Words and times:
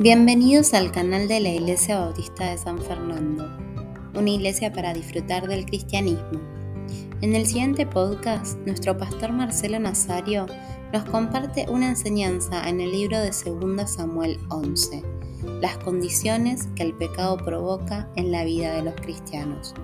Bienvenidos 0.00 0.74
al 0.74 0.92
canal 0.92 1.26
de 1.26 1.40
la 1.40 1.48
Iglesia 1.48 1.98
Bautista 1.98 2.48
de 2.48 2.56
San 2.56 2.78
Fernando, 2.78 3.50
una 4.14 4.30
iglesia 4.30 4.72
para 4.72 4.94
disfrutar 4.94 5.48
del 5.48 5.66
cristianismo. 5.66 6.40
En 7.20 7.34
el 7.34 7.44
siguiente 7.46 7.84
podcast, 7.84 8.60
nuestro 8.60 8.96
pastor 8.96 9.32
Marcelo 9.32 9.80
Nazario 9.80 10.46
nos 10.92 11.04
comparte 11.06 11.66
una 11.68 11.88
enseñanza 11.88 12.68
en 12.68 12.80
el 12.80 12.92
libro 12.92 13.18
de 13.18 13.30
2 13.30 13.90
Samuel 13.90 14.38
11, 14.50 15.02
las 15.60 15.76
condiciones 15.78 16.68
que 16.76 16.84
el 16.84 16.94
pecado 16.94 17.36
provoca 17.36 18.08
en 18.14 18.30
la 18.30 18.44
vida 18.44 18.74
de 18.74 18.82
los 18.82 18.94
cristianos. 18.94 19.74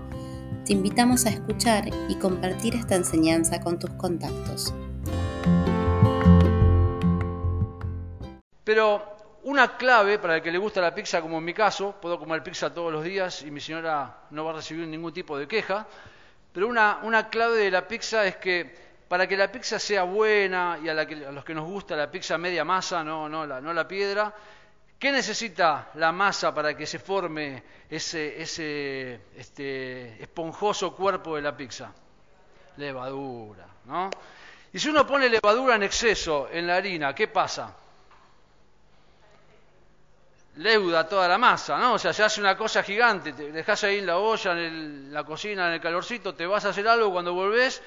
Te 0.64 0.74
invitamos 0.74 1.26
a 1.26 1.30
escuchar 1.30 1.90
y 2.08 2.14
compartir 2.20 2.76
esta 2.76 2.94
enseñanza 2.94 3.60
con 3.60 3.80
tus 3.80 3.90
contactos. 3.94 4.72
Pero 8.62 9.13
una 9.44 9.76
clave 9.76 10.18
para 10.18 10.36
el 10.36 10.42
que 10.42 10.50
le 10.50 10.58
gusta 10.58 10.80
la 10.80 10.94
pizza, 10.94 11.20
como 11.20 11.38
en 11.38 11.44
mi 11.44 11.52
caso, 11.52 11.94
puedo 12.00 12.18
comer 12.18 12.42
pizza 12.42 12.72
todos 12.72 12.92
los 12.92 13.04
días 13.04 13.42
y 13.42 13.50
mi 13.50 13.60
señora 13.60 14.20
no 14.30 14.44
va 14.44 14.52
a 14.52 14.54
recibir 14.54 14.86
ningún 14.86 15.12
tipo 15.12 15.38
de 15.38 15.46
queja, 15.46 15.86
pero 16.52 16.66
una, 16.66 17.28
clave 17.30 17.58
de 17.58 17.70
la 17.70 17.86
pizza 17.86 18.24
es 18.26 18.36
que 18.36 18.84
para 19.06 19.26
que 19.26 19.36
la 19.36 19.52
pizza 19.52 19.78
sea 19.78 20.04
buena 20.04 20.78
y 20.82 20.88
a, 20.88 20.94
los 20.94 21.44
que 21.44 21.54
nos 21.54 21.66
gusta 21.66 21.94
la 21.94 22.10
pizza 22.10 22.38
media 22.38 22.64
masa, 22.64 23.04
no, 23.04 23.28
no, 23.28 23.46
la, 23.46 23.60
no 23.60 23.74
la 23.74 23.86
piedra, 23.86 24.32
¿qué 24.98 25.12
necesita 25.12 25.90
la 25.94 26.10
masa 26.10 26.54
para 26.54 26.74
que 26.74 26.86
se 26.86 26.98
forme 26.98 27.62
ese, 27.90 28.40
ese 28.40 29.20
este, 29.36 30.22
esponjoso 30.22 30.96
cuerpo 30.96 31.36
de 31.36 31.42
la 31.42 31.54
pizza? 31.54 31.92
Levadura, 32.78 33.66
¿no? 33.84 34.08
Y 34.72 34.78
si 34.78 34.88
uno 34.88 35.06
pone 35.06 35.28
levadura 35.28 35.76
en 35.76 35.82
exceso 35.82 36.48
en 36.50 36.66
la 36.66 36.76
harina, 36.76 37.14
¿qué 37.14 37.28
pasa? 37.28 37.83
Leuda 40.56 41.08
toda 41.08 41.26
la 41.26 41.38
masa, 41.38 41.78
¿no? 41.78 41.94
O 41.94 41.98
sea, 41.98 42.12
se 42.12 42.22
hace 42.22 42.40
una 42.40 42.56
cosa 42.56 42.82
gigante, 42.82 43.32
te 43.32 43.50
dejas 43.50 43.84
ahí 43.84 43.98
en 43.98 44.06
la 44.06 44.18
olla, 44.18 44.52
en 44.52 45.12
la 45.12 45.24
cocina, 45.24 45.68
en 45.68 45.74
el 45.74 45.80
calorcito, 45.80 46.34
te 46.34 46.46
vas 46.46 46.64
a 46.64 46.68
hacer 46.68 46.86
algo, 46.86 47.12
cuando 47.12 47.34
volvés 47.34 47.82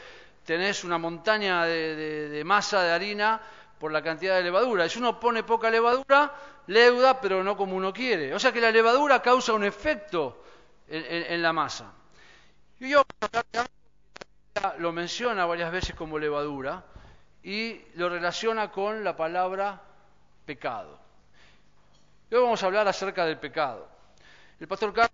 tenés 0.47 0.85
una 0.85 0.97
montaña 0.97 1.65
de, 1.65 2.41
masa, 2.45 2.81
de 2.81 2.91
harina, 2.91 3.41
por 3.77 3.91
la 3.91 4.01
cantidad 4.01 4.37
de 4.37 4.43
levadura. 4.43 4.85
Y 4.85 4.89
si 4.89 4.97
uno 4.97 5.19
pone 5.19 5.43
poca 5.43 5.69
levadura, 5.69 6.33
leuda, 6.67 7.19
pero 7.19 7.43
no 7.43 7.57
como 7.57 7.75
uno 7.75 7.91
quiere. 7.91 8.33
O 8.33 8.39
sea 8.39 8.53
que 8.53 8.61
la 8.61 8.71
levadura 8.71 9.21
causa 9.21 9.51
un 9.51 9.65
efecto 9.65 10.41
en, 10.87 11.41
la 11.41 11.51
masa. 11.51 11.91
Y 12.79 12.89
yo 12.89 13.03
lo 14.79 14.91
menciona 14.93 15.45
varias 15.45 15.71
veces 15.71 15.95
como 15.95 16.17
levadura 16.17 16.85
y 17.43 17.81
lo 17.95 18.07
relaciona 18.07 18.71
con 18.71 19.03
la 19.03 19.17
palabra 19.17 19.81
pecado. 20.45 21.06
Hoy 22.29 22.39
vamos 22.41 22.61
a 22.61 22.65
hablar 22.65 22.87
acerca 22.87 23.25
del 23.25 23.39
pecado. 23.39 23.87
El 24.59 24.67
pastor 24.67 24.93
Carlos 24.93 25.11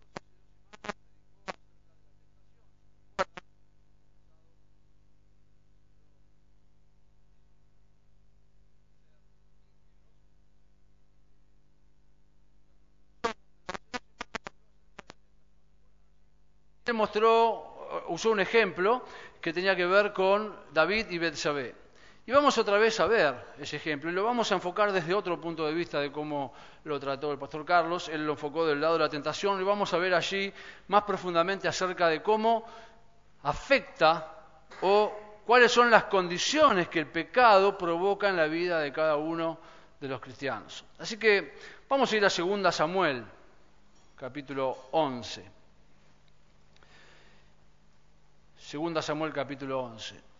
mostró, 16.94 18.06
usó 18.08 18.32
un 18.32 18.40
ejemplo 18.40 19.04
que 19.42 19.52
tenía 19.52 19.76
que 19.76 19.86
ver 19.86 20.14
con 20.14 20.56
David 20.74 21.08
y 21.10 21.18
Betsabé. 21.18 21.83
Y 22.26 22.32
vamos 22.32 22.58
otra 22.58 22.78
vez 22.78 22.98
a 23.02 23.06
ver 23.06 23.36
ese 23.60 23.76
ejemplo 23.76 24.10
y 24.10 24.14
lo 24.14 24.24
vamos 24.24 24.50
a 24.52 24.56
enfocar 24.56 24.94
desde 24.94 25.14
otro 25.14 25.42
punto 25.42 25.68
de 25.68 25.74
vista 25.74 26.00
de 26.00 26.10
cómo 26.10 26.54
lo 26.86 26.98
trató 26.98 27.34
el 27.34 27.38
pastor 27.38 27.66
Carlos. 27.66 28.08
Él 28.08 28.26
lo 28.26 28.34
enfocó 28.34 28.66
del 28.66 28.80
lado 28.80 28.94
de 28.94 29.00
la 29.00 29.10
tentación 29.10 29.60
y 29.60 29.64
vamos 29.64 29.94
a 29.94 29.98
ver 29.98 30.14
allí 30.14 30.54
más 30.88 31.04
profundamente 31.04 31.68
acerca 31.68 32.08
de 32.08 32.22
cómo 32.24 32.66
afecta 33.44 34.38
o 34.82 35.12
cuáles 35.46 35.70
son 35.70 35.92
las 35.92 36.06
condiciones 36.06 36.88
que 36.88 37.00
el 37.00 37.08
pecado 37.08 37.78
provoca 37.78 38.30
en 38.30 38.38
la 38.38 38.46
vida 38.46 38.80
de 38.80 38.94
cada 38.94 39.18
uno 39.18 39.60
de 40.00 40.08
los 40.08 40.22
cristianos. 40.22 40.86
Así 41.00 41.18
que 41.18 41.58
vamos 41.90 42.10
a 42.10 42.16
ir 42.16 42.24
a 42.24 42.30
2 42.30 42.74
Samuel, 42.74 43.26
capítulo 44.16 44.88
11. 44.92 45.52
2 48.72 49.06
Samuel, 49.06 49.34
capítulo 49.34 49.82
11. 49.82 50.33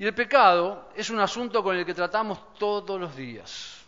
Y 0.00 0.06
el 0.06 0.14
pecado 0.14 0.88
es 0.96 1.10
un 1.10 1.20
asunto 1.20 1.62
con 1.62 1.76
el 1.76 1.84
que 1.84 1.92
tratamos 1.92 2.54
todos 2.54 2.98
los 2.98 3.14
días. 3.14 3.84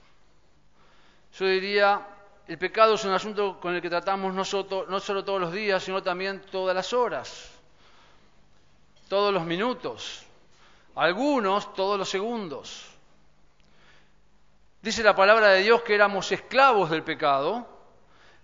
Yo 1.39 1.47
diría, 1.47 2.06
el 2.47 2.59
pecado 2.59 2.97
es 2.97 3.05
un 3.06 3.12
asunto 3.12 3.59
con 3.59 3.75
el 3.75 3.81
que 3.81 3.89
tratamos 3.89 4.34
no 4.34 4.45
solo 4.45 5.25
todos 5.25 5.41
los 5.41 5.53
días, 5.55 5.83
sino 5.83 6.03
también 6.03 6.43
todas 6.50 6.77
las 6.77 6.93
horas, 6.93 7.50
todos 9.09 9.33
los 9.33 9.47
minutos, 9.47 10.27
algunos 10.97 11.73
todos 11.73 11.99
los 11.99 12.11
segundos. 12.11 12.91
Dice 14.83 15.03
la 15.03 15.17
palabra 15.17 15.49
de 15.49 15.62
Dios 15.62 15.81
que 15.81 15.94
éramos 15.94 16.31
esclavos 16.31 16.91
del 16.91 17.05
pecado, 17.05 17.67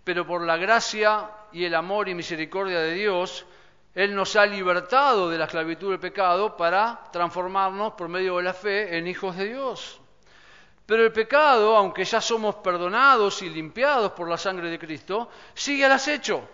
pero 0.05 0.27
por 0.27 0.41
la 0.41 0.57
gracia 0.57 1.31
y 1.53 1.67
el 1.67 1.75
amor 1.75 2.09
y 2.09 2.15
misericordia 2.15 2.81
de 2.81 2.95
Dios 2.95 3.45
él 3.99 4.15
nos 4.15 4.37
ha 4.37 4.47
libertado 4.47 5.29
de 5.29 5.37
la 5.37 5.47
esclavitud 5.47 5.91
del 5.91 5.99
pecado 5.99 6.57
para 6.57 7.03
transformarnos 7.11 7.95
por 7.95 8.09
medio 8.09 8.37
de 8.37 8.45
la 8.45 8.55
fe 8.55 8.97
en 8.97 9.09
hijos 9.09 9.37
de 9.37 9.49
Dios. 9.49 10.01
Pero 10.87 11.05
el 11.05 11.11
pecado, 11.11 11.77
aunque 11.77 12.05
ya 12.05 12.21
somos 12.21 12.55
perdonados 12.55 13.43
y 13.43 13.49
limpiados 13.49 14.13
por 14.13 14.29
la 14.29 14.37
sangre 14.37 14.71
de 14.71 14.79
Cristo, 14.79 15.29
sigue 15.53 15.85
al 15.85 15.91
acecho. 15.91 16.49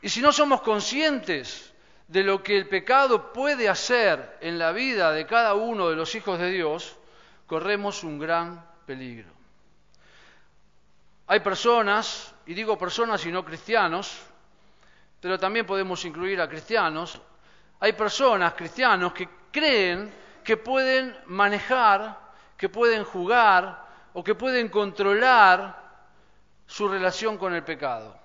Y 0.00 0.08
si 0.08 0.22
no 0.22 0.32
somos 0.32 0.62
conscientes 0.62 1.74
de 2.08 2.22
lo 2.22 2.42
que 2.42 2.56
el 2.56 2.70
pecado 2.70 3.30
puede 3.30 3.68
hacer 3.68 4.38
en 4.40 4.58
la 4.58 4.72
vida 4.72 5.12
de 5.12 5.26
cada 5.26 5.52
uno 5.52 5.90
de 5.90 5.96
los 5.96 6.14
hijos 6.14 6.38
de 6.38 6.52
Dios, 6.52 6.96
corremos 7.46 8.02
un 8.02 8.18
gran 8.18 8.64
peligro. 8.86 9.30
Hay 11.26 11.40
personas, 11.40 12.34
y 12.46 12.54
digo 12.54 12.78
personas 12.78 13.26
y 13.26 13.30
no 13.30 13.44
cristianos, 13.44 14.31
pero 15.22 15.38
también 15.38 15.64
podemos 15.64 16.04
incluir 16.04 16.40
a 16.40 16.48
cristianos, 16.48 17.22
hay 17.78 17.92
personas, 17.92 18.54
cristianos, 18.54 19.12
que 19.12 19.28
creen 19.52 20.12
que 20.42 20.56
pueden 20.56 21.16
manejar, 21.26 22.18
que 22.56 22.68
pueden 22.68 23.04
jugar 23.04 23.86
o 24.14 24.24
que 24.24 24.34
pueden 24.34 24.68
controlar 24.68 25.80
su 26.66 26.88
relación 26.88 27.38
con 27.38 27.54
el 27.54 27.62
pecado. 27.62 28.18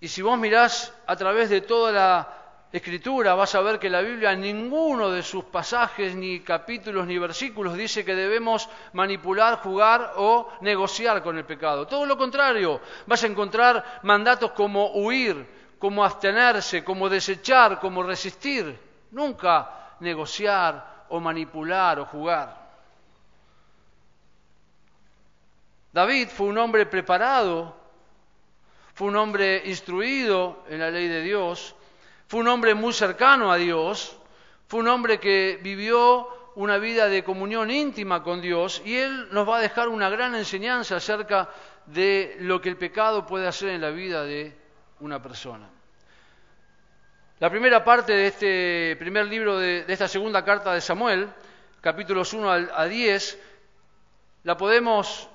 Y 0.00 0.08
si 0.08 0.22
vos 0.22 0.38
mirás 0.38 0.94
a 1.06 1.14
través 1.16 1.50
de 1.50 1.60
toda 1.60 1.92
la 1.92 2.45
escritura 2.76 3.34
vas 3.34 3.54
a 3.54 3.60
ver 3.60 3.78
que 3.78 3.88
la 3.88 4.00
Biblia 4.00 4.32
en 4.32 4.40
ninguno 4.40 5.10
de 5.10 5.22
sus 5.22 5.44
pasajes, 5.44 6.14
ni 6.14 6.40
capítulos, 6.40 7.06
ni 7.06 7.18
versículos 7.18 7.76
dice 7.76 8.04
que 8.04 8.14
debemos 8.14 8.68
manipular, 8.92 9.58
jugar 9.58 10.14
o 10.16 10.48
negociar 10.62 11.22
con 11.22 11.38
el 11.38 11.44
pecado. 11.44 11.86
Todo 11.86 12.06
lo 12.06 12.18
contrario, 12.18 12.80
vas 13.06 13.22
a 13.22 13.28
encontrar 13.28 14.00
mandatos 14.02 14.50
como 14.52 14.92
huir, 14.92 15.46
como 15.78 16.04
abstenerse, 16.04 16.82
como 16.82 17.08
desechar, 17.08 17.78
como 17.78 18.02
resistir. 18.02 18.78
Nunca 19.12 19.94
negociar 20.00 21.04
o 21.10 21.20
manipular 21.20 22.00
o 22.00 22.06
jugar. 22.06 22.66
David 25.92 26.28
fue 26.28 26.48
un 26.48 26.58
hombre 26.58 26.84
preparado, 26.84 27.74
fue 28.92 29.06
un 29.06 29.16
hombre 29.16 29.62
instruido 29.66 30.64
en 30.68 30.80
la 30.80 30.90
ley 30.90 31.06
de 31.06 31.22
Dios, 31.22 31.75
fue 32.26 32.40
un 32.40 32.48
hombre 32.48 32.74
muy 32.74 32.92
cercano 32.92 33.52
a 33.52 33.56
Dios, 33.56 34.16
fue 34.66 34.80
un 34.80 34.88
hombre 34.88 35.20
que 35.20 35.58
vivió 35.62 36.28
una 36.56 36.78
vida 36.78 37.08
de 37.08 37.22
comunión 37.22 37.70
íntima 37.70 38.22
con 38.22 38.40
Dios 38.40 38.82
y 38.84 38.96
Él 38.96 39.28
nos 39.30 39.48
va 39.48 39.58
a 39.58 39.60
dejar 39.60 39.88
una 39.88 40.08
gran 40.08 40.34
enseñanza 40.34 40.96
acerca 40.96 41.48
de 41.86 42.36
lo 42.40 42.60
que 42.60 42.68
el 42.68 42.76
pecado 42.76 43.26
puede 43.26 43.46
hacer 43.46 43.68
en 43.68 43.80
la 43.80 43.90
vida 43.90 44.24
de 44.24 44.56
una 45.00 45.22
persona. 45.22 45.68
La 47.38 47.50
primera 47.50 47.84
parte 47.84 48.14
de 48.14 48.26
este 48.28 48.96
primer 48.98 49.26
libro 49.26 49.58
de, 49.58 49.84
esta 49.86 50.08
segunda 50.08 50.42
carta 50.44 50.72
de 50.72 50.80
Samuel, 50.80 51.28
capítulos 51.82 52.32
1 52.32 52.50
a 52.50 52.86
10, 52.86 53.38
la 54.44 54.56
podemos 54.56 55.28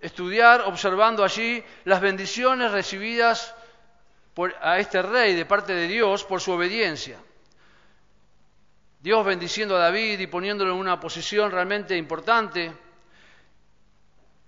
estudiar 0.00 0.62
observando 0.62 1.22
allí 1.22 1.62
las 1.84 2.00
bendiciones 2.00 2.72
recibidas 2.72 3.54
a 4.60 4.78
este 4.78 5.00
rey 5.02 5.34
de 5.34 5.46
parte 5.46 5.72
de 5.72 5.88
Dios 5.88 6.24
por 6.24 6.40
su 6.40 6.52
obediencia. 6.52 7.18
Dios 9.00 9.24
bendiciendo 9.24 9.76
a 9.76 9.80
David 9.80 10.18
y 10.18 10.26
poniéndolo 10.26 10.72
en 10.72 10.78
una 10.78 10.98
posición 10.98 11.50
realmente 11.50 11.96
importante. 11.96 12.72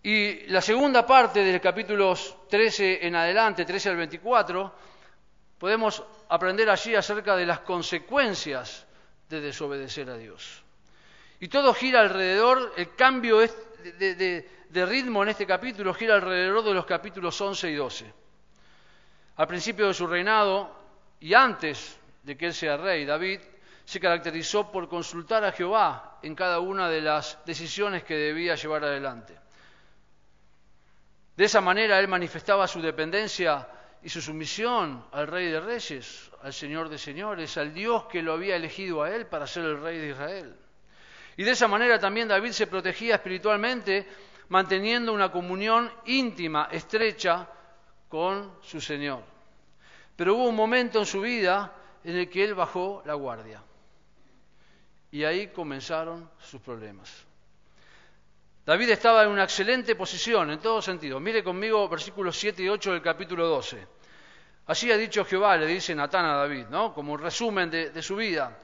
Y 0.03 0.47
la 0.47 0.61
segunda 0.61 1.07
parte 1.07 1.43
del 1.45 1.61
capítulos 1.61 2.37
13 2.49 3.07
en 3.07 3.17
adelante, 3.17 3.65
13 3.65 3.91
al 3.91 3.97
24, 3.97 4.75
podemos 5.59 6.03
aprender 6.29 6.69
allí 6.71 6.95
acerca 6.95 7.37
de 7.37 7.47
las 7.47 7.61
consecuencias 7.61 8.87
de 9.29 9.41
desobedecer 9.41 10.09
a 10.11 10.17
Dios. 10.17 10.63
Y 11.41 11.49
todo 11.49 11.73
gira 11.73 12.01
alrededor, 12.01 12.73
el 12.77 12.95
cambio 12.95 13.39
de, 13.39 14.45
ritmo 14.87 15.23
en 15.23 15.29
este 15.31 15.47
capítulo 15.47 15.95
gira 15.95 16.15
alrededor 16.15 16.65
de 16.65 16.75
los 16.75 16.87
capítulos 16.87 17.41
11 17.41 17.71
y 17.71 17.75
12. 17.75 18.13
Al 19.39 19.47
principio 19.47 19.87
de 19.87 19.95
su 19.95 20.09
reinado 20.09 20.69
y 21.21 21.33
antes 21.33 21.97
de 22.25 22.37
que 22.37 22.47
él 22.47 22.53
sea 22.55 22.77
rey, 22.77 23.05
David 23.05 23.41
se 23.85 24.01
caracterizó 24.01 24.71
por 24.73 24.89
consultar 24.89 25.45
a 25.45 25.53
Jehová 25.53 26.19
en 26.23 26.35
cada 26.35 26.59
una 26.59 26.89
de 26.89 27.01
las 27.01 27.39
decisiones 27.47 28.03
que 28.03 28.17
debía 28.17 28.57
llevar 28.57 28.83
adelante. 28.83 29.39
De 31.37 31.45
esa 31.45 31.61
manera 31.61 32.01
él 32.01 32.09
manifestaba 32.09 32.67
su 32.67 32.83
dependencia 32.83 33.69
y 34.03 34.09
su 34.09 34.21
sumisión 34.21 35.07
al 35.13 35.29
Rey 35.29 35.53
de 35.53 35.61
Reyes, 35.61 36.33
al 36.43 36.53
Señor 36.53 36.89
de 36.89 36.99
Señores, 36.99 37.57
al 37.59 37.73
Dios 37.73 38.07
que 38.07 38.23
lo 38.23 38.33
había 38.33 38.57
elegido 38.57 39.05
a 39.05 39.15
él 39.15 39.27
para 39.29 39.47
ser 39.47 39.65
el 39.67 39.81
Rey 39.81 39.99
de 39.99 40.09
Israel. 40.09 40.57
Y 41.37 41.45
de 41.45 41.53
esa 41.53 41.69
manera 41.69 42.01
también 42.01 42.27
David 42.27 42.51
se 42.51 42.67
protegía 42.67 43.15
espiritualmente, 43.15 44.05
manteniendo 44.49 45.13
una 45.13 45.31
comunión 45.31 45.89
íntima, 46.07 46.69
estrecha 46.73 47.49
con 48.09 48.57
su 48.63 48.81
Señor. 48.81 49.23
Pero 50.17 50.35
hubo 50.35 50.49
un 50.49 50.57
momento 50.57 50.99
en 50.99 51.07
su 51.07 51.21
vida 51.21 51.73
en 52.05 52.17
el 52.17 52.29
que 52.29 52.45
él 52.45 52.55
bajó 52.55 53.03
la 53.07 53.15
guardia. 53.15 53.63
Y 55.11 55.25
ahí 55.25 55.49
comenzaron 55.49 56.31
sus 56.39 56.61
problemas. 56.61 57.25
David 58.67 58.91
estaba 58.91 59.23
en 59.23 59.31
una 59.31 59.45
excelente 59.45 59.95
posición 59.95 60.51
en 60.51 60.59
todo 60.59 60.83
sentido. 60.83 61.19
Mire 61.21 61.43
conmigo 61.43 61.89
versículos 61.89 62.39
7 62.39 62.63
y 62.63 62.69
8 62.69 62.93
del 62.93 63.03
capítulo 63.03 63.47
12. 63.47 63.87
Así 64.67 64.93
ha 64.93 64.97
dicho 64.99 65.25
Jehová, 65.25 65.57
le 65.57 65.67
dice 65.67 65.95
Natán 65.95 66.27
a 66.27 66.35
David, 66.35 66.67
¿no? 66.69 66.93
Como 66.93 67.15
un 67.15 67.19
resumen 67.19 67.71
de, 67.71 67.91
de 67.91 68.03
su 68.03 68.17
vida. 68.17 68.59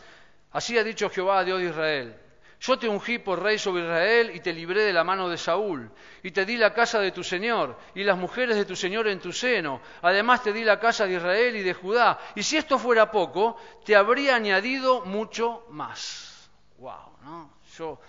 Así 0.53 0.77
ha 0.77 0.85
dicho 0.85 1.09
Jehová, 1.09 1.43
Dios 1.45 1.61
de 1.61 1.67
Israel. 1.67 2.24
Yo 2.67 2.79
te 2.79 2.89
ungí 2.89 3.19
por 3.19 3.43
rey 3.43 3.59
sobre 3.59 3.83
Israel 3.83 4.31
y 4.35 4.41
te 4.41 4.51
libré 4.51 4.85
de 4.85 4.93
la 4.95 5.05
mano 5.05 5.29
de 5.29 5.37
Saúl, 5.37 5.91
y 6.23 6.31
te 6.31 6.47
di 6.47 6.57
la 6.57 6.73
casa 6.73 6.99
de 6.99 7.13
tu 7.13 7.23
Señor 7.23 7.77
y 7.95 8.03
las 8.05 8.17
mujeres 8.17 8.57
de 8.57 8.65
tu 8.65 8.75
Señor 8.75 9.07
en 9.07 9.21
tu 9.21 9.35
seno. 9.35 9.83
Además 10.01 10.43
te 10.43 10.51
di 10.51 10.65
la 10.65 10.81
casa 10.81 11.07
de 11.07 11.17
Israel 11.17 11.57
y 11.57 11.63
de 11.63 11.75
Judá. 11.75 12.19
Y 12.35 12.43
si 12.43 12.57
esto 12.57 12.79
fuera 12.79 13.11
poco, 13.11 13.59
te 13.85 13.95
habría 13.95 14.37
añadido 14.37 15.05
mucho 15.05 15.67
más. 15.69 16.49
Wow, 16.79 17.19
¿no? 17.23 17.51
Yo, 17.77 18.01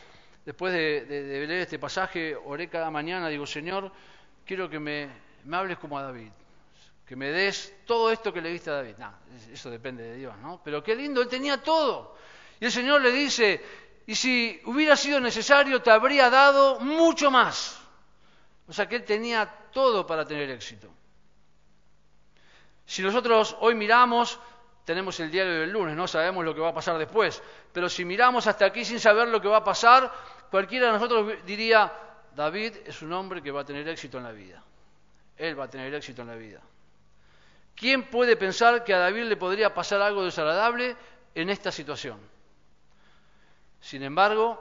después 0.45 0.71
de, 0.71 1.05
leer 1.05 1.51
este 1.51 1.77
pasaje, 1.77 2.33
oré 2.33 2.69
cada 2.69 2.89
mañana, 2.89 3.27
digo, 3.27 3.45
Señor, 3.45 3.91
quiero 4.45 4.69
que 4.69 4.79
me, 4.79 5.09
hables 5.51 5.77
como 5.79 5.99
a 5.99 6.03
David 6.03 6.31
que 7.05 7.15
me 7.15 7.29
des 7.29 7.83
todo 7.85 8.09
esto 8.09 8.33
que 8.33 8.41
le 8.41 8.49
diste 8.49 8.69
a 8.69 8.75
David. 8.75 8.95
Eso 9.51 9.69
depende 9.69 10.01
de 10.01 10.15
Dios, 10.15 10.35
¿no? 10.37 10.61
Pero 10.63 10.81
qué 10.81 10.95
lindo, 10.95 11.21
él 11.21 11.27
tenía 11.27 11.61
todo. 11.61 12.15
Y 12.59 12.65
el 12.65 12.71
Señor 12.71 13.01
le 13.01 13.11
dice, 13.11 13.61
y 14.07 14.15
si 14.15 14.61
hubiera 14.65 14.95
sido 14.95 15.19
necesario 15.19 15.81
te 15.81 15.91
habría 15.91 16.29
dado 16.29 16.79
mucho 16.79 17.31
más. 17.31 17.79
O 18.67 18.73
sea 18.73 18.87
que 18.87 18.97
él 18.97 19.03
tenía 19.03 19.45
todo 19.71 20.05
para 20.05 20.25
tener 20.25 20.49
éxito. 20.49 20.89
Si 22.85 23.01
nosotros 23.01 23.55
hoy 23.59 23.75
miramos, 23.75 24.39
tenemos 24.85 25.19
el 25.19 25.31
diario 25.31 25.61
del 25.61 25.71
lunes, 25.71 25.95
no 25.95 26.07
sabemos 26.07 26.45
lo 26.45 26.53
que 26.53 26.61
va 26.61 26.69
a 26.69 26.73
pasar 26.73 26.97
después, 26.97 27.41
pero 27.73 27.89
si 27.89 28.05
miramos 28.05 28.45
hasta 28.47 28.65
aquí 28.65 28.85
sin 28.85 28.99
saber 28.99 29.27
lo 29.27 29.41
que 29.41 29.47
va 29.47 29.57
a 29.57 29.63
pasar, 29.63 30.11
cualquiera 30.51 30.87
de 30.87 30.93
nosotros 30.93 31.33
diría, 31.45 31.91
David 32.35 32.73
es 32.85 33.01
un 33.01 33.11
hombre 33.13 33.41
que 33.41 33.51
va 33.51 33.61
a 33.61 33.65
tener 33.65 33.87
éxito 33.87 34.17
en 34.17 34.23
la 34.23 34.31
vida. 34.31 34.61
Él 35.37 35.59
va 35.59 35.65
a 35.65 35.69
tener 35.69 35.93
éxito 35.93 36.21
en 36.21 36.27
la 36.27 36.35
vida. 36.35 36.61
¿Quién 37.75 38.03
puede 38.03 38.37
pensar 38.37 38.83
que 38.83 38.93
a 38.93 38.99
David 38.99 39.23
le 39.23 39.35
podría 39.35 39.73
pasar 39.73 40.01
algo 40.01 40.23
desagradable 40.23 40.95
en 41.33 41.49
esta 41.49 41.71
situación? 41.71 42.34
Sin 43.85 44.01
embargo, 44.01 44.59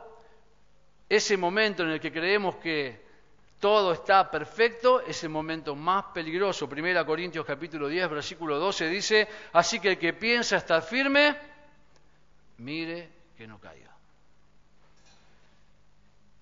ese 1.09 1.38
momento 1.38 1.82
en 1.82 1.93
el 1.93 1.99
que 1.99 2.12
creemos 2.12 2.56
que 2.56 3.03
todo 3.59 3.94
está 3.94 4.31
perfecto 4.31 5.00
es 5.00 5.25
el 5.25 5.31
momento 5.31 5.75
más 5.75 6.05
peligroso. 6.12 6.69
Primera 6.69 7.06
Corintios 7.06 7.47
capítulo 7.47 7.88
10, 7.88 8.11
versículo 8.11 8.59
12 8.59 8.87
dice, 8.91 9.26
así 9.55 9.81
que 9.81 9.93
el 9.93 9.99
que 9.99 10.12
piensa 10.12 10.59
estar 10.59 10.82
firme, 10.82 11.38
mire 12.59 13.09
que 13.35 13.47
no 13.47 13.59
caiga. 13.59 13.97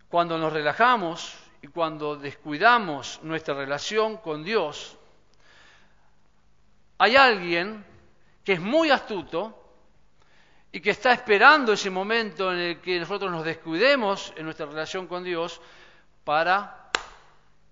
Cuando 0.09 0.37
nos 0.37 0.53
relajamos 0.53 1.39
y 1.63 1.69
cuando 1.69 2.17
descuidamos 2.17 3.21
nuestra 3.23 3.55
relación 3.55 4.17
con 4.17 4.43
Dios, 4.43 4.99
hay 6.99 7.15
alguien 7.15 7.85
que 8.43 8.55
es 8.55 8.61
muy 8.61 8.91
astuto 8.91 9.62
y 10.73 10.81
que 10.81 10.91
está 10.91 11.13
esperando 11.13 11.75
ese 11.75 11.91
momento 11.91 12.51
en 12.51 12.59
el 12.59 12.81
que 12.81 12.99
nosotros 12.99 13.31
nos 13.31 13.45
descuidemos 13.45 14.33
en 14.37 14.47
nuestra 14.47 14.65
relación 14.65 15.07
con 15.07 15.23
Dios 15.23 15.61
para 16.25 16.91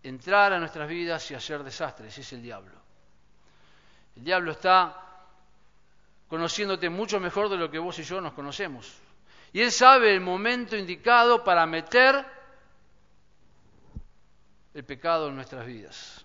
entrar 0.02 0.52
a 0.52 0.58
nuestras 0.58 0.87
vidas 0.87 1.31
y 1.31 1.35
hacer 1.35 1.64
desastres. 1.64 2.17
es 2.19 2.32
el 2.35 2.43
diablo. 2.43 2.73
El 4.17 4.25
diablo 4.25 4.52
está 4.52 5.25
conociéndote 6.29 6.91
mucho 6.91 7.19
mejor 7.19 7.49
de 7.49 7.56
lo 7.56 7.70
que 7.70 7.79
vos 7.79 7.99
y 7.99 8.02
yo 8.02 8.20
nos 8.20 8.35
conocemos. 8.35 8.94
Y 9.55 9.62
él 9.62 9.73
sabe 9.73 10.12
el 10.12 10.20
momento 10.20 10.76
indicado 10.76 11.43
para 11.43 11.64
meter 11.64 12.23
el 14.75 14.85
pecado 14.85 15.29
en 15.29 15.37
nuestras 15.37 15.67
vidas. 15.67 16.25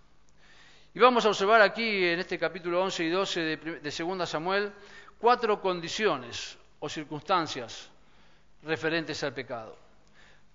Y 0.94 1.00
vamos 1.00 1.26
a 1.26 1.30
observar 1.30 1.62
aquí 1.62 2.06
en 2.06 2.20
este 2.20 2.38
capítulo 2.38 2.84
11 2.84 3.04
y 3.06 3.10
12 3.10 3.40
de, 3.40 3.58
de 3.80 3.92
2 3.92 4.30
Samuel 4.30 4.74
cuatro 5.18 5.62
condiciones 5.62 6.58
o 6.80 6.90
circunstancias 6.90 7.90
referentes 8.64 9.24
al 9.24 9.34
pecado. 9.34 9.78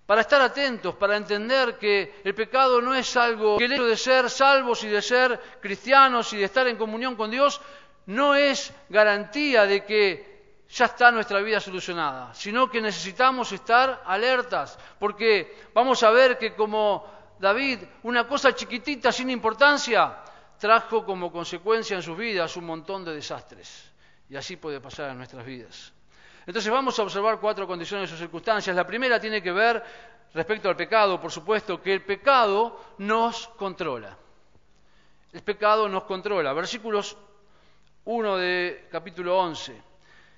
Para 0.05 0.21
estar 0.21 0.41
atentos, 0.41 0.95
para 0.95 1.15
entender 1.15 1.77
que 1.77 2.21
el 2.23 2.35
pecado 2.35 2.81
no 2.81 2.93
es 2.93 3.15
algo, 3.15 3.57
que 3.57 3.65
el 3.65 3.73
hecho 3.73 3.85
de 3.85 3.95
ser 3.95 4.29
salvos 4.29 4.83
y 4.83 4.87
de 4.87 5.01
ser 5.01 5.39
cristianos 5.61 6.33
y 6.33 6.37
de 6.37 6.45
estar 6.45 6.67
en 6.67 6.75
comunión 6.75 7.15
con 7.15 7.31
Dios 7.31 7.61
no 8.07 8.35
es 8.35 8.73
garantía 8.89 9.65
de 9.65 9.85
que 9.85 10.65
ya 10.69 10.85
está 10.85 11.11
nuestra 11.11 11.39
vida 11.39 11.59
solucionada, 11.59 12.33
sino 12.33 12.69
que 12.69 12.81
necesitamos 12.81 13.51
estar 13.51 14.03
alertas, 14.05 14.77
porque 14.99 15.69
vamos 15.73 16.01
a 16.03 16.11
ver 16.11 16.37
que 16.37 16.55
como 16.55 17.05
David, 17.39 17.79
una 18.03 18.27
cosa 18.27 18.53
chiquitita 18.53 19.11
sin 19.11 19.29
importancia, 19.29 20.17
trajo 20.59 21.03
como 21.03 21.31
consecuencia 21.31 21.95
en 21.95 22.03
sus 22.03 22.17
vidas 22.17 22.55
un 22.55 22.65
montón 22.65 23.03
de 23.03 23.13
desastres. 23.13 23.91
Y 24.29 24.35
así 24.35 24.55
puede 24.57 24.79
pasar 24.79 25.09
en 25.09 25.17
nuestras 25.17 25.45
vidas. 25.45 25.91
Entonces 26.51 26.69
vamos 26.69 26.99
a 26.99 27.03
observar 27.03 27.39
cuatro 27.39 27.65
condiciones 27.65 28.11
o 28.11 28.17
circunstancias. 28.17 28.75
La 28.75 28.85
primera 28.85 29.17
tiene 29.21 29.41
que 29.41 29.53
ver 29.53 29.81
respecto 30.33 30.67
al 30.67 30.75
pecado, 30.75 31.17
por 31.17 31.31
supuesto, 31.31 31.81
que 31.81 31.93
el 31.93 32.01
pecado 32.01 32.77
nos 32.97 33.47
controla. 33.55 34.17
El 35.31 35.43
pecado 35.43 35.87
nos 35.87 36.03
controla. 36.03 36.51
Versículos 36.51 37.15
1 38.03 38.35
de 38.35 38.89
capítulo 38.91 39.39
11. 39.39 39.81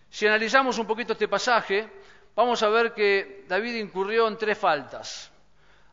Si 0.07 0.27
analizamos 0.27 0.77
un 0.77 0.85
poquito 0.85 1.13
este 1.13 1.27
pasaje, 1.27 1.89
vamos 2.35 2.61
a 2.61 2.69
ver 2.69 2.93
que 2.93 3.45
David 3.47 3.77
incurrió 3.77 4.27
en 4.27 4.37
tres 4.37 4.55
faltas. 4.55 5.31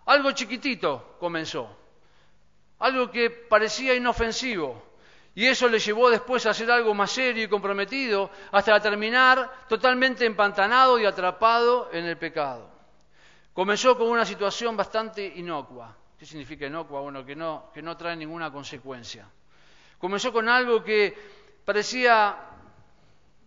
Algo 0.04 0.32
chiquitito 0.32 1.16
comenzó, 1.18 1.66
algo 2.80 3.10
que 3.10 3.30
parecía 3.30 3.94
inofensivo, 3.94 4.82
y 5.34 5.46
eso 5.46 5.68
le 5.68 5.78
llevó 5.78 6.10
después 6.10 6.44
a 6.46 6.50
hacer 6.50 6.70
algo 6.70 6.92
más 6.92 7.12
serio 7.12 7.44
y 7.44 7.48
comprometido, 7.48 8.30
hasta 8.50 8.80
terminar 8.80 9.66
totalmente 9.68 10.26
empantanado 10.26 10.98
y 10.98 11.06
atrapado 11.06 11.88
en 11.92 12.04
el 12.04 12.16
pecado. 12.18 12.68
Comenzó 13.52 13.96
con 13.96 14.08
una 14.08 14.24
situación 14.24 14.76
bastante 14.76 15.24
inocua. 15.24 15.96
¿Qué 16.18 16.26
significa 16.26 16.66
inocua? 16.66 17.00
Bueno, 17.00 17.24
que 17.24 17.36
no, 17.36 17.70
que 17.72 17.80
no 17.80 17.96
trae 17.96 18.16
ninguna 18.16 18.50
consecuencia. 18.50 19.26
Comenzó 19.98 20.32
con 20.32 20.48
algo 20.48 20.82
que 20.82 21.16
parecía 21.64 22.36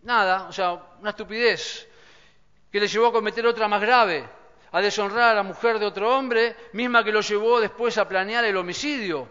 nada, 0.04 0.48
o 0.48 0.52
sea, 0.54 0.74
una 1.00 1.10
estupidez, 1.10 1.90
que 2.72 2.80
le 2.80 2.88
llevó 2.88 3.08
a 3.08 3.12
cometer 3.12 3.46
otra 3.46 3.68
más 3.68 3.82
grave, 3.82 4.28
a 4.72 4.82
deshonrar 4.82 5.32
a 5.32 5.36
la 5.36 5.44
mujer 5.44 5.80
de 5.80 5.86
otro 5.86 6.16
hombre, 6.18 6.56
misma 6.74 7.04
que 7.04 7.12
lo 7.12 7.22
llevó 7.22 7.60
después 7.60 7.98
a 7.98 8.08
planear 8.08 8.46
el 8.46 8.58
homicidio 8.58 9.28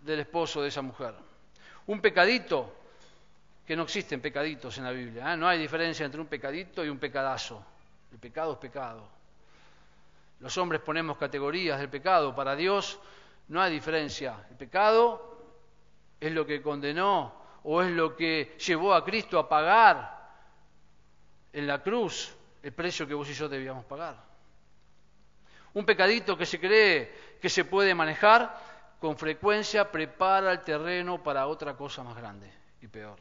del 0.00 0.20
esposo 0.20 0.62
de 0.62 0.68
esa 0.68 0.80
mujer 0.80 1.27
un 1.88 2.00
pecadito, 2.00 2.74
que 3.66 3.76
no 3.76 3.82
existen 3.82 4.20
pecaditos 4.20 4.78
en 4.78 4.84
la 4.84 4.92
Biblia, 4.92 5.32
¿eh? 5.32 5.36
no 5.36 5.48
hay 5.48 5.58
diferencia 5.58 6.06
entre 6.06 6.20
un 6.20 6.26
pecadito 6.26 6.84
y 6.84 6.88
un 6.88 6.98
pecadazo. 6.98 7.62
El 8.12 8.18
pecado 8.18 8.52
es 8.52 8.58
pecado. 8.58 9.06
Los 10.40 10.56
hombres 10.56 10.80
ponemos 10.80 11.18
categorías 11.18 11.78
del 11.78 11.88
pecado, 11.88 12.34
para 12.34 12.56
Dios 12.56 12.98
no 13.48 13.60
hay 13.60 13.72
diferencia. 13.72 14.46
El 14.50 14.56
pecado 14.56 15.36
es 16.20 16.32
lo 16.32 16.46
que 16.46 16.62
condenó 16.62 17.34
o 17.64 17.82
es 17.82 17.90
lo 17.90 18.14
que 18.16 18.56
llevó 18.64 18.94
a 18.94 19.04
Cristo 19.04 19.38
a 19.38 19.48
pagar 19.48 20.30
en 21.52 21.66
la 21.66 21.82
cruz 21.82 22.34
el 22.62 22.72
precio 22.72 23.06
que 23.06 23.14
vos 23.14 23.28
y 23.30 23.34
yo 23.34 23.48
debíamos 23.48 23.84
pagar. 23.86 24.16
Un 25.74 25.84
pecadito 25.84 26.36
que 26.36 26.46
se 26.46 26.60
cree 26.60 27.36
que 27.40 27.48
se 27.48 27.64
puede 27.64 27.94
manejar 27.94 28.67
con 28.98 29.16
frecuencia 29.16 29.90
prepara 29.90 30.52
el 30.52 30.60
terreno 30.60 31.22
para 31.22 31.46
otra 31.46 31.76
cosa 31.76 32.02
más 32.02 32.16
grande 32.16 32.50
y 32.80 32.88
peor. 32.88 33.18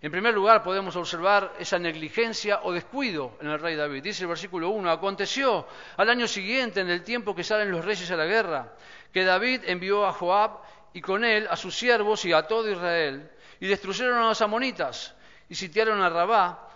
En 0.00 0.12
primer 0.12 0.34
lugar, 0.34 0.62
podemos 0.62 0.94
observar 0.94 1.54
esa 1.58 1.78
negligencia 1.78 2.60
o 2.62 2.72
descuido 2.72 3.32
en 3.40 3.48
el 3.48 3.58
rey 3.58 3.76
David. 3.76 4.02
Dice 4.02 4.24
el 4.24 4.28
versículo 4.28 4.68
1, 4.70 4.90
aconteció 4.90 5.66
al 5.96 6.10
año 6.10 6.28
siguiente, 6.28 6.80
en 6.80 6.90
el 6.90 7.02
tiempo 7.02 7.34
que 7.34 7.42
salen 7.42 7.70
los 7.70 7.84
reyes 7.84 8.10
a 8.10 8.16
la 8.16 8.26
guerra, 8.26 8.74
que 9.10 9.24
David 9.24 9.62
envió 9.64 10.06
a 10.06 10.12
Joab 10.12 10.60
y 10.92 11.00
con 11.00 11.24
él 11.24 11.46
a 11.50 11.56
sus 11.56 11.76
siervos 11.76 12.24
y 12.26 12.32
a 12.32 12.46
todo 12.46 12.70
Israel, 12.70 13.30
y 13.58 13.66
destruyeron 13.66 14.18
a 14.18 14.28
los 14.28 14.40
amonitas 14.42 15.14
y 15.48 15.54
sitiaron 15.54 16.02
a 16.02 16.10
Rabá, 16.10 16.68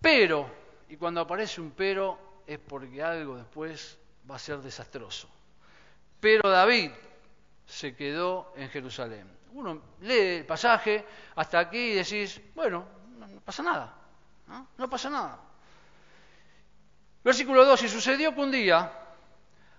pero, 0.00 0.50
y 0.88 0.96
cuando 0.96 1.20
aparece 1.20 1.60
un 1.60 1.72
pero, 1.72 2.18
es 2.46 2.58
porque 2.58 3.02
algo 3.02 3.36
después 3.36 3.98
va 4.28 4.36
a 4.36 4.38
ser 4.38 4.58
desastroso. 4.58 5.28
Pero 6.22 6.48
David 6.48 6.92
se 7.66 7.96
quedó 7.96 8.52
en 8.54 8.68
Jerusalén. 8.68 9.28
Uno 9.54 9.82
lee 10.02 10.36
el 10.36 10.46
pasaje 10.46 11.04
hasta 11.34 11.58
aquí 11.58 11.78
y 11.78 11.94
decís, 11.94 12.40
bueno, 12.54 12.86
no, 13.18 13.40
pasa 13.40 13.64
nada, 13.64 13.92
¿no? 14.46 14.88
pasa 14.88 15.10
nada. 15.10 15.40
Versículo 17.24 17.64
2, 17.64 17.82
y 17.82 17.88
sucedió 17.88 18.32
que 18.32 18.40
un 18.40 18.52
día, 18.52 18.92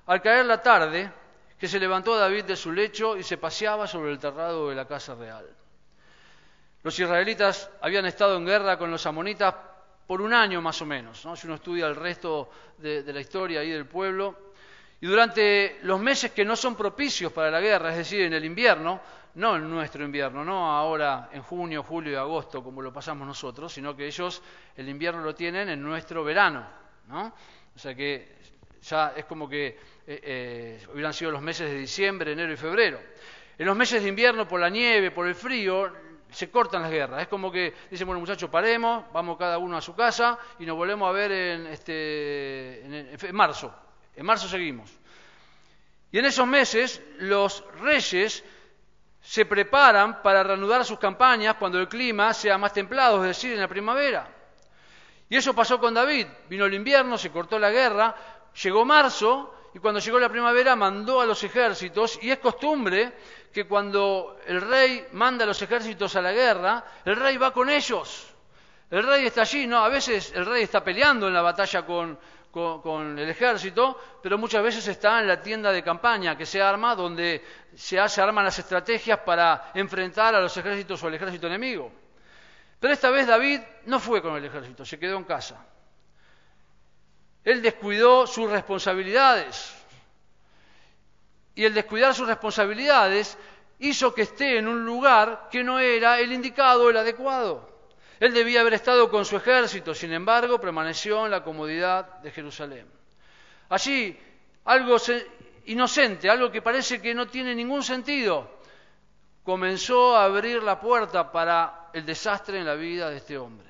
al 0.05 0.21
caer 0.21 0.45
la 0.45 0.61
tarde, 0.61 1.09
que 1.57 1.69
se 1.69 1.79
levantó 1.79 2.17
David 2.17 2.43
de 2.43 2.57
su 2.57 2.73
lecho 2.73 3.15
y 3.15 3.23
se 3.23 3.37
paseaba 3.37 3.87
sobre 3.87 4.11
el 4.11 4.19
terrado 4.19 4.67
de 4.67 4.75
la 4.75 4.85
casa 4.85 5.15
real. 5.15 5.47
Los 6.83 6.99
israelitas 6.99 7.69
habían 7.79 8.05
estado 8.05 8.35
en 8.35 8.45
guerra 8.45 8.77
con 8.77 8.91
los 8.91 9.05
amonitas 9.05 9.55
por 10.05 10.21
un 10.21 10.33
año 10.33 10.61
más 10.61 10.81
o 10.81 10.85
menos, 10.85 11.23
¿no? 11.23 11.37
si 11.37 11.47
uno 11.47 11.55
estudia 11.55 11.87
el 11.87 11.95
resto 11.95 12.49
de, 12.79 13.01
de 13.01 13.13
la 13.13 13.21
historia 13.21 13.61
ahí 13.61 13.69
del 13.69 13.85
pueblo. 13.85 14.42
Y 15.03 15.05
durante 15.05 15.79
los 15.81 15.99
meses 15.99 16.31
que 16.31 16.45
no 16.45 16.55
son 16.55 16.77
propicios 16.77 17.33
para 17.33 17.51
la 17.51 17.59
guerra, 17.59 17.89
es 17.89 17.97
decir, 17.97 18.21
en 18.21 18.31
el 18.31 18.45
invierno, 18.45 19.01
no 19.35 19.57
en 19.57 19.69
nuestro 19.69 20.05
invierno, 20.05 20.45
no 20.45 20.71
ahora 20.71 21.27
en 21.33 21.41
junio, 21.41 21.83
julio 21.83 22.13
y 22.13 22.15
agosto 22.15 22.63
como 22.63 22.81
lo 22.81 22.93
pasamos 22.93 23.27
nosotros, 23.27 23.73
sino 23.73 23.97
que 23.97 24.07
ellos 24.07 24.41
el 24.77 24.87
invierno 24.87 25.21
lo 25.21 25.35
tienen 25.35 25.67
en 25.67 25.83
nuestro 25.83 26.23
verano, 26.23 26.65
¿no? 27.09 27.33
O 27.75 27.77
sea 27.77 27.93
que 27.93 28.37
ya 28.81 29.11
es 29.13 29.25
como 29.25 29.49
que 29.49 29.67
eh, 29.67 29.77
eh, 30.07 30.87
hubieran 30.93 31.13
sido 31.13 31.31
los 31.31 31.41
meses 31.41 31.69
de 31.69 31.79
diciembre, 31.79 32.31
enero 32.31 32.53
y 32.53 32.55
febrero. 32.55 33.01
En 33.57 33.65
los 33.65 33.75
meses 33.75 34.03
de 34.03 34.07
invierno, 34.07 34.47
por 34.47 34.61
la 34.61 34.69
nieve, 34.69 35.11
por 35.11 35.27
el 35.27 35.35
frío, 35.35 35.91
se 36.31 36.49
cortan 36.49 36.81
las 36.81 36.91
guerras. 36.91 37.23
Es 37.23 37.27
como 37.27 37.51
que 37.51 37.73
dicen, 37.91 38.07
bueno 38.07 38.21
muchachos, 38.21 38.49
paremos, 38.49 39.03
vamos 39.11 39.37
cada 39.37 39.57
uno 39.57 39.75
a 39.75 39.81
su 39.81 39.93
casa 39.95 40.39
y 40.59 40.65
nos 40.65 40.77
volvemos 40.77 41.09
a 41.09 41.11
ver 41.11 41.29
en, 41.33 41.67
este, 41.67 42.85
en 42.85 43.35
marzo. 43.35 43.83
En 44.15 44.25
marzo 44.25 44.47
seguimos. 44.47 44.91
Y 46.11 46.19
en 46.19 46.25
esos 46.25 46.47
meses 46.47 47.01
los 47.17 47.63
reyes 47.79 48.43
se 49.21 49.45
preparan 49.45 50.21
para 50.21 50.43
reanudar 50.43 50.85
sus 50.85 50.99
campañas 50.99 51.55
cuando 51.55 51.79
el 51.79 51.87
clima 51.87 52.33
sea 52.33 52.57
más 52.57 52.73
templado, 52.73 53.23
es 53.23 53.29
decir, 53.29 53.53
en 53.53 53.59
la 53.59 53.67
primavera. 53.67 54.27
Y 55.29 55.37
eso 55.37 55.55
pasó 55.55 55.79
con 55.79 55.93
David. 55.93 56.27
Vino 56.49 56.65
el 56.65 56.73
invierno, 56.73 57.17
se 57.17 57.31
cortó 57.31 57.57
la 57.57 57.71
guerra, 57.71 58.13
llegó 58.61 58.85
marzo 58.85 59.55
y 59.73 59.79
cuando 59.79 59.99
llegó 59.99 60.19
la 60.19 60.29
primavera 60.29 60.75
mandó 60.75 61.21
a 61.21 61.25
los 61.25 61.43
ejércitos 61.43 62.19
y 62.21 62.29
es 62.29 62.37
costumbre 62.37 63.13
que 63.51 63.65
cuando 63.65 64.37
el 64.45 64.61
rey 64.61 65.07
manda 65.13 65.45
a 65.45 65.47
los 65.47 65.61
ejércitos 65.61 66.15
a 66.15 66.21
la 66.21 66.31
guerra, 66.31 66.83
el 67.05 67.15
rey 67.15 67.37
va 67.37 67.51
con 67.51 67.69
ellos. 67.69 68.27
El 68.91 69.03
rey 69.03 69.25
está 69.25 69.41
allí, 69.41 69.65
no, 69.65 69.83
a 69.83 69.89
veces 69.89 70.31
el 70.35 70.45
rey 70.45 70.63
está 70.63 70.83
peleando 70.83 71.27
en 71.27 71.33
la 71.33 71.41
batalla 71.41 71.83
con, 71.83 72.19
con, 72.53 73.17
el 73.17 73.27
ejército, 73.27 73.99
pero 74.21 74.37
muchas 74.37 74.61
veces 74.61 74.87
está 74.87 75.19
en 75.19 75.27
la 75.27 75.41
tienda 75.41 75.71
de 75.71 75.81
campaña 75.81 76.37
que 76.37 76.45
se 76.45 76.61
arma, 76.61 76.95
donde 76.95 77.43
se, 77.73 77.99
hace, 77.99 78.21
arman 78.21 78.45
las 78.45 78.59
estrategias 78.59 79.17
para 79.21 79.71
enfrentar 79.73 80.35
a 80.35 80.39
los 80.39 80.55
ejércitos 80.55 81.01
o 81.01 81.07
al 81.07 81.15
ejército 81.15 81.47
enemigo. 81.47 81.91
Pero 82.79 82.93
esta 82.93 83.09
vez 83.09 83.25
David 83.25 83.59
no 83.85 83.99
fue 83.99 84.21
con 84.21 84.35
el 84.35 84.45
ejército, 84.45 84.85
se 84.85 84.99
quedó 84.99 85.17
en 85.17 85.23
casa. 85.23 85.65
Él 87.43 87.63
descuidó 87.63 88.27
sus 88.27 88.51
responsabilidades. 88.51 89.73
Y 91.55 91.65
el 91.65 91.73
descuidar 91.73 92.13
sus 92.13 92.27
responsabilidades 92.27 93.35
hizo 93.79 94.13
que 94.13 94.21
esté 94.21 94.59
en 94.59 94.67
un 94.67 94.85
lugar 94.85 95.49
que 95.51 95.63
no 95.63 95.79
era 95.79 96.19
el 96.19 96.31
indicado, 96.31 96.91
el 96.91 96.97
adecuado. 96.97 97.72
Él 98.23 98.33
debía 98.33 98.61
haber 98.61 98.75
estado 98.75 99.11
con 99.11 99.25
su 99.25 99.35
ejército, 99.35 99.93
sin 99.93 100.13
embargo, 100.13 100.57
permaneció 100.57 101.25
en 101.25 101.31
la 101.31 101.43
comodidad 101.43 102.19
de 102.19 102.31
Jerusalén. 102.31 102.87
Allí, 103.67 104.17
algo 104.63 104.95
inocente, 105.65 106.29
algo 106.29 106.49
que 106.49 106.61
parece 106.61 107.01
que 107.01 107.13
no 107.13 107.27
tiene 107.27 107.53
ningún 107.53 107.83
sentido, 107.83 108.49
comenzó 109.43 110.15
a 110.15 110.23
abrir 110.23 110.63
la 110.63 110.79
puerta 110.79 111.33
para 111.33 111.89
el 111.91 112.05
desastre 112.05 112.59
en 112.59 112.65
la 112.65 112.75
vida 112.75 113.09
de 113.09 113.17
este 113.17 113.37
hombre. 113.37 113.67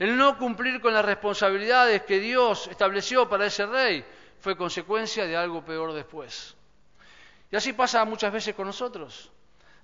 El 0.00 0.16
no 0.16 0.36
cumplir 0.36 0.80
con 0.80 0.92
las 0.92 1.04
responsabilidades 1.04 2.02
que 2.02 2.18
Dios 2.18 2.66
estableció 2.66 3.28
para 3.28 3.46
ese 3.46 3.66
rey 3.66 4.04
fue 4.40 4.56
consecuencia 4.56 5.26
de 5.26 5.36
algo 5.36 5.64
peor 5.64 5.92
después. 5.92 6.56
Y 7.52 7.54
así 7.54 7.72
pasa 7.72 8.04
muchas 8.04 8.32
veces 8.32 8.52
con 8.56 8.66
nosotros. 8.66 9.30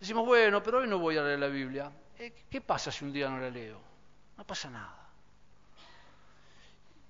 Decimos, 0.00 0.26
bueno, 0.26 0.60
pero 0.60 0.78
hoy 0.78 0.88
no 0.88 0.98
voy 0.98 1.16
a 1.18 1.22
leer 1.22 1.38
la 1.38 1.46
Biblia. 1.46 1.92
Eh, 2.20 2.34
¿qué 2.50 2.60
pasa 2.60 2.92
si 2.92 3.02
un 3.02 3.14
día 3.14 3.30
no 3.30 3.38
la 3.40 3.48
leo? 3.48 3.80
No 4.36 4.44
pasa 4.46 4.68
nada. 4.68 5.08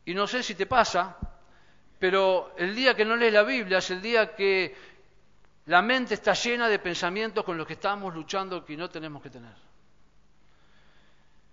Y 0.05 0.15
no 0.15 0.25
sé 0.29 0.41
si 0.41 0.55
te 0.55 0.67
pasa, 0.67 1.17
pero 1.99 2.55
el 2.57 2.77
día 2.77 2.95
que 2.95 3.05
no 3.05 3.17
lees 3.17 3.33
la 3.33 3.43
Biblia 3.43 3.79
es 3.79 3.91
el 3.91 4.01
día 4.01 4.37
que 4.37 4.73
la 5.67 5.83
mente 5.83 6.15
está 6.15 6.33
llena 6.35 6.69
de 6.69 6.79
pensamientos 6.79 7.45
con 7.45 7.59
los 7.59 7.67
que 7.67 7.73
estamos 7.73 8.15
luchando 8.15 8.65
que 8.65 8.77
no 8.77 8.89
tenemos 8.89 9.21
que 9.21 9.31
tener. 9.31 9.57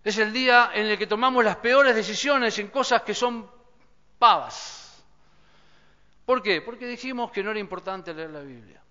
Es 0.03 0.19
el 0.19 0.31
día 0.31 0.69
en 0.75 0.85
el 0.85 0.97
que 0.99 1.07
tomamos 1.07 1.43
las 1.43 1.55
peores 1.55 1.95
decisiones 1.95 2.59
en 2.59 2.67
cosas 2.67 3.01
que 3.01 3.15
son 3.15 3.49
pavas. 4.19 5.03
¿Por 6.27 6.43
qué? 6.43 6.61
Porque 6.61 6.85
dijimos 6.85 7.31
que 7.31 7.41
no 7.41 7.49
era 7.49 7.59
importante 7.59 8.13
leer 8.13 8.29
la 8.29 8.41
Biblia 8.41 8.83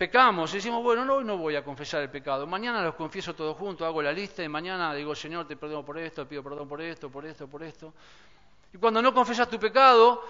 pecamos 0.00 0.50
y 0.54 0.56
decimos, 0.56 0.82
bueno, 0.82 1.04
no, 1.04 1.20
no 1.20 1.36
voy 1.36 1.56
a 1.56 1.62
confesar 1.62 2.00
el 2.00 2.08
pecado, 2.08 2.46
mañana 2.46 2.82
los 2.82 2.94
confieso 2.94 3.34
todos 3.34 3.54
juntos, 3.54 3.86
hago 3.86 4.00
la 4.00 4.10
lista 4.10 4.42
y 4.42 4.48
mañana 4.48 4.94
digo, 4.94 5.14
Señor, 5.14 5.46
te 5.46 5.58
perdono 5.58 5.84
por 5.84 5.98
esto, 5.98 6.26
pido 6.26 6.42
perdón 6.42 6.66
por 6.66 6.80
esto, 6.80 7.10
por 7.10 7.26
esto, 7.26 7.46
por 7.46 7.62
esto. 7.62 7.92
Y 8.72 8.78
cuando 8.78 9.02
no 9.02 9.12
confesas 9.12 9.50
tu 9.50 9.58
pecado, 9.58 10.24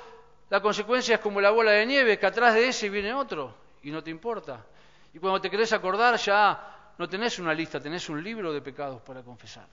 la 0.49 0.61
consecuencia 0.61 1.15
es 1.15 1.21
como 1.21 1.41
la 1.41 1.51
bola 1.51 1.71
de 1.71 1.87
nieve, 1.87 2.19
que 2.19 2.27
atrás 2.27 2.55
de 2.55 2.67
ese 2.67 2.89
viene 2.89 3.15
otro 3.15 3.55
y 3.85 3.93
no 3.93 4.03
te 4.03 4.11
importa. 4.11 4.67
Y 5.15 5.21
cuando 5.21 5.41
te 5.41 5.49
querés 5.49 5.73
acordar 5.73 6.17
ya 6.17 6.93
no 6.99 7.09
tenés 7.09 7.39
una 7.39 7.55
lista, 7.55 7.79
tenés 7.79 8.09
un 8.09 8.25
libro 8.25 8.53
de 8.53 8.61
pecados 8.61 9.01
para 9.03 9.23
confesar. 9.23 9.69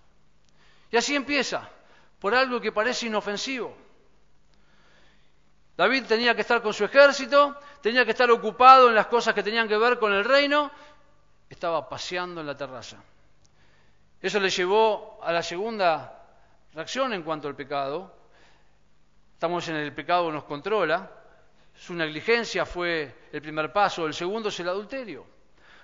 Y 0.91 0.97
así 0.97 1.15
empieza, 1.15 1.67
por 2.19 2.35
algo 2.35 2.61
que 2.61 2.71
parece 2.71 3.07
inofensivo. 3.07 3.75
David 5.75 6.05
tenía 6.05 6.35
que 6.35 6.41
estar 6.41 6.61
con 6.61 6.71
su 6.71 6.85
ejército, 6.85 7.59
tenía 7.81 8.05
que 8.05 8.11
estar 8.11 8.29
ocupado 8.31 8.89
en 8.89 8.95
las 8.95 9.07
cosas 9.07 9.33
que 9.33 9.43
tenían 9.43 9.67
que 9.67 9.77
ver 9.77 9.99
con 9.99 10.13
el 10.13 10.23
reino, 10.23 10.71
estaba 11.49 11.87
paseando 11.87 12.41
en 12.41 12.47
la 12.47 12.55
terraza. 12.55 12.97
Eso 14.21 14.39
le 14.39 14.49
llevó 14.49 15.19
a 15.23 15.31
la 15.31 15.43
segunda 15.43 16.25
reacción 16.73 17.13
en 17.13 17.23
cuanto 17.23 17.47
al 17.47 17.55
pecado. 17.55 18.13
Estamos 19.33 19.67
en 19.67 19.75
el 19.75 19.93
pecado 19.93 20.31
nos 20.31 20.43
controla. 20.43 21.11
Su 21.75 21.93
negligencia 21.93 22.65
fue 22.65 23.27
el 23.31 23.41
primer 23.41 23.71
paso, 23.71 24.07
el 24.07 24.13
segundo 24.13 24.49
es 24.49 24.59
el 24.59 24.69
adulterio. 24.69 25.25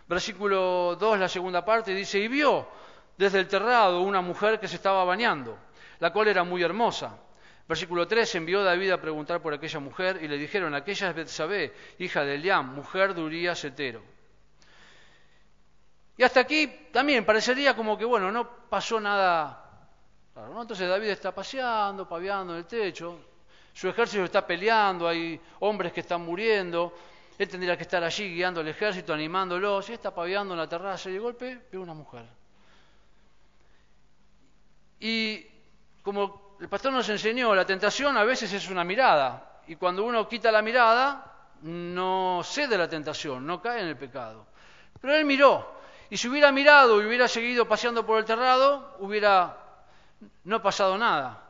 Versículo 0.08 0.96
2, 1.00 1.20
la 1.20 1.30
segunda 1.30 1.64
parte, 1.64 1.94
dice, 1.94 2.20
y 2.20 2.28
vio 2.28 2.68
desde 3.16 3.40
el 3.40 3.48
terrado 3.48 4.02
una 4.02 4.22
mujer 4.22 4.60
que 4.60 4.68
se 4.68 4.76
estaba 4.76 5.04
bañando, 5.04 5.58
la 6.00 6.12
cual 6.12 6.28
era 6.28 6.44
muy 6.44 6.64
hermosa. 6.64 7.16
Versículo 7.68 8.08
3, 8.08 8.36
envió 8.36 8.64
David 8.64 8.92
a 8.92 9.02
preguntar 9.02 9.42
por 9.42 9.54
aquella 9.54 9.80
mujer 9.80 10.20
y 10.22 10.28
le 10.28 10.38
dijeron, 10.38 10.76
aquella 10.76 11.10
es 11.10 11.16
Betsabé, 11.16 11.74
hija 11.98 12.24
de 12.26 12.36
Eliam, 12.36 12.76
mujer 12.76 13.14
de 13.14 13.22
Urías 13.22 13.64
Etero. 13.64 14.02
Y 16.18 16.24
hasta 16.24 16.42
aquí 16.42 16.68
también 16.92 17.26
parecería 17.26 17.76
como 17.76 17.98
que, 17.98 18.06
bueno, 18.06 18.32
no 18.32 18.68
pasó 18.70 19.00
nada. 19.00 19.60
Entonces 20.36 20.90
David 20.90 21.10
está 21.10 21.34
paseando, 21.34 22.08
paviando 22.08 22.54
en 22.54 22.60
el 22.60 22.66
techo, 22.66 23.20
su 23.72 23.88
ejército 23.88 24.24
está 24.26 24.46
peleando, 24.46 25.08
hay 25.08 25.40
hombres 25.60 25.94
que 25.94 26.02
están 26.02 26.22
muriendo, 26.22 26.94
él 27.38 27.48
tendría 27.48 27.78
que 27.78 27.84
estar 27.84 28.04
allí 28.04 28.36
guiando 28.36 28.60
al 28.60 28.68
ejército, 28.68 29.14
animándolos, 29.14 29.90
y 29.90 29.94
está 29.94 30.14
paviando 30.14 30.54
en 30.54 30.60
la 30.60 30.68
terraza 30.68 31.10
y 31.10 31.14
de 31.14 31.20
golpe 31.20 31.62
ve 31.72 31.78
una 31.78 31.94
mujer. 31.94 32.26
Y 35.00 35.46
como 36.04 36.43
el 36.64 36.70
pastor 36.70 36.94
nos 36.94 37.10
enseñó, 37.10 37.54
la 37.54 37.66
tentación 37.66 38.16
a 38.16 38.24
veces 38.24 38.54
es 38.54 38.70
una 38.70 38.86
mirada, 38.86 39.60
y 39.68 39.76
cuando 39.76 40.06
uno 40.06 40.30
quita 40.30 40.50
la 40.50 40.62
mirada, 40.62 41.50
no 41.64 42.40
cede 42.42 42.78
la 42.78 42.88
tentación, 42.88 43.46
no 43.46 43.62
cae 43.62 43.82
en 43.82 43.88
el 43.90 43.98
pecado. 43.98 44.48
Pero 45.02 45.14
él 45.14 45.26
miró, 45.26 45.76
y 46.10 46.16
si 46.16 46.30
hubiera 46.30 46.54
mirado 46.54 47.02
y 47.02 47.06
hubiera 47.06 47.28
seguido 47.28 47.68
paseando 47.68 48.06
por 48.06 48.18
el 48.18 48.24
terrado, 48.24 48.96
hubiera 49.00 49.58
no 50.46 50.62
pasado 50.62 50.98
nada. 50.98 51.44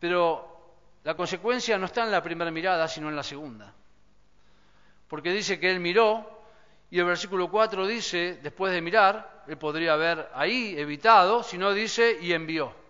Pero 0.00 0.72
la 1.04 1.14
consecuencia 1.14 1.76
no 1.76 1.84
está 1.84 2.04
en 2.04 2.10
la 2.10 2.22
primera 2.22 2.50
mirada, 2.50 2.88
sino 2.88 3.10
en 3.10 3.16
la 3.16 3.22
segunda. 3.22 3.74
Porque 5.08 5.30
dice 5.30 5.60
que 5.60 5.70
él 5.70 5.78
miró 5.78 6.40
Y 6.88 6.98
el 6.98 7.04
versículo 7.04 7.50
4 7.50 7.86
dice, 7.86 8.38
después 8.42 8.72
de 8.72 8.80
mirar, 8.80 9.44
él 9.46 9.58
podría 9.58 9.92
haber 9.92 10.30
ahí 10.34 10.74
evitado, 10.78 11.42
sino 11.42 11.74
dice, 11.74 12.16
y 12.18 12.32
envió. 12.32 12.81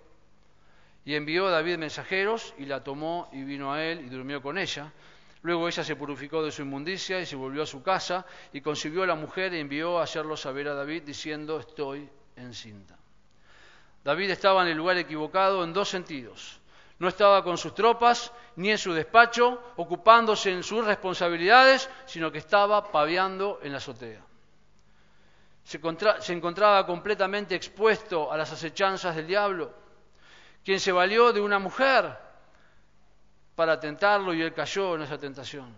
Y 1.04 1.14
envió 1.14 1.49
David 1.49 1.78
mensajeros 1.78 2.54
y 2.59 2.66
la 2.66 2.85
tomó 2.85 3.28
y 3.32 3.42
vino 3.42 3.73
a 3.73 3.82
él 3.82 4.00
y 4.00 4.09
durmió 4.09 4.40
con 4.40 4.59
ella. 4.59 4.92
Luego 5.42 5.66
ella 5.66 5.82
se 5.82 5.97
purificó 5.97 6.44
de 6.44 6.52
su 6.52 6.62
inmundicia 6.62 7.21
y 7.21 7.26
se 7.26 7.35
volvió 7.35 7.64
a 7.64 7.66
su 7.66 7.82
casa 7.82 8.25
y 8.52 8.61
concibió 8.61 9.02
a 9.02 9.06
la 9.06 9.16
mujer 9.16 9.52
y 9.52 9.59
envió 9.59 9.99
a 9.99 10.04
hacerlo 10.04 10.37
saber 10.37 10.68
a 10.68 10.75
David 10.75 11.02
diciendo 11.02 11.59
estoy 11.59 12.09
encinta. 12.37 12.97
David 14.04 14.30
estaba 14.30 14.62
en 14.62 14.68
el 14.68 14.76
lugar 14.76 14.97
equivocado 14.99 15.64
en 15.64 15.73
dos 15.73 15.88
sentidos. 15.88 16.61
No 17.00 17.09
estaba 17.09 17.42
con 17.42 17.59
sus 17.59 17.75
tropas 17.75 18.32
ni 18.54 18.71
en 18.71 18.78
su 18.78 18.92
despacho 18.92 19.61
ocupándose 19.76 20.52
en 20.52 20.62
sus 20.62 20.85
responsabilidades, 20.85 21.90
sino 22.06 22.30
que 22.30 22.38
estaba 22.38 22.92
paviando 22.92 23.59
en 23.62 23.73
la 23.73 23.78
azotea. 23.78 24.23
Se, 25.64 25.80
se 26.21 26.32
encontraba 26.32 26.87
completamente 26.87 27.56
expuesto 27.56 28.30
a 28.30 28.37
las 28.37 28.52
acechanzas 28.52 29.16
del 29.16 29.26
diablo, 29.26 29.82
quien 30.64 30.81
se 30.81 30.92
valió 30.92 31.33
de 31.33 31.40
una 31.40 31.59
mujer 31.59 32.16
para 33.54 33.78
tentarlo 33.78 34.33
y 34.35 34.42
él 34.42 34.54
cayó 34.54 34.95
en 34.95 35.02
esa 35.02 35.19
tentación. 35.19 35.75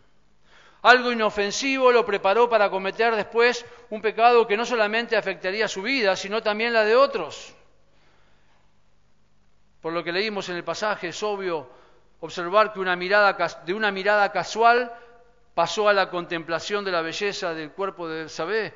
Algo 0.83 1.11
inofensivo 1.11 1.91
lo 1.91 2.05
preparó 2.05 2.49
para 2.49 2.71
cometer 2.71 3.17
después 3.17 3.65
un 3.91 4.03
pecado 4.03 4.47
que 4.47 4.57
no 4.57 4.67
solamente 4.67 5.17
afectaría 5.17 5.67
su 5.67 5.81
vida, 5.81 6.15
sino 6.15 6.43
también 6.43 6.75
la 6.75 6.85
de 6.85 6.95
otros. 6.95 7.55
Por 9.81 9.93
lo 9.95 10.05
que 10.05 10.13
leímos 10.13 10.49
en 10.51 10.57
el 10.57 10.65
pasaje, 10.65 11.09
es 11.09 11.23
obvio 11.23 11.69
observar 12.21 12.73
que 12.73 12.81
una 12.81 12.97
mirada, 12.97 13.37
de 13.65 13.75
una 13.75 13.91
mirada 13.91 14.31
casual 14.31 14.93
pasó 15.55 15.89
a 15.89 15.93
la 15.93 16.11
contemplación 16.11 16.85
de 16.85 16.93
la 16.93 17.01
belleza 17.01 17.55
del 17.55 17.73
cuerpo 17.73 18.09
de 18.09 18.29
Sabé 18.29 18.75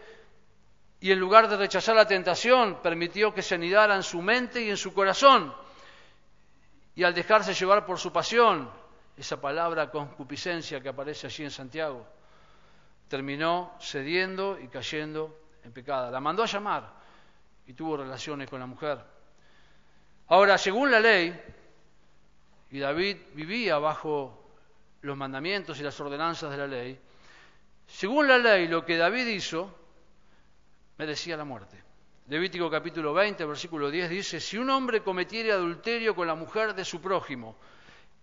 y 1.00 1.12
en 1.12 1.19
lugar 1.19 1.49
de 1.49 1.57
rechazar 1.57 1.95
la 1.95 2.07
tentación, 2.07 2.81
permitió 2.83 3.33
que 3.33 3.43
se 3.43 3.55
anidara 3.55 3.95
en 3.95 4.03
su 4.03 4.21
mente 4.21 4.62
y 4.62 4.71
en 4.71 4.77
su 4.77 4.93
corazón. 4.93 5.55
Y 6.99 7.05
al 7.05 7.14
dejarse 7.14 7.55
llevar 7.55 7.87
por 7.87 7.97
su 7.97 8.11
pasión, 8.11 8.69
esa 9.17 9.40
palabra 9.40 9.88
concupiscencia 9.88 10.81
que 10.81 10.88
aparece 10.88 11.28
allí 11.28 11.45
en 11.45 11.52
Santiago, 11.52 12.05
terminó 13.07 13.76
cediendo 13.81 14.59
y 14.59 14.67
cayendo 14.67 15.52
en 15.62 15.71
pecado. 15.71 16.11
La 16.11 16.19
mandó 16.19 16.43
a 16.43 16.47
llamar 16.47 16.93
y 17.69 17.75
tuvo 17.75 17.99
relaciones 17.99 18.50
con 18.50 18.59
la 18.59 18.67
mujer. 18.67 18.99
Ahora, 20.26 20.59
según 20.59 20.90
la 20.90 20.99
ley, 20.99 21.40
y 22.73 22.81
David 22.81 23.17
vivía 23.33 23.78
bajo 23.78 24.50
los 25.02 25.17
mandamientos 25.17 25.78
y 25.78 25.85
las 25.85 26.00
ordenanzas 26.00 26.50
de 26.50 26.57
la 26.57 26.67
ley, 26.67 27.00
según 27.87 28.26
la 28.26 28.38
ley 28.38 28.67
lo 28.67 28.85
que 28.85 28.97
David 28.97 29.28
hizo 29.28 29.73
merecía 30.97 31.37
la 31.37 31.45
muerte. 31.45 31.81
Levítico 32.29 32.71
capítulo 32.71 33.15
20, 33.15 33.43
versículo 33.47 33.91
10 33.91 34.11
dice, 34.11 34.39
si 34.39 34.59
un 34.59 34.69
hombre 34.69 35.03
cometiere 35.03 35.51
adulterio 35.51 36.15
con 36.15 36.27
la 36.27 36.35
mujer 36.35 36.75
de 36.75 36.85
su 36.85 37.01
prójimo, 37.01 37.57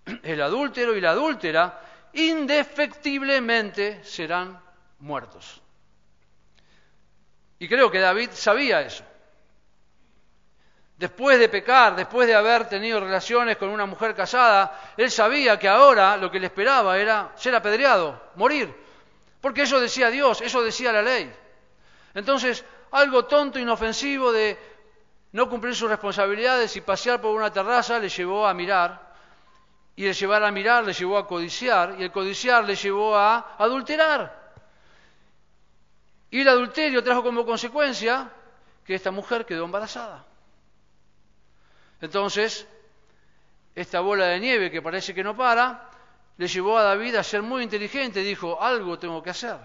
el 0.24 0.42
adúltero 0.44 0.96
y 0.96 1.02
la 1.02 1.10
adúltera 1.12 1.82
indefectiblemente 2.14 4.04
serán 4.04 4.62
muertos. 5.00 5.60
Y 7.58 7.68
creo 7.68 7.90
que 7.90 8.00
David 8.00 8.30
sabía 8.34 8.82
eso. 8.82 9.04
Después 10.98 11.40
de 11.40 11.50
pecar, 11.50 11.96
después 11.96 12.28
de 12.28 12.36
haber 12.36 12.70
tenido 12.70 13.00
relaciones 13.00 13.58
con 13.58 13.70
una 13.70 13.88
mujer 13.88 14.14
casada, 14.14 14.94
él 14.98 15.10
sabía 15.10 15.58
que 15.58 15.68
ahora 15.68 16.16
lo 16.16 16.30
que 16.30 16.40
le 16.40 16.46
esperaba 16.46 17.00
era 17.00 17.32
ser 17.36 17.56
apedreado, 17.56 18.22
morir. 18.36 18.72
Porque 19.42 19.64
eso 19.64 19.80
decía 19.80 20.12
Dios, 20.12 20.42
eso 20.42 20.64
decía 20.64 20.94
la 20.94 21.02
ley. 21.02 21.34
Entonces, 22.14 22.64
algo 22.96 23.26
tonto, 23.26 23.60
inofensivo 23.60 24.32
de 24.32 24.58
no 25.34 25.50
cumplir 25.50 25.76
sus 25.76 25.90
responsabilidades 25.90 26.76
y 26.78 26.82
pasear 26.82 27.20
por 27.20 27.36
una 27.36 27.52
terraza 27.52 28.00
le 28.00 28.08
llevó 28.08 28.48
a 28.48 28.54
mirar 28.54 29.06
y 29.98 30.06
el 30.06 30.14
llevar 30.14 30.44
a 30.44 30.52
mirar 30.52 30.84
le 30.84 30.94
llevó 30.94 31.18
a 31.18 31.28
codiciar, 31.28 31.96
y 31.98 32.04
el 32.04 32.12
codiciar 32.12 32.66
le 32.66 32.76
llevó 32.76 33.16
a 33.16 33.56
adulterar. 33.58 34.54
Y 36.30 36.42
el 36.42 36.48
adulterio 36.50 37.02
trajo 37.04 37.24
como 37.24 37.46
consecuencia 37.46 38.30
que 38.84 38.96
esta 38.96 39.12
mujer 39.12 39.46
quedó 39.46 39.64
embarazada. 39.64 40.26
Entonces, 42.02 42.68
esta 43.74 44.02
bola 44.02 44.28
de 44.28 44.40
nieve 44.40 44.70
que 44.70 44.82
parece 44.82 45.14
que 45.14 45.24
no 45.24 45.36
para, 45.36 45.90
le 46.38 46.48
llevó 46.48 46.78
a 46.78 46.84
David 46.84 47.16
a 47.16 47.24
ser 47.24 47.42
muy 47.42 47.64
inteligente, 47.64 48.20
dijo, 48.20 48.62
algo 48.62 49.00
tengo 49.00 49.24
que 49.24 49.30
hacer. 49.30 49.58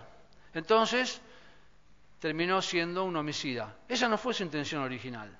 Entonces, 0.54 1.20
terminó 2.20 2.61
siendo 2.62 3.04
un 3.04 3.16
homicida. 3.16 3.74
Esa 3.88 4.06
no 4.06 4.18
fue 4.18 4.35
su 4.35 4.42
intención 4.42 4.83
original. 4.83 5.37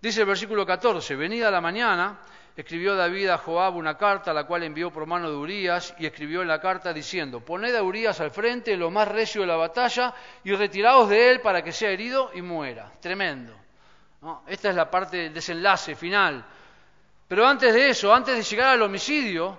Dice 0.00 0.20
el 0.20 0.26
versículo 0.26 0.64
14, 0.64 1.16
venida 1.16 1.50
la 1.50 1.60
mañana, 1.60 2.20
escribió 2.54 2.94
David 2.94 3.30
a 3.30 3.38
Joab 3.38 3.74
una 3.76 3.96
carta, 3.96 4.32
la 4.32 4.44
cual 4.44 4.62
envió 4.62 4.92
por 4.92 5.06
mano 5.06 5.28
de 5.28 5.36
Urías, 5.36 5.94
y 5.98 6.06
escribió 6.06 6.42
en 6.42 6.48
la 6.48 6.60
carta 6.60 6.92
diciendo, 6.92 7.40
poned 7.40 7.74
a 7.74 7.82
Urías 7.82 8.20
al 8.20 8.30
frente, 8.30 8.76
lo 8.76 8.90
más 8.90 9.08
recio 9.08 9.40
de 9.40 9.48
la 9.48 9.56
batalla, 9.56 10.14
y 10.44 10.54
retiraos 10.54 11.08
de 11.08 11.32
él 11.32 11.40
para 11.40 11.64
que 11.64 11.72
sea 11.72 11.90
herido 11.90 12.30
y 12.34 12.42
muera. 12.42 12.92
Tremendo. 13.00 13.56
Esta 14.46 14.70
es 14.70 14.76
la 14.76 14.90
parte 14.90 15.16
del 15.16 15.34
desenlace 15.34 15.96
final. 15.96 16.44
Pero 17.26 17.46
antes 17.46 17.72
de 17.74 17.90
eso, 17.90 18.14
antes 18.14 18.36
de 18.36 18.42
llegar 18.42 18.68
al 18.68 18.82
homicidio, 18.82 19.58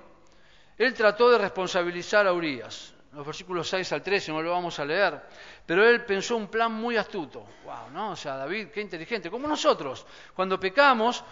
él 0.77 0.93
trató 0.93 1.29
de 1.31 1.37
responsabilizar 1.37 2.27
a 2.27 2.33
Urías. 2.33 2.93
Los 3.13 3.25
versículos 3.25 3.67
6 3.67 3.91
al 3.93 4.03
13 4.03 4.31
no 4.31 4.41
lo 4.41 4.51
vamos 4.51 4.77
a 4.79 4.85
leer, 4.85 5.19
pero 5.65 5.87
él 5.87 6.05
pensó 6.05 6.35
un 6.35 6.47
plan 6.47 6.71
muy 6.71 6.95
astuto. 6.95 7.43
Wow, 7.65 7.89
¿no? 7.91 8.11
O 8.11 8.15
sea, 8.15 8.35
David, 8.35 8.67
qué 8.67 8.81
inteligente. 8.81 9.31
Como 9.31 9.47
nosotros, 9.47 10.05
cuando 10.35 10.59
pecamos, 10.59 11.23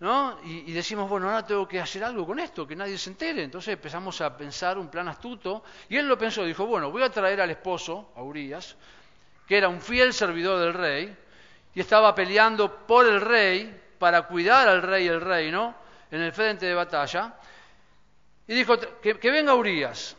¿no? 0.00 0.38
Y, 0.44 0.72
decimos, 0.72 1.08
bueno, 1.08 1.28
ahora 1.28 1.46
tengo 1.46 1.66
que 1.66 1.80
hacer 1.80 2.04
algo 2.04 2.26
con 2.26 2.38
esto, 2.38 2.66
que 2.66 2.76
nadie 2.76 2.98
se 2.98 3.10
entere. 3.10 3.44
Entonces 3.44 3.74
empezamos 3.74 4.20
a 4.20 4.36
pensar 4.36 4.78
un 4.78 4.88
plan 4.88 5.08
astuto. 5.08 5.62
Y 5.88 5.96
él 5.96 6.08
lo 6.08 6.18
pensó, 6.18 6.44
dijo, 6.44 6.66
bueno, 6.66 6.90
voy 6.90 7.02
a 7.02 7.10
traer 7.10 7.40
al 7.40 7.50
esposo, 7.50 8.12
a 8.16 8.22
Urias, 8.22 8.76
que 9.46 9.56
era 9.56 9.68
un 9.68 9.80
fiel 9.80 10.12
servidor 10.12 10.60
del 10.60 10.74
rey, 10.74 11.16
y 11.74 11.80
estaba 11.80 12.14
peleando 12.14 12.86
por 12.86 13.06
el 13.06 13.20
rey, 13.20 13.82
para 13.98 14.22
cuidar 14.22 14.68
al 14.68 14.82
rey 14.82 15.04
y 15.04 15.08
el 15.08 15.20
reino, 15.20 15.74
en 16.10 16.20
el 16.20 16.32
frente 16.32 16.66
de 16.66 16.74
batalla. 16.74 17.34
Y 18.46 18.54
dijo, 18.54 18.76
que, 19.00 19.30
venga 19.30 19.54
Urias. 19.54 20.16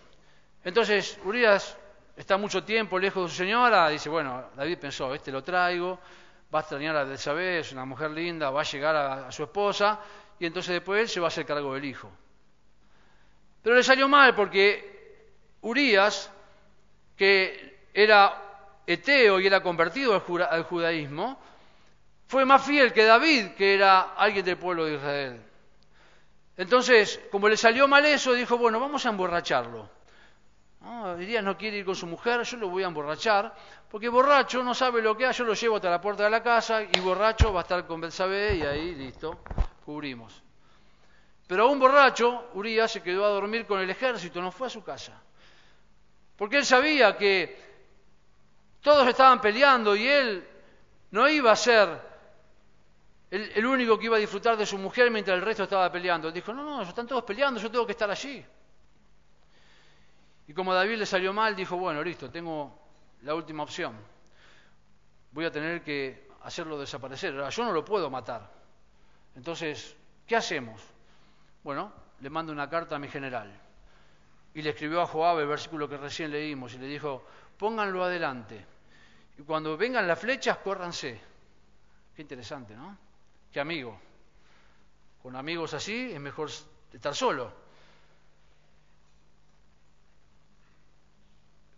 Entonces, 0.68 1.18
Urias 1.24 1.78
está 2.14 2.36
mucho 2.36 2.62
tiempo 2.62 3.00
lejos 3.00 3.24
de 3.24 3.30
su 3.30 3.36
señora, 3.38 3.88
dice, 3.88 4.10
bueno, 4.10 4.50
David 4.54 4.78
pensó, 4.80 5.14
este 5.14 5.32
lo 5.32 5.42
traigo, 5.42 5.98
va 6.54 6.60
a 6.60 6.62
extrañar 6.62 6.94
a 6.98 7.06
Belsabé, 7.06 7.60
es 7.60 7.72
una 7.72 7.86
mujer 7.86 8.12
linda, 8.12 8.50
va 8.50 8.60
a 8.60 8.64
llegar 8.66 8.94
a, 8.94 9.32
su 9.32 9.44
esposa, 9.44 9.98
y 10.38 10.46
entonces 10.46 10.74
después 10.74 11.00
él 11.00 11.08
se 11.08 11.22
va 11.22 11.28
a 11.28 11.30
hacer 11.30 11.46
cargo 11.46 11.74
del 11.74 11.86
hijo. 11.86 12.12
Pero 13.64 13.78
le 13.78 13.82
salió 13.82 14.10
mal 14.10 14.36
porque 14.36 15.30
Urias, 15.62 16.34
que 17.16 17.88
era 17.94 18.36
eteo 18.86 19.40
y 19.40 19.48
era 19.48 19.64
convertido 19.64 20.22
al, 20.50 20.64
judaísmo, 20.64 21.40
fue 22.28 22.44
más 22.44 22.62
fiel 22.66 22.92
que 22.92 23.06
David, 23.06 23.52
que 23.52 23.74
era 23.74 24.16
alguien 24.18 24.44
del 24.44 24.58
pueblo 24.58 24.84
de 24.84 24.96
Israel. 24.96 25.42
Entonces, 26.58 27.22
como 27.32 27.48
le 27.48 27.56
salió 27.56 27.88
mal 27.88 28.06
eso, 28.06 28.34
dijo, 28.34 28.58
bueno, 28.58 28.82
vamos 28.82 29.06
a 29.06 29.10
emborracharlo. 29.12 29.96
¿No? 30.82 31.18
no 31.42 31.58
quiere 31.58 31.78
ir 31.78 31.86
con 31.86 31.96
su 31.96 32.08
mujer, 32.08 32.44
yo 32.44 32.58
lo 32.58 32.70
voy 32.70 32.84
a 32.84 32.88
emborrachar, 32.88 33.54
porque 33.90 34.10
borracho 34.10 34.64
no 34.64 34.74
sabe 34.74 35.02
lo 35.02 35.18
que 35.18 35.26
hay, 35.26 35.34
yo 35.34 35.44
lo 35.44 35.54
llevo 35.54 35.78
hasta 35.78 35.90
la 35.90 36.00
puerta 36.00 36.24
de 36.24 36.30
la 36.30 36.44
casa 36.44 36.84
y 36.84 37.00
borracho 37.00 37.52
va 37.52 37.62
a 37.62 37.64
estar 37.64 37.86
con 37.86 38.02
Belsabé 38.02 38.56
y 38.56 38.62
ahí 38.62 38.96
listo, 38.96 39.40
cubrimos. 39.86 40.42
Pero 41.48 41.64
a 41.64 41.68
un 41.68 41.80
borracho, 41.80 42.50
Urias 42.54 42.92
se 42.92 43.02
quedó 43.02 43.26
a 43.26 43.30
dormir 43.30 43.66
con 43.66 43.80
el 43.80 43.90
ejército, 43.90 44.42
no 44.42 44.52
fue 44.52 44.68
a 44.68 44.70
su 44.70 44.84
casa. 44.84 45.14
Porque 46.36 46.58
él 46.58 46.66
sabía 46.66 47.18
que 47.18 47.58
todos 48.82 49.08
estaban 49.08 49.42
peleando 49.42 49.96
y 49.96 50.08
él 50.08 50.48
no 51.12 51.28
iba 51.30 51.52
a 51.52 51.56
ser 51.56 52.02
el, 53.32 53.66
único 53.66 53.98
que 53.98 54.06
iba 54.06 54.18
a 54.18 54.20
disfrutar 54.20 54.56
de 54.56 54.66
su 54.66 54.78
mujer 54.78 55.10
mientras 55.12 55.36
el 55.36 55.42
resto 55.42 55.64
estaba 55.64 55.92
peleando. 55.92 56.32
Dijo, 56.32 56.54
no, 56.54 56.64
no, 56.64 56.82
están 56.82 57.08
todos 57.08 57.24
peleando, 57.24 57.60
yo 57.60 57.72
tengo 57.72 57.86
que 57.86 57.94
estar 57.94 58.10
allí. 58.10 58.46
Y 60.48 60.54
como 60.54 60.74
David 60.74 60.98
le 60.98 61.06
salió 61.06 61.34
mal, 61.34 61.56
dijo, 61.56 61.76
bueno, 61.78 62.02
listo, 62.02 62.32
tengo 62.32 62.80
la 63.24 63.36
última 63.36 63.64
opción. 63.64 63.96
Voy 65.32 65.46
a 65.46 65.52
tener 65.52 65.84
que 65.84 66.30
hacerlo 66.44 66.80
desaparecer. 66.80 67.36
yo 67.50 67.66
no 67.66 67.74
lo 67.74 67.84
puedo 67.84 68.10
matar. 68.10 68.50
Entonces, 69.36 69.96
¿qué 70.26 70.38
hacemos? 70.38 70.82
Bueno, 71.64 71.92
le 72.22 72.30
mando 72.30 72.54
una 72.54 72.70
carta 72.70 72.96
a 72.96 73.00
mi 73.00 73.10
general. 73.10 73.52
Y 74.54 74.62
le 74.62 74.70
escribió 74.70 75.02
a 75.02 75.06
Joab 75.06 75.40
el 75.40 75.48
versículo 75.48 75.90
que 75.90 75.98
recién 75.98 76.32
leímos 76.32 76.74
y 76.74 76.78
le 76.78 76.88
dijo, 76.88 77.26
pónganlo 77.58 78.04
adelante. 78.04 78.66
Y 79.38 79.44
cuando 79.44 79.76
vengan 79.76 80.08
las 80.08 80.18
flechas, 80.18 80.58
córranse. 80.60 81.20
Qué 82.16 82.22
interesante, 82.22 82.74
¿no? 82.74 82.98
Qué 83.52 83.60
amigo. 83.60 84.00
Con 85.22 85.36
amigos 85.36 85.74
así 85.74 86.12
es 86.12 86.20
mejor 86.20 86.50
estar 86.94 87.14
solo. 87.14 87.67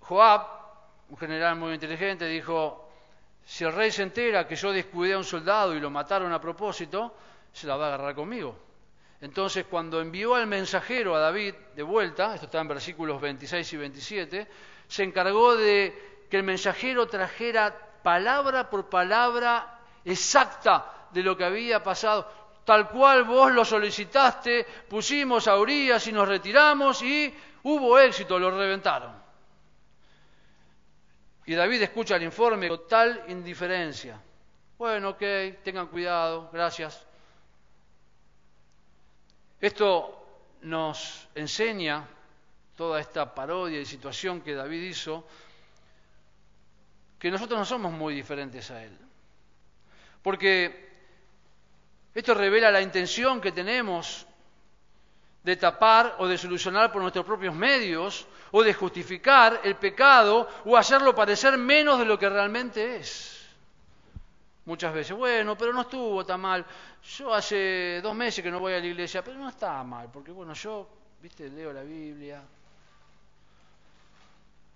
Joab 0.09 0.41
un 1.09 1.17
general 1.17 1.55
muy 1.55 1.75
inteligente, 1.75 2.25
dijo, 2.25 2.89
si 3.45 3.63
el 3.63 3.73
rey 3.73 3.91
se 3.91 4.01
entera 4.01 4.47
que 4.47 4.55
yo 4.55 4.71
descuidé 4.71 5.13
a 5.13 5.19
un 5.19 5.23
soldado 5.23 5.75
y 5.75 5.79
lo 5.79 5.91
mataron 5.91 6.33
a 6.33 6.41
propósito, 6.41 7.15
se 7.53 7.67
la 7.67 7.75
va 7.75 7.85
a 7.85 7.87
agarrar 7.89 8.15
conmigo. 8.15 8.57
Entonces, 9.21 9.65
cuando 9.69 10.01
envió 10.01 10.33
al 10.33 10.47
mensajero 10.47 11.15
a 11.15 11.19
David 11.19 11.53
de 11.75 11.83
vuelta, 11.83 12.33
esto 12.33 12.47
está 12.47 12.59
en 12.59 12.69
versículos 12.69 13.21
26 13.21 13.73
y 13.73 13.77
27, 13.77 14.47
se 14.87 15.03
encargó 15.03 15.55
de 15.55 16.25
que 16.27 16.37
el 16.37 16.43
mensajero 16.43 17.07
trajera 17.07 17.75
palabra 18.01 18.67
por 18.67 18.89
palabra 18.89 19.79
exacta 20.05 21.07
de 21.11 21.21
lo 21.21 21.37
que 21.37 21.43
había 21.43 21.83
pasado, 21.83 22.27
tal 22.65 22.89
cual 22.89 23.25
vos 23.25 23.51
lo 23.51 23.63
solicitaste, 23.63 24.65
pusimos 24.89 25.47
a 25.47 25.55
Urias 25.55 26.07
y 26.07 26.11
nos 26.11 26.27
retiramos 26.27 27.03
y 27.03 27.31
hubo 27.61 27.99
éxito, 27.99 28.39
lo 28.39 28.49
reventaron. 28.49 29.18
Y 31.49 31.55
David 31.55 31.81
escucha 31.81 32.15
el 32.15 32.21
informe, 32.21 32.67
total 32.67 33.23
indiferencia. 33.29 34.21
Bueno, 34.77 35.09
ok, 35.09 35.23
tengan 35.63 35.88
cuidado, 35.88 36.47
gracias. 36.53 37.03
Esto 39.59 40.27
nos 40.62 41.27
enseña 41.33 42.07
toda 42.75 42.99
esta 42.99 43.33
parodia 43.33 43.81
y 43.81 43.85
situación 43.88 44.41
que 44.41 44.53
David 44.53 44.89
hizo, 44.89 45.25
que 47.17 47.31
nosotros 47.31 47.57
no 47.57 47.65
somos 47.65 47.93
muy 47.93 48.13
diferentes 48.13 48.69
a 48.69 48.83
él. 48.83 48.95
Porque 50.21 50.88
esto 52.13 52.35
revela 52.35 52.69
la 52.69 52.81
intención 52.81 53.41
que 53.41 53.51
tenemos 53.51 54.27
de 55.49 55.57
tapar 55.57 56.15
o 56.19 56.27
de 56.27 56.38
solucionar 56.38 56.91
por 56.91 57.01
nuestros 57.01 57.25
propios 57.25 57.55
medios 57.55 58.27
o 58.51 58.62
de 58.62 58.71
justificar 58.71 59.62
el 59.63 59.77
pecado 59.77 60.47
o 60.65 60.77
hacerlo 60.77 61.15
parecer 61.15 61.57
menos 61.57 61.97
de 61.97 62.05
lo 62.05 62.19
que 62.19 62.29
realmente 62.29 62.97
es. 62.97 63.49
Muchas 64.65 64.93
veces, 64.93 65.17
bueno, 65.17 65.57
pero 65.57 65.73
no 65.73 65.81
estuvo 65.81 66.23
tan 66.23 66.39
mal. 66.39 66.63
Yo 67.17 67.33
hace 67.33 67.99
dos 68.03 68.13
meses 68.13 68.43
que 68.43 68.51
no 68.51 68.59
voy 68.59 68.73
a 68.73 68.79
la 68.79 68.85
iglesia, 68.85 69.23
pero 69.23 69.39
no 69.39 69.49
está 69.49 69.83
mal, 69.83 70.07
porque 70.13 70.31
bueno, 70.31 70.53
yo, 70.53 70.88
viste, 71.19 71.49
leo 71.49 71.73
la 71.73 71.81
Biblia. 71.81 72.43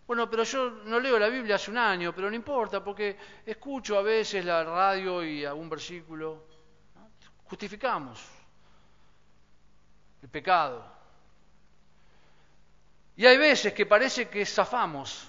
Bueno, 0.08 0.28
pero 0.28 0.44
yo 0.44 0.72
no 0.86 1.00
leo 1.00 1.20
la 1.20 1.30
Biblia 1.30 1.58
hace 1.58 1.70
un 1.70 1.78
año, 1.78 2.14
pero 2.16 2.32
no 2.32 2.36
importa, 2.36 2.84
porque 2.84 3.16
escucho 3.46 3.96
a 3.96 4.02
veces 4.02 4.44
la 4.44 4.64
radio 4.64 5.24
y 5.24 5.46
algún 5.46 5.70
versículo. 5.70 6.48
Justificamos 7.46 8.43
el 10.24 10.30
pecado. 10.30 10.82
Y 13.18 13.26
hay 13.26 13.38
veces 13.38 13.74
que 13.74 13.86
parece 13.86 14.30
que 14.30 14.46
zafamos. 14.46 15.28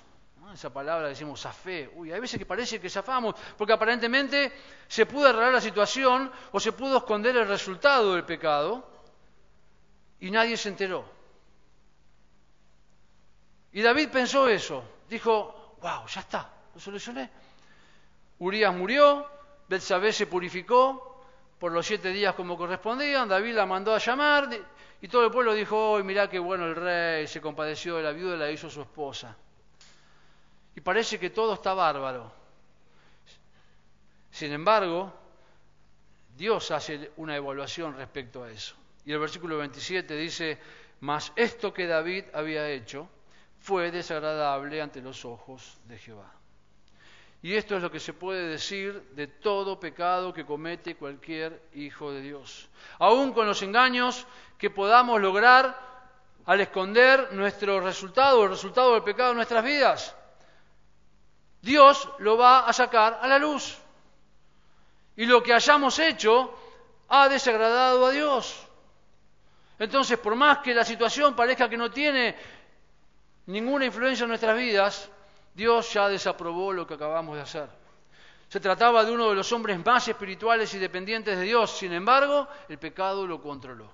Esa 0.52 0.72
palabra 0.72 1.08
decimos 1.08 1.40
zafé. 1.40 1.90
Uy, 1.96 2.12
hay 2.12 2.20
veces 2.20 2.38
que 2.38 2.46
parece 2.46 2.80
que 2.80 2.88
zafamos 2.88 3.34
porque 3.58 3.72
aparentemente 3.72 4.52
se 4.86 5.04
pudo 5.04 5.26
arreglar 5.26 5.52
la 5.52 5.60
situación 5.60 6.30
o 6.52 6.60
se 6.60 6.70
pudo 6.70 6.98
esconder 6.98 7.36
el 7.36 7.48
resultado 7.48 8.14
del 8.14 8.24
pecado 8.24 8.88
y 10.20 10.30
nadie 10.30 10.56
se 10.56 10.68
enteró. 10.68 11.04
Y 13.72 13.82
David 13.82 14.10
pensó 14.10 14.46
eso. 14.46 14.84
Dijo, 15.08 15.76
wow, 15.82 16.06
ya 16.06 16.20
está, 16.20 16.48
lo 16.72 16.80
solucioné. 16.80 17.28
Urias 18.38 18.72
murió, 18.72 19.28
Betsabé 19.68 20.12
se 20.12 20.28
purificó 20.28 21.14
por 21.58 21.72
los 21.72 21.86
siete 21.86 22.10
días 22.10 22.34
como 22.34 22.56
correspondían, 22.56 23.28
David 23.28 23.54
la 23.54 23.66
mandó 23.66 23.94
a 23.94 23.98
llamar, 23.98 24.50
y 25.04 25.08
todo 25.08 25.26
el 25.26 25.30
pueblo 25.30 25.52
dijo, 25.52 25.90
hoy 25.90 26.02
mirá 26.02 26.30
qué 26.30 26.38
bueno 26.38 26.64
el 26.64 26.74
rey, 26.74 27.26
se 27.26 27.38
compadeció 27.38 27.98
de 27.98 28.02
la 28.02 28.12
viuda 28.12 28.36
y 28.36 28.38
la 28.38 28.50
hizo 28.50 28.70
su 28.70 28.80
esposa. 28.80 29.36
Y 30.74 30.80
parece 30.80 31.20
que 31.20 31.28
todo 31.28 31.52
está 31.52 31.74
bárbaro. 31.74 32.32
Sin 34.30 34.50
embargo, 34.50 35.12
Dios 36.34 36.70
hace 36.70 37.12
una 37.18 37.36
evaluación 37.36 37.94
respecto 37.98 38.44
a 38.44 38.50
eso. 38.50 38.76
Y 39.04 39.12
el 39.12 39.18
versículo 39.18 39.58
27 39.58 40.16
dice, 40.16 40.58
mas 41.00 41.34
esto 41.36 41.74
que 41.74 41.86
David 41.86 42.24
había 42.32 42.66
hecho 42.70 43.06
fue 43.58 43.90
desagradable 43.90 44.80
ante 44.80 45.02
los 45.02 45.26
ojos 45.26 45.76
de 45.84 45.98
Jehová. 45.98 46.32
Y 47.44 47.56
esto 47.56 47.76
es 47.76 47.82
lo 47.82 47.90
que 47.90 48.00
se 48.00 48.14
puede 48.14 48.48
decir 48.48 49.02
de 49.10 49.26
todo 49.26 49.78
pecado 49.78 50.32
que 50.32 50.46
comete 50.46 50.96
cualquier 50.96 51.60
hijo 51.74 52.10
de 52.10 52.22
Dios. 52.22 52.70
Aún 52.98 53.34
con 53.34 53.46
los 53.46 53.60
engaños 53.60 54.26
que 54.56 54.70
podamos 54.70 55.20
lograr 55.20 55.78
al 56.46 56.60
esconder 56.62 57.34
nuestro 57.34 57.80
resultado, 57.80 58.44
el 58.44 58.48
resultado 58.48 58.94
del 58.94 59.02
pecado 59.02 59.32
en 59.32 59.36
nuestras 59.36 59.62
vidas, 59.62 60.16
Dios 61.60 62.08
lo 62.20 62.38
va 62.38 62.60
a 62.60 62.72
sacar 62.72 63.18
a 63.20 63.28
la 63.28 63.38
luz. 63.38 63.76
Y 65.14 65.26
lo 65.26 65.42
que 65.42 65.52
hayamos 65.52 65.98
hecho 65.98 66.50
ha 67.10 67.28
desagradado 67.28 68.06
a 68.06 68.10
Dios. 68.10 68.66
Entonces, 69.78 70.16
por 70.16 70.34
más 70.34 70.60
que 70.60 70.72
la 70.72 70.86
situación 70.86 71.36
parezca 71.36 71.68
que 71.68 71.76
no 71.76 71.90
tiene 71.90 72.36
ninguna 73.44 73.84
influencia 73.84 74.24
en 74.24 74.30
nuestras 74.30 74.56
vidas, 74.56 75.10
Dios 75.54 75.92
ya 75.92 76.08
desaprobó 76.08 76.72
lo 76.72 76.86
que 76.86 76.94
acabamos 76.94 77.36
de 77.36 77.42
hacer. 77.42 77.68
Se 78.48 78.60
trataba 78.60 79.04
de 79.04 79.12
uno 79.12 79.30
de 79.30 79.36
los 79.36 79.50
hombres 79.52 79.84
más 79.84 80.06
espirituales 80.08 80.74
y 80.74 80.78
dependientes 80.78 81.38
de 81.38 81.44
Dios, 81.44 81.70
sin 81.70 81.92
embargo, 81.92 82.48
el 82.68 82.78
pecado 82.78 83.26
lo 83.26 83.40
controló. 83.40 83.90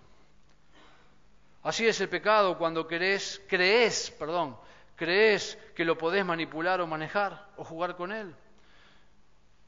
Así 1.63 1.87
es 1.87 2.01
el 2.01 2.09
pecado 2.09 2.57
cuando 2.57 2.87
crees, 2.87 3.43
crees, 3.47 4.11
perdón, 4.13 4.57
crees 4.97 5.59
que 5.75 5.85
lo 5.85 5.97
podés 5.97 6.25
manipular 6.25 6.81
o 6.81 6.87
manejar 6.87 7.49
o 7.57 7.65
jugar 7.65 7.97
con 7.97 8.13
él. 8.13 8.35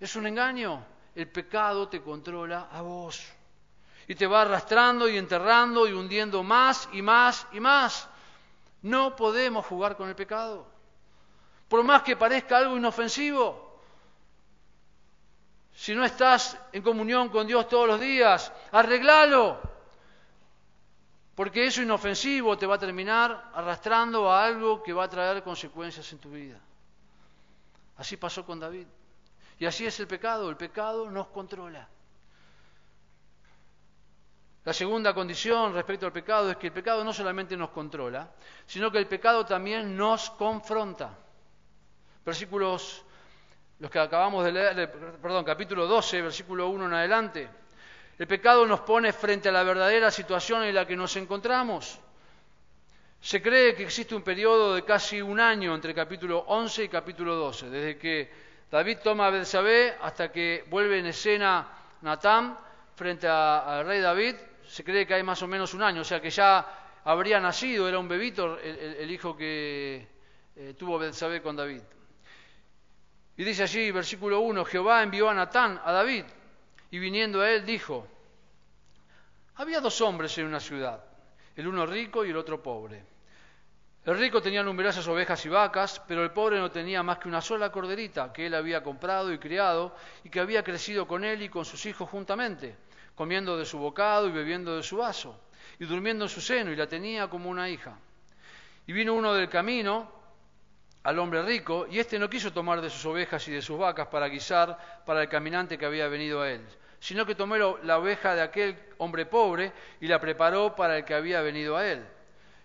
Es 0.00 0.16
un 0.16 0.26
engaño. 0.26 0.84
El 1.14 1.28
pecado 1.28 1.88
te 1.88 2.00
controla 2.00 2.68
a 2.72 2.80
vos. 2.80 3.22
Y 4.08 4.14
te 4.14 4.26
va 4.26 4.42
arrastrando 4.42 5.08
y 5.08 5.18
enterrando 5.18 5.86
y 5.86 5.92
hundiendo 5.92 6.42
más 6.42 6.88
y 6.92 7.02
más 7.02 7.46
y 7.52 7.60
más. 7.60 8.08
No 8.80 9.14
podemos 9.14 9.66
jugar 9.66 9.96
con 9.96 10.08
el 10.08 10.16
pecado 10.16 10.71
por 11.72 11.82
más 11.84 12.02
que 12.02 12.16
parezca 12.16 12.58
algo 12.58 12.76
inofensivo. 12.76 13.80
Si 15.72 15.94
no 15.94 16.04
estás 16.04 16.58
en 16.70 16.82
comunión 16.82 17.30
con 17.30 17.46
Dios 17.46 17.66
todos 17.66 17.88
los 17.88 17.98
días, 17.98 18.52
arreglalo. 18.72 19.58
Porque 21.34 21.64
eso 21.64 21.80
inofensivo 21.80 22.58
te 22.58 22.66
va 22.66 22.74
a 22.74 22.78
terminar 22.78 23.52
arrastrando 23.54 24.30
a 24.30 24.44
algo 24.44 24.82
que 24.82 24.92
va 24.92 25.04
a 25.04 25.08
traer 25.08 25.42
consecuencias 25.42 26.12
en 26.12 26.18
tu 26.18 26.30
vida. 26.30 26.60
Así 27.96 28.18
pasó 28.18 28.44
con 28.44 28.60
David. 28.60 28.86
Y 29.58 29.64
así 29.64 29.86
es 29.86 29.98
el 29.98 30.06
pecado. 30.06 30.50
El 30.50 30.58
pecado 30.58 31.10
nos 31.10 31.28
controla. 31.28 31.88
La 34.66 34.74
segunda 34.74 35.14
condición 35.14 35.72
respecto 35.72 36.04
al 36.04 36.12
pecado 36.12 36.50
es 36.50 36.58
que 36.58 36.66
el 36.66 36.74
pecado 36.74 37.02
no 37.02 37.14
solamente 37.14 37.56
nos 37.56 37.70
controla, 37.70 38.30
sino 38.66 38.92
que 38.92 38.98
el 38.98 39.06
pecado 39.06 39.46
también 39.46 39.96
nos 39.96 40.28
confronta. 40.32 41.16
Versículos, 42.24 43.04
los 43.78 43.90
que 43.90 43.98
acabamos 43.98 44.44
de 44.44 44.52
leer, 44.52 44.92
perdón, 45.20 45.44
capítulo 45.44 45.86
12, 45.86 46.22
versículo 46.22 46.68
1 46.68 46.86
en 46.86 46.94
adelante. 46.94 47.48
El 48.18 48.26
pecado 48.26 48.66
nos 48.66 48.80
pone 48.80 49.12
frente 49.12 49.48
a 49.48 49.52
la 49.52 49.64
verdadera 49.64 50.10
situación 50.10 50.62
en 50.64 50.74
la 50.74 50.86
que 50.86 50.94
nos 50.94 51.16
encontramos. 51.16 51.98
Se 53.20 53.40
cree 53.40 53.74
que 53.74 53.84
existe 53.84 54.14
un 54.14 54.22
periodo 54.22 54.74
de 54.74 54.84
casi 54.84 55.22
un 55.22 55.40
año 55.40 55.74
entre 55.74 55.94
capítulo 55.94 56.44
11 56.46 56.84
y 56.84 56.88
capítulo 56.88 57.34
12, 57.36 57.70
desde 57.70 57.98
que 57.98 58.30
David 58.70 58.98
toma 59.02 59.26
a 59.26 59.30
Betsabé 59.30 59.96
hasta 60.00 60.30
que 60.30 60.64
vuelve 60.68 60.98
en 60.98 61.06
escena 61.06 61.68
Natán 62.02 62.58
frente 62.94 63.28
al 63.28 63.86
rey 63.86 64.00
David, 64.00 64.36
se 64.66 64.84
cree 64.84 65.06
que 65.06 65.14
hay 65.14 65.22
más 65.22 65.42
o 65.42 65.46
menos 65.46 65.74
un 65.74 65.82
año, 65.82 66.02
o 66.02 66.04
sea 66.04 66.20
que 66.20 66.30
ya 66.30 67.00
habría 67.04 67.40
nacido, 67.40 67.88
era 67.88 67.98
un 67.98 68.08
bebito 68.08 68.58
el, 68.58 69.10
hijo 69.10 69.36
que 69.36 70.06
eh, 70.56 70.74
tuvo 70.78 70.98
Betsabé 70.98 71.42
con 71.42 71.56
David. 71.56 71.82
Y 73.42 73.44
dice 73.44 73.64
allí, 73.64 73.90
versículo 73.90 74.38
1, 74.38 74.64
Jehová 74.64 75.02
envió 75.02 75.28
a 75.28 75.34
Natán, 75.34 75.80
a 75.84 75.90
David, 75.90 76.22
y 76.92 76.98
viniendo 77.00 77.40
a 77.40 77.50
él 77.50 77.66
dijo, 77.66 78.06
había 79.56 79.80
dos 79.80 80.00
hombres 80.00 80.38
en 80.38 80.46
una 80.46 80.60
ciudad, 80.60 81.02
el 81.56 81.66
uno 81.66 81.84
rico 81.84 82.24
y 82.24 82.30
el 82.30 82.36
otro 82.36 82.62
pobre. 82.62 83.04
El 84.04 84.16
rico 84.16 84.40
tenía 84.40 84.62
numerosas 84.62 85.08
ovejas 85.08 85.44
y 85.44 85.48
vacas, 85.48 86.00
pero 86.06 86.22
el 86.22 86.30
pobre 86.30 86.60
no 86.60 86.70
tenía 86.70 87.02
más 87.02 87.18
que 87.18 87.26
una 87.26 87.40
sola 87.40 87.72
corderita 87.72 88.32
que 88.32 88.46
él 88.46 88.54
había 88.54 88.80
comprado 88.80 89.32
y 89.32 89.38
criado 89.38 89.96
y 90.22 90.30
que 90.30 90.38
había 90.38 90.62
crecido 90.62 91.08
con 91.08 91.24
él 91.24 91.42
y 91.42 91.48
con 91.48 91.64
sus 91.64 91.84
hijos 91.86 92.08
juntamente, 92.08 92.76
comiendo 93.16 93.58
de 93.58 93.64
su 93.64 93.76
bocado 93.76 94.28
y 94.28 94.30
bebiendo 94.30 94.76
de 94.76 94.84
su 94.84 94.98
vaso, 94.98 95.36
y 95.80 95.84
durmiendo 95.84 96.26
en 96.26 96.30
su 96.30 96.40
seno, 96.40 96.70
y 96.70 96.76
la 96.76 96.86
tenía 96.86 97.28
como 97.28 97.50
una 97.50 97.68
hija. 97.68 97.98
Y 98.86 98.92
vino 98.92 99.14
uno 99.14 99.34
del 99.34 99.48
camino, 99.48 100.21
al 101.02 101.18
hombre 101.18 101.42
rico, 101.42 101.86
y 101.90 101.98
éste 101.98 102.18
no 102.18 102.30
quiso 102.30 102.52
tomar 102.52 102.80
de 102.80 102.90
sus 102.90 103.04
ovejas 103.06 103.46
y 103.48 103.52
de 103.52 103.62
sus 103.62 103.78
vacas 103.78 104.06
para 104.08 104.28
guisar 104.28 105.02
para 105.04 105.22
el 105.22 105.28
caminante 105.28 105.76
que 105.76 105.86
había 105.86 106.08
venido 106.08 106.42
a 106.42 106.50
él, 106.50 106.64
sino 107.00 107.26
que 107.26 107.34
tomó 107.34 107.56
la 107.56 107.98
oveja 107.98 108.34
de 108.34 108.42
aquel 108.42 108.78
hombre 108.98 109.26
pobre 109.26 109.72
y 110.00 110.06
la 110.06 110.20
preparó 110.20 110.76
para 110.76 110.98
el 110.98 111.04
que 111.04 111.14
había 111.14 111.40
venido 111.40 111.76
a 111.76 111.86
él. 111.86 112.06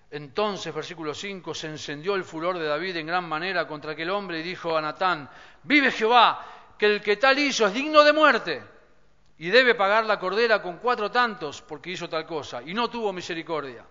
Entonces, 0.10 0.74
versículo 0.74 1.14
5, 1.14 1.54
se 1.54 1.68
encendió 1.68 2.16
el 2.16 2.24
furor 2.24 2.58
de 2.58 2.66
David 2.66 2.98
en 2.98 3.08
gran 3.08 3.28
manera 3.28 3.68
contra 3.68 3.92
aquel 3.92 4.10
hombre 4.10 4.40
y 4.40 4.44
dijo 4.44 4.78
a 4.78 4.82
Natán, 4.82 5.30
vive 5.64 5.92
Jehová, 5.92 6.46
que 6.78 6.86
el 6.86 7.02
que 7.02 7.18
tal 7.18 7.38
hizo 7.40 7.66
es 7.66 7.74
digno 7.74 8.04
de 8.04 8.14
muerte 8.14 8.64
y 9.40 9.50
debe 9.50 9.76
pagar 9.76 10.06
la 10.06 10.20
cordera 10.20 10.62
con 10.62 10.78
cuatro 10.78 11.12
tantos 11.12 11.62
porque 11.62 11.92
hizo 11.92 12.08
tal 12.08 12.26
cosa 12.26 12.62
y 12.64 12.74
no 12.74 12.90
tuvo 12.90 13.12
misericordia. 13.12 13.84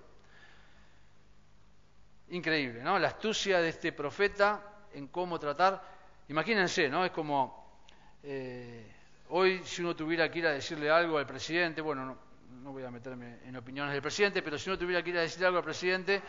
Increíble, 2.30 2.82
¿no? 2.82 2.98
La 2.98 3.08
astucia 3.08 3.60
de 3.60 3.68
este 3.68 3.92
profeta 3.92 4.62
en 4.92 5.08
cómo 5.08 5.38
tratar. 5.38 5.82
Imagínense, 6.28 6.88
¿no? 6.88 7.04
Es 7.04 7.12
como 7.12 7.80
eh, 8.22 8.92
hoy 9.28 9.62
si 9.64 9.82
uno 9.82 9.94
tuviera 9.94 10.30
que 10.30 10.40
ir 10.40 10.46
a 10.46 10.52
decirle 10.52 10.90
algo 10.90 11.18
al 11.18 11.26
presidente, 11.26 11.80
bueno, 11.80 12.04
no, 12.04 12.18
no 12.62 12.72
voy 12.72 12.82
a 12.82 12.90
meterme 12.90 13.38
en 13.44 13.56
opiniones 13.56 13.92
del 13.92 14.02
presidente, 14.02 14.42
pero 14.42 14.58
si 14.58 14.68
uno 14.68 14.78
tuviera 14.78 15.02
que 15.02 15.10
ir 15.10 15.18
a 15.18 15.20
decirle 15.20 15.46
algo 15.46 15.58
al 15.58 15.64
presidente, 15.64 16.20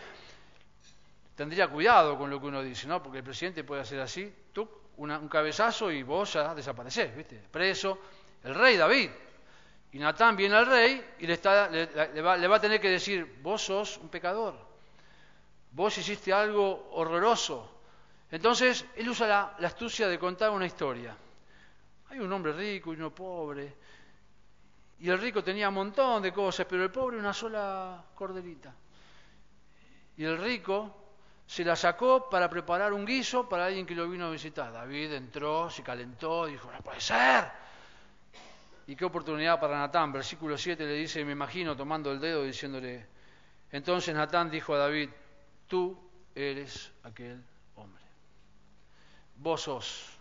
tendría 1.35 1.67
cuidado 1.67 2.17
con 2.17 2.29
lo 2.29 2.39
que 2.39 2.47
uno 2.47 2.61
dice, 2.61 2.87
¿no? 2.87 3.01
Porque 3.01 3.19
el 3.19 3.23
presidente 3.23 3.63
puede 3.63 3.81
hacer 3.81 3.99
así, 3.99 4.31
un 4.97 5.29
cabezazo 5.29 5.91
y 5.91 6.03
vos 6.03 6.33
ya 6.33 6.55
desaparecés, 6.55 7.15
¿viste? 7.15 7.41
Preso. 7.51 7.99
El 8.43 8.55
rey 8.55 8.77
David. 8.77 9.09
Y 9.91 9.99
Natán 9.99 10.35
viene 10.35 10.55
al 10.55 10.65
rey 10.65 11.03
y 11.19 11.27
le, 11.27 11.33
está, 11.33 11.69
le, 11.69 12.21
va, 12.21 12.37
le 12.37 12.47
va 12.47 12.57
a 12.57 12.61
tener 12.61 12.81
que 12.81 12.89
decir, 12.89 13.39
vos 13.41 13.61
sos 13.61 13.97
un 13.97 14.09
pecador, 14.09 14.66
vos 15.77 15.95
hiciste 15.95 16.33
algo 16.33 16.89
horroroso. 16.93 17.69
Entonces, 18.31 18.83
él 18.95 19.07
usa 19.09 19.27
la, 19.27 19.67
astucia 19.67 20.07
de 20.07 20.17
contar 20.17 20.49
una 20.49 20.65
historia. 20.65 21.15
Hay 22.09 22.19
un 22.19 22.33
hombre 22.33 22.51
rico 22.53 22.91
y 22.91 22.95
uno 22.95 23.13
pobre, 23.13 23.75
y 24.99 25.07
el 25.07 25.19
rico 25.19 25.43
tenía 25.43 25.69
un 25.69 25.75
montón 25.75 26.23
de 26.23 26.33
cosas, 26.33 26.65
pero 26.67 26.83
el 26.83 26.89
pobre 26.89 27.17
una 27.17 27.31
sola 27.31 28.03
corderita. 28.15 28.73
Y 30.17 30.23
el 30.23 30.39
rico 30.39 30.95
se 31.45 31.63
la 31.63 31.75
sacó 31.75 32.27
para 32.27 32.49
preparar 32.49 32.91
un 32.91 33.05
guiso 33.05 33.47
para 33.47 33.67
alguien 33.67 33.85
que 33.85 33.93
lo 33.93 34.09
vino 34.09 34.25
a 34.25 34.31
visitar. 34.31 34.73
David 34.73 35.13
entró, 35.13 35.69
se 35.69 35.83
calentó, 35.83 36.47
dijo, 36.47 36.71
no 36.71 36.81
puede 36.81 37.01
ser. 37.01 37.51
Y 38.87 38.95
qué 38.95 39.05
oportunidad 39.05 39.59
para 39.59 39.77
Natán. 39.77 40.11
Versículo 40.11 40.57
7 40.57 40.83
le 40.83 40.93
dice, 40.93 41.23
me 41.23 41.33
imagino 41.33 41.77
tomando 41.77 42.11
el 42.11 42.19
dedo 42.19 42.41
diciéndole, 42.41 43.05
entonces 43.71 44.15
Natán 44.15 44.49
dijo 44.49 44.73
a 44.73 44.79
David, 44.79 45.09
tú 45.67 45.97
eres 46.33 46.91
aquel 47.03 47.43
hombre. 47.75 48.03
Vos 49.35 49.61
sos 49.61 50.17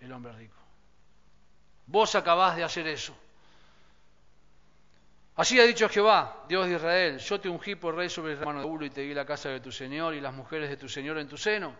el 0.00 0.12
hombre 0.12 0.32
rico. 0.32 0.56
Vos 1.86 2.14
acabás 2.14 2.56
de 2.56 2.64
hacer 2.64 2.86
eso. 2.86 3.14
Así 5.36 5.58
ha 5.58 5.64
dicho 5.64 5.88
Jehová, 5.88 6.44
Dios 6.48 6.68
de 6.68 6.76
Israel, 6.76 7.18
yo 7.18 7.40
te 7.40 7.48
ungí 7.48 7.74
por 7.74 7.96
rey 7.96 8.08
sobre 8.08 8.32
el 8.32 8.38
hermano 8.38 8.60
de 8.60 8.66
Ulo 8.66 8.86
y 8.86 8.90
te 8.90 9.00
di 9.00 9.12
la 9.12 9.26
casa 9.26 9.48
de 9.48 9.58
tu 9.58 9.72
Señor 9.72 10.14
y 10.14 10.20
las 10.20 10.32
mujeres 10.32 10.70
de 10.70 10.76
tu 10.76 10.88
Señor 10.88 11.18
en 11.18 11.26
tu 11.26 11.36
seno. 11.36 11.74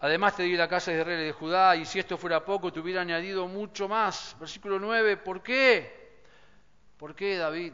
Además 0.00 0.36
te 0.36 0.42
di 0.42 0.54
la 0.54 0.68
casa 0.68 0.90
de 0.90 1.00
y 1.00 1.24
de 1.24 1.32
Judá, 1.32 1.76
y 1.76 1.86
si 1.86 1.98
esto 1.98 2.18
fuera 2.18 2.44
poco, 2.44 2.72
te 2.72 2.80
hubiera 2.80 3.00
añadido 3.00 3.46
mucho 3.46 3.88
más. 3.88 4.36
Versículo 4.38 4.78
9, 4.78 5.16
¿por 5.16 5.42
qué? 5.42 6.20
¿Por 6.98 7.14
qué, 7.14 7.36
David? 7.36 7.72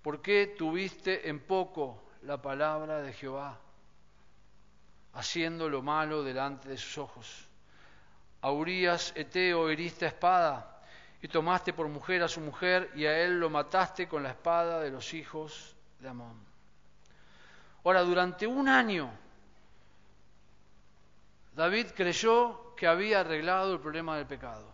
¿Por 0.00 0.22
qué 0.22 0.54
tuviste 0.56 1.28
en 1.28 1.40
poco 1.40 2.05
la 2.26 2.42
palabra 2.42 3.02
de 3.02 3.12
Jehová, 3.12 3.56
haciendo 5.14 5.68
lo 5.68 5.80
malo 5.80 6.24
delante 6.24 6.68
de 6.68 6.76
sus 6.76 6.98
ojos? 6.98 7.46
A 8.42 8.50
Urias, 8.50 9.12
Eteo, 9.14 9.70
heriste 9.70 10.04
a 10.04 10.08
espada 10.08 10.82
y 11.22 11.28
tomaste 11.28 11.72
por 11.72 11.88
mujer 11.88 12.22
a 12.22 12.28
su 12.28 12.40
mujer 12.40 12.90
y 12.96 13.06
a 13.06 13.18
él 13.20 13.38
lo 13.38 13.48
mataste 13.48 14.08
con 14.08 14.24
la 14.24 14.30
espada 14.30 14.80
de 14.80 14.90
los 14.90 15.14
hijos 15.14 15.76
de 16.00 16.08
Amón. 16.08 16.36
Ahora, 17.84 18.02
durante 18.02 18.46
un 18.46 18.68
año, 18.68 19.08
David 21.54 21.86
creyó 21.94 22.74
que 22.74 22.88
había 22.88 23.20
arreglado 23.20 23.72
el 23.72 23.80
problema 23.80 24.16
del 24.16 24.26
pecado. 24.26 24.66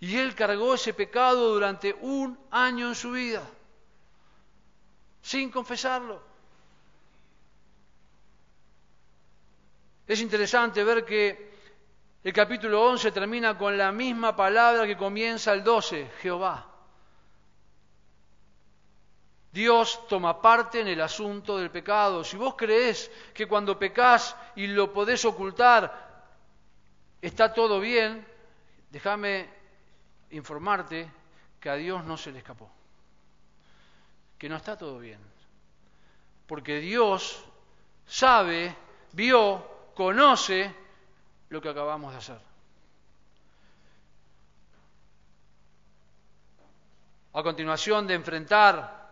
Y 0.00 0.16
él 0.16 0.34
cargó 0.34 0.74
ese 0.74 0.92
pecado 0.92 1.54
durante 1.54 1.94
un 2.00 2.38
año 2.50 2.88
en 2.88 2.94
su 2.94 3.12
vida, 3.12 3.42
sin 5.22 5.50
confesarlo. 5.50 6.29
Es 10.10 10.20
interesante 10.20 10.82
ver 10.82 11.04
que 11.04 11.52
el 12.24 12.32
capítulo 12.32 12.82
11 12.82 13.12
termina 13.12 13.56
con 13.56 13.78
la 13.78 13.92
misma 13.92 14.34
palabra 14.34 14.84
que 14.84 14.96
comienza 14.96 15.52
el 15.52 15.62
12, 15.62 16.10
Jehová. 16.20 16.66
Dios 19.52 20.08
toma 20.08 20.42
parte 20.42 20.80
en 20.80 20.88
el 20.88 21.00
asunto 21.00 21.58
del 21.58 21.70
pecado. 21.70 22.24
Si 22.24 22.36
vos 22.36 22.56
creés 22.56 23.08
que 23.32 23.46
cuando 23.46 23.78
pecas 23.78 24.34
y 24.56 24.66
lo 24.66 24.92
podés 24.92 25.24
ocultar 25.24 26.26
está 27.22 27.54
todo 27.54 27.78
bien, 27.78 28.26
déjame 28.90 29.48
informarte 30.30 31.08
que 31.60 31.70
a 31.70 31.76
Dios 31.76 32.04
no 32.04 32.16
se 32.16 32.32
le 32.32 32.38
escapó, 32.38 32.68
que 34.36 34.48
no 34.48 34.56
está 34.56 34.76
todo 34.76 34.98
bien. 34.98 35.20
Porque 36.48 36.80
Dios 36.80 37.44
sabe, 38.06 38.74
vio, 39.12 39.78
conoce 40.00 40.74
lo 41.50 41.60
que 41.60 41.68
acabamos 41.68 42.10
de 42.12 42.18
hacer. 42.18 42.40
A 47.34 47.42
continuación 47.42 48.06
de 48.06 48.14
enfrentar 48.14 49.10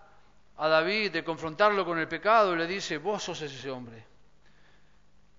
a 0.56 0.66
David, 0.66 1.12
de 1.12 1.22
confrontarlo 1.22 1.84
con 1.84 1.98
el 1.98 2.08
pecado, 2.08 2.56
le 2.56 2.66
dice, 2.66 2.96
vos 2.96 3.22
sos 3.22 3.42
ese 3.42 3.70
hombre. 3.70 4.02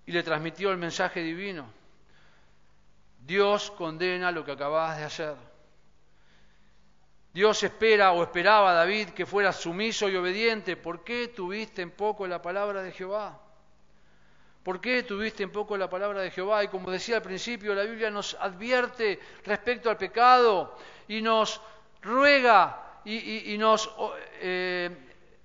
Y 0.06 0.12
le 0.12 0.22
transmitió 0.22 0.70
el 0.70 0.76
mensaje 0.76 1.20
divino. 1.20 1.66
Dios 3.26 3.72
condena 3.72 4.30
lo 4.30 4.44
que 4.44 4.52
acabas 4.52 4.98
de 4.98 5.04
hacer. 5.04 5.34
Dios 7.34 7.60
espera 7.64 8.12
o 8.12 8.22
esperaba 8.22 8.70
a 8.70 8.74
David 8.74 9.08
que 9.08 9.26
fuera 9.26 9.52
sumiso 9.52 10.08
y 10.08 10.14
obediente. 10.14 10.76
¿Por 10.76 11.02
qué 11.02 11.26
tuviste 11.26 11.82
en 11.82 11.90
poco 11.90 12.28
la 12.28 12.40
palabra 12.40 12.84
de 12.84 12.92
Jehová? 12.92 13.49
¿Por 14.62 14.80
qué 14.80 15.02
tuviste 15.02 15.42
en 15.42 15.50
poco 15.50 15.76
la 15.76 15.88
palabra 15.88 16.20
de 16.20 16.30
Jehová? 16.30 16.62
Y 16.62 16.68
como 16.68 16.90
decía 16.90 17.16
al 17.16 17.22
principio, 17.22 17.74
la 17.74 17.84
Biblia 17.84 18.10
nos 18.10 18.34
advierte 18.34 19.18
respecto 19.44 19.88
al 19.88 19.96
pecado 19.96 20.76
y 21.08 21.22
nos 21.22 21.60
ruega 22.02 23.00
y, 23.04 23.56
nos 23.58 23.90
eh, 24.40 24.90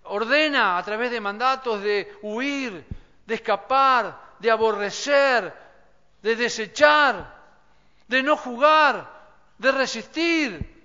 ordena 0.04 0.78
a 0.78 0.84
través 0.84 1.12
de 1.12 1.22
mandatos 1.22 1.82
de 1.82 2.18
huir, 2.22 2.84
de 3.26 3.36
escapar, 3.36 4.36
de 4.40 4.52
aborrecer, 4.52 5.54
de 6.22 6.36
desechar, 6.36 7.36
de 8.08 8.22
no 8.22 8.36
jugar, 8.36 9.10
de 9.58 9.72
resistir. 9.72 10.76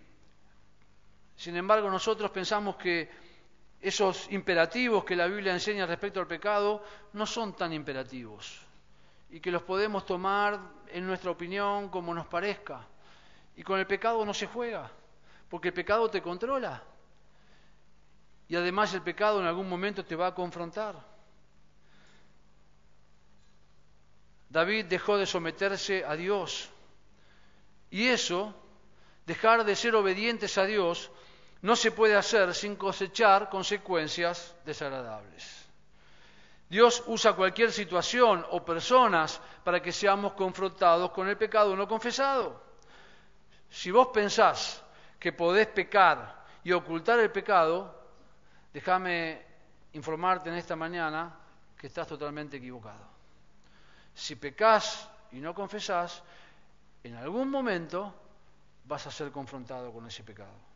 Sin 1.35 1.57
embargo, 1.57 1.91
nosotros 1.91 2.31
pensamos 2.31 2.77
que 2.77 3.11
esos 3.81 4.31
imperativos 4.31 5.05
que 5.05 5.17
la 5.17 5.27
Biblia 5.27 5.53
enseña 5.53 5.87
respecto 5.87 6.21
al 6.21 6.27
pecado 6.27 6.83
no 7.15 7.27
son 7.27 7.55
tan 7.55 7.73
imperativos 7.73 8.61
y 9.31 9.41
que 9.41 9.51
los 9.51 9.63
podemos 9.63 10.05
tomar 10.05 10.61
en 10.89 11.07
nuestra 11.07 11.31
opinión 11.31 11.89
como 11.89 12.13
nos 12.13 12.27
parezca. 12.27 12.87
Y 13.57 13.63
con 13.63 13.79
el 13.79 13.87
pecado 13.87 14.25
no 14.25 14.35
se 14.35 14.47
juega, 14.47 14.91
porque 15.49 15.69
el 15.69 15.75
pecado 15.75 16.11
te 16.11 16.21
controla. 16.21 16.83
Y 18.49 18.57
además 18.57 18.93
el 18.95 19.03
pecado 19.03 19.41
en 19.41 19.47
algún 19.47 19.69
momento 19.69 20.05
te 20.05 20.17
va 20.17 20.29
a 20.29 20.35
confrontar. 20.35 20.97
David 24.49 24.87
dejó 24.87 25.17
de 25.17 25.27
someterse 25.27 26.05
a 26.05 26.17
Dios. 26.17 26.69
Y 27.91 28.09
eso, 28.09 28.53
dejar 29.27 29.65
de 29.65 29.77
ser 29.77 29.95
obedientes 29.95 30.59
a 30.59 30.65
Dios, 30.65 31.13
no 31.63 31.77
se 31.77 31.93
puede 31.93 32.17
hacer 32.17 32.55
sin 32.55 32.77
cosechar 32.77 33.49
consecuencias 33.51 34.55
desagradables. 34.65 35.61
Dios 36.69 37.03
usa 37.07 37.35
cualquier 37.35 37.73
situación 37.73 38.47
o 38.51 38.65
personas 38.65 39.41
para 39.65 39.83
que 39.83 39.93
seamos 39.93 40.33
confrontados 40.35 41.11
con 41.11 41.29
el 41.29 41.37
pecado 41.37 41.75
no 41.75 41.87
confesado. 41.89 42.63
Si 43.69 43.91
vos 43.91 44.09
pensás 44.09 44.83
que 45.19 45.33
podés 45.33 45.67
pecar 45.67 46.45
y 46.63 46.73
ocultar 46.73 47.19
el 47.19 47.31
pecado, 47.31 47.93
déjame 48.73 49.43
informarte 49.93 50.49
en 50.49 50.57
esta 50.57 50.77
mañana 50.77 51.35
que 51.77 51.89
estás 51.89 52.07
totalmente 52.07 52.57
equivocado. 52.57 53.05
Si 54.15 54.37
pecas 54.37 55.09
y 55.33 55.41
no 55.41 55.53
confesás, 55.53 56.23
en 57.03 57.17
algún 57.17 57.51
momento 57.51 58.15
vas 58.85 59.07
a 59.07 59.11
ser 59.11 59.31
confrontado 59.31 59.93
con 59.93 60.07
ese 60.07 60.23
pecado. 60.23 60.70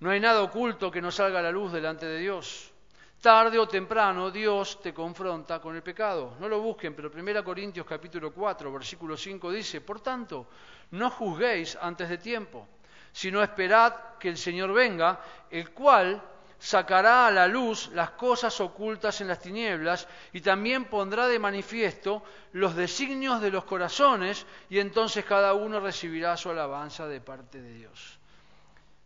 No 0.00 0.10
hay 0.10 0.20
nada 0.20 0.42
oculto 0.42 0.90
que 0.90 1.00
no 1.00 1.10
salga 1.10 1.38
a 1.38 1.42
la 1.42 1.52
luz 1.52 1.72
delante 1.72 2.06
de 2.06 2.18
Dios. 2.18 2.72
Tarde 3.20 3.58
o 3.58 3.66
temprano 3.66 4.30
Dios 4.30 4.82
te 4.82 4.92
confronta 4.92 5.58
con 5.58 5.74
el 5.74 5.82
pecado. 5.82 6.36
No 6.40 6.48
lo 6.48 6.60
busquen, 6.60 6.94
pero 6.94 7.10
1 7.10 7.42
Corintios 7.42 7.86
capítulo 7.86 8.32
4, 8.32 8.70
versículo 8.70 9.16
5 9.16 9.50
dice, 9.50 9.80
por 9.80 10.00
tanto, 10.00 10.46
no 10.90 11.08
juzguéis 11.10 11.78
antes 11.80 12.08
de 12.08 12.18
tiempo, 12.18 12.68
sino 13.12 13.42
esperad 13.42 14.18
que 14.18 14.28
el 14.28 14.36
Señor 14.36 14.74
venga, 14.74 15.20
el 15.50 15.70
cual 15.70 16.22
sacará 16.58 17.26
a 17.26 17.30
la 17.30 17.46
luz 17.46 17.88
las 17.94 18.10
cosas 18.10 18.60
ocultas 18.60 19.20
en 19.20 19.28
las 19.28 19.40
tinieblas 19.40 20.08
y 20.32 20.40
también 20.40 20.86
pondrá 20.86 21.26
de 21.26 21.38
manifiesto 21.38 22.22
los 22.52 22.74
designios 22.74 23.40
de 23.40 23.50
los 23.50 23.64
corazones 23.64 24.46
y 24.68 24.78
entonces 24.78 25.24
cada 25.24 25.54
uno 25.54 25.80
recibirá 25.80 26.36
su 26.36 26.50
alabanza 26.50 27.06
de 27.06 27.20
parte 27.20 27.60
de 27.60 27.72
Dios. 27.72 28.18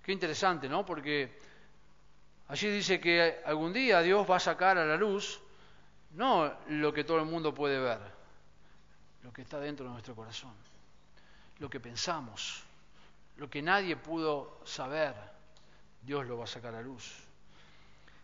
Qué 0.08 0.14
interesante, 0.14 0.70
¿no? 0.70 0.86
Porque 0.86 1.38
allí 2.48 2.70
dice 2.70 2.98
que 2.98 3.42
algún 3.44 3.74
día 3.74 4.00
Dios 4.00 4.26
va 4.26 4.36
a 4.36 4.40
sacar 4.40 4.78
a 4.78 4.86
la 4.86 4.96
luz 4.96 5.38
no 6.12 6.50
lo 6.68 6.94
que 6.94 7.04
todo 7.04 7.18
el 7.18 7.26
mundo 7.26 7.52
puede 7.52 7.78
ver, 7.78 7.98
lo 9.22 9.30
que 9.34 9.42
está 9.42 9.60
dentro 9.60 9.84
de 9.84 9.92
nuestro 9.92 10.14
corazón, 10.14 10.54
lo 11.58 11.68
que 11.68 11.78
pensamos, 11.78 12.62
lo 13.36 13.50
que 13.50 13.60
nadie 13.60 13.96
pudo 13.96 14.62
saber, 14.64 15.14
Dios 16.00 16.24
lo 16.24 16.38
va 16.38 16.44
a 16.44 16.46
sacar 16.46 16.74
a 16.74 16.80
luz. 16.80 17.12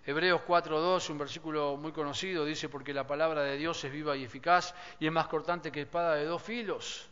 Hebreos 0.06 0.40
4.2, 0.48 1.10
un 1.10 1.18
versículo 1.18 1.76
muy 1.76 1.92
conocido, 1.92 2.46
dice, 2.46 2.70
porque 2.70 2.94
la 2.94 3.06
palabra 3.06 3.42
de 3.42 3.58
Dios 3.58 3.84
es 3.84 3.92
viva 3.92 4.16
y 4.16 4.24
eficaz 4.24 4.74
y 5.00 5.06
es 5.06 5.12
más 5.12 5.26
cortante 5.26 5.70
que 5.70 5.82
espada 5.82 6.14
de 6.14 6.24
dos 6.24 6.40
filos 6.40 7.10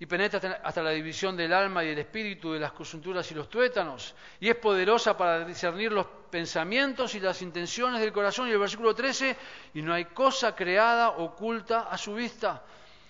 y 0.00 0.06
penetra 0.06 0.62
hasta 0.64 0.82
la 0.82 0.90
división 0.90 1.36
del 1.36 1.52
alma 1.52 1.84
y 1.84 1.88
del 1.88 1.98
espíritu, 1.98 2.54
de 2.54 2.58
las 2.58 2.72
coyunturas 2.72 3.30
y 3.30 3.34
los 3.34 3.50
tuétanos, 3.50 4.14
y 4.40 4.48
es 4.48 4.56
poderosa 4.56 5.14
para 5.14 5.44
discernir 5.44 5.92
los 5.92 6.06
pensamientos 6.30 7.14
y 7.14 7.20
las 7.20 7.42
intenciones 7.42 8.00
del 8.00 8.10
corazón. 8.10 8.48
Y 8.48 8.52
el 8.52 8.58
versículo 8.58 8.94
13, 8.94 9.36
y 9.74 9.82
no 9.82 9.92
hay 9.92 10.06
cosa 10.06 10.56
creada 10.56 11.10
oculta 11.10 11.82
a 11.90 11.98
su 11.98 12.14
vista, 12.14 12.62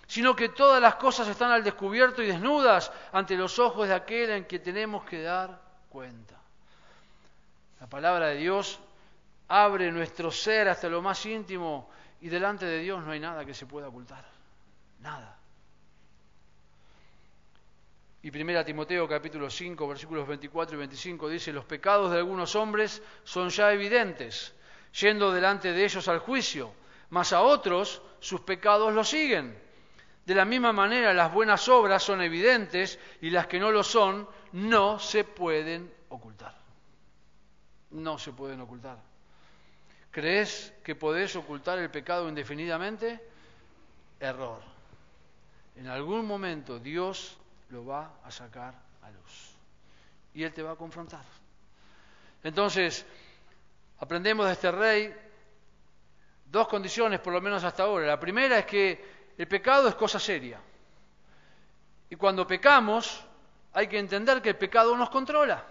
sino 0.08 0.34
que 0.34 0.48
todas 0.48 0.82
las 0.82 0.96
cosas 0.96 1.28
están 1.28 1.52
al 1.52 1.62
descubierto 1.62 2.24
y 2.24 2.26
desnudas 2.26 2.90
ante 3.12 3.36
los 3.36 3.60
ojos 3.60 3.86
de 3.86 3.94
aquel 3.94 4.30
en 4.30 4.44
que 4.46 4.58
tenemos 4.58 5.04
que 5.04 5.22
dar 5.22 5.60
cuenta. 5.88 6.34
La 7.78 7.86
palabra 7.86 8.26
de 8.26 8.38
Dios 8.38 8.80
abre 9.46 9.92
nuestro 9.92 10.32
ser 10.32 10.68
hasta 10.68 10.88
lo 10.88 11.00
más 11.00 11.24
íntimo 11.24 11.88
y 12.20 12.28
delante 12.28 12.66
de 12.66 12.80
Dios 12.80 13.04
no 13.04 13.12
hay 13.12 13.20
nada 13.20 13.44
que 13.44 13.54
se 13.54 13.66
pueda 13.66 13.86
ocultar. 13.86 14.24
Nada. 14.98 15.39
Y 18.22 18.28
1 18.28 18.64
Timoteo 18.66 19.08
capítulo 19.08 19.48
5 19.48 19.88
versículos 19.88 20.28
24 20.28 20.76
y 20.76 20.78
25 20.78 21.28
dice, 21.30 21.52
los 21.52 21.64
pecados 21.64 22.12
de 22.12 22.18
algunos 22.18 22.54
hombres 22.54 23.02
son 23.24 23.48
ya 23.48 23.72
evidentes, 23.72 24.54
yendo 25.00 25.32
delante 25.32 25.72
de 25.72 25.84
ellos 25.84 26.06
al 26.06 26.18
juicio, 26.18 26.72
mas 27.08 27.32
a 27.32 27.40
otros 27.40 28.02
sus 28.20 28.42
pecados 28.42 28.92
los 28.92 29.08
siguen. 29.08 29.58
De 30.26 30.34
la 30.34 30.44
misma 30.44 30.72
manera 30.72 31.14
las 31.14 31.32
buenas 31.32 31.66
obras 31.68 32.02
son 32.02 32.20
evidentes 32.20 32.98
y 33.22 33.30
las 33.30 33.46
que 33.46 33.58
no 33.58 33.72
lo 33.72 33.82
son 33.82 34.28
no 34.52 34.98
se 34.98 35.24
pueden 35.24 35.90
ocultar. 36.10 36.54
No 37.92 38.18
se 38.18 38.32
pueden 38.32 38.60
ocultar. 38.60 38.98
¿Crees 40.10 40.74
que 40.84 40.94
podés 40.94 41.34
ocultar 41.36 41.78
el 41.78 41.90
pecado 41.90 42.28
indefinidamente? 42.28 43.18
Error. 44.20 44.60
En 45.76 45.86
algún 45.86 46.26
momento 46.26 46.78
Dios 46.78 47.39
lo 47.70 47.84
va 47.84 48.10
a 48.24 48.30
sacar 48.30 48.74
a 49.02 49.10
luz 49.10 49.50
y 50.34 50.42
Él 50.42 50.52
te 50.52 50.62
va 50.62 50.72
a 50.72 50.76
confrontar. 50.76 51.24
Entonces, 52.42 53.04
aprendemos 53.98 54.46
de 54.46 54.52
este 54.52 54.70
rey 54.70 55.14
dos 56.46 56.68
condiciones, 56.68 57.20
por 57.20 57.32
lo 57.32 57.40
menos 57.40 57.62
hasta 57.64 57.84
ahora. 57.84 58.06
La 58.06 58.20
primera 58.20 58.58
es 58.58 58.66
que 58.66 59.32
el 59.36 59.46
pecado 59.46 59.88
es 59.88 59.94
cosa 59.94 60.18
seria. 60.18 60.60
Y 62.08 62.16
cuando 62.16 62.46
pecamos, 62.46 63.24
hay 63.72 63.86
que 63.86 63.98
entender 63.98 64.42
que 64.42 64.50
el 64.50 64.56
pecado 64.56 64.96
nos 64.96 65.10
controla. 65.10 65.64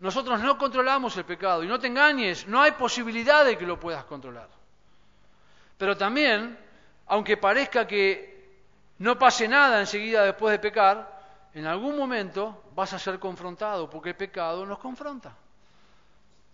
Nosotros 0.00 0.40
no 0.40 0.58
controlamos 0.58 1.16
el 1.16 1.24
pecado 1.24 1.62
y 1.64 1.68
no 1.68 1.78
te 1.78 1.86
engañes, 1.86 2.46
no 2.46 2.60
hay 2.60 2.72
posibilidad 2.72 3.44
de 3.44 3.56
que 3.56 3.66
lo 3.66 3.80
puedas 3.80 4.04
controlar. 4.04 4.48
Pero 5.78 5.96
también, 5.96 6.58
aunque 7.06 7.36
parezca 7.36 7.86
que 7.86 8.35
no 8.98 9.18
pase 9.18 9.46
nada 9.48 9.80
enseguida 9.80 10.24
después 10.24 10.52
de 10.52 10.58
pecar, 10.58 11.16
en 11.54 11.66
algún 11.66 11.96
momento 11.96 12.64
vas 12.74 12.92
a 12.92 12.98
ser 12.98 13.18
confrontado 13.18 13.88
porque 13.88 14.10
el 14.10 14.16
pecado 14.16 14.64
nos 14.64 14.78
confronta. 14.78 15.34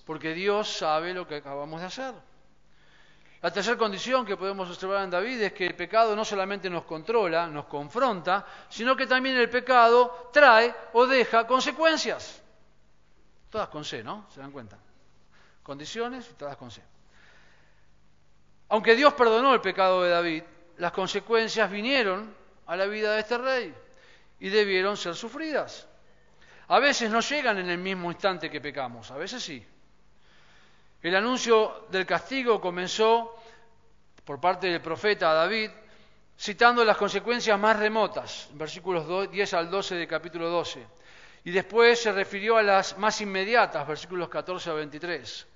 Porque 0.04 0.34
Dios 0.34 0.68
sabe 0.68 1.14
lo 1.14 1.26
que 1.26 1.36
acabamos 1.36 1.80
de 1.80 1.86
hacer. 1.86 2.14
La 3.42 3.50
tercera 3.50 3.76
condición 3.76 4.24
que 4.24 4.36
podemos 4.36 4.68
observar 4.68 5.02
en 5.02 5.10
David 5.10 5.42
es 5.42 5.52
que 5.52 5.66
el 5.66 5.74
pecado 5.74 6.14
no 6.14 6.24
solamente 6.24 6.70
nos 6.70 6.84
controla, 6.84 7.48
nos 7.48 7.64
confronta, 7.64 8.46
sino 8.68 8.94
que 8.94 9.06
también 9.06 9.36
el 9.36 9.50
pecado 9.50 10.30
trae 10.32 10.72
o 10.92 11.06
deja 11.06 11.44
consecuencias. 11.46 12.40
Todas 13.50 13.68
con 13.68 13.84
C, 13.84 14.04
¿no? 14.04 14.26
¿Se 14.30 14.40
dan 14.40 14.52
cuenta? 14.52 14.78
Condiciones 15.64 16.28
y 16.30 16.34
todas 16.34 16.56
con 16.56 16.70
C. 16.70 16.80
Aunque 18.68 18.94
Dios 18.94 19.12
perdonó 19.14 19.52
el 19.52 19.60
pecado 19.60 20.02
de 20.04 20.10
David, 20.10 20.44
las 20.78 20.92
consecuencias 20.92 21.70
vinieron 21.70 22.34
a 22.66 22.76
la 22.76 22.86
vida 22.86 23.14
de 23.14 23.20
este 23.20 23.38
rey 23.38 23.74
y 24.40 24.48
debieron 24.48 24.96
ser 24.96 25.14
sufridas. 25.14 25.86
A 26.68 26.78
veces 26.78 27.10
no 27.10 27.20
llegan 27.20 27.58
en 27.58 27.68
el 27.68 27.78
mismo 27.78 28.10
instante 28.10 28.50
que 28.50 28.60
pecamos, 28.60 29.10
a 29.10 29.16
veces 29.16 29.42
sí. 29.42 29.64
El 31.02 31.16
anuncio 31.16 31.86
del 31.90 32.06
castigo 32.06 32.60
comenzó 32.60 33.36
por 34.24 34.40
parte 34.40 34.68
del 34.68 34.80
profeta 34.80 35.32
David, 35.32 35.70
citando 36.38 36.84
las 36.84 36.96
consecuencias 36.96 37.58
más 37.58 37.78
remotas, 37.78 38.48
versículos 38.52 39.30
10 39.30 39.54
al 39.54 39.70
12 39.70 39.96
del 39.96 40.08
capítulo 40.08 40.48
12. 40.48 40.86
Y 41.44 41.50
después 41.50 42.00
se 42.00 42.12
refirió 42.12 42.56
a 42.56 42.62
las 42.62 42.96
más 42.98 43.20
inmediatas, 43.20 43.86
versículos 43.86 44.28
14 44.28 44.70
a 44.70 44.74
23. 44.74 45.46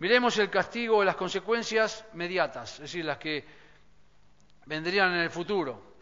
Miremos 0.00 0.36
el 0.38 0.50
castigo 0.50 0.96
o 0.96 1.04
las 1.04 1.14
consecuencias 1.14 2.04
mediatas, 2.14 2.74
es 2.74 2.80
decir, 2.80 3.04
las 3.04 3.18
que 3.18 3.61
vendrían 4.66 5.12
en 5.12 5.20
el 5.20 5.30
futuro. 5.30 5.92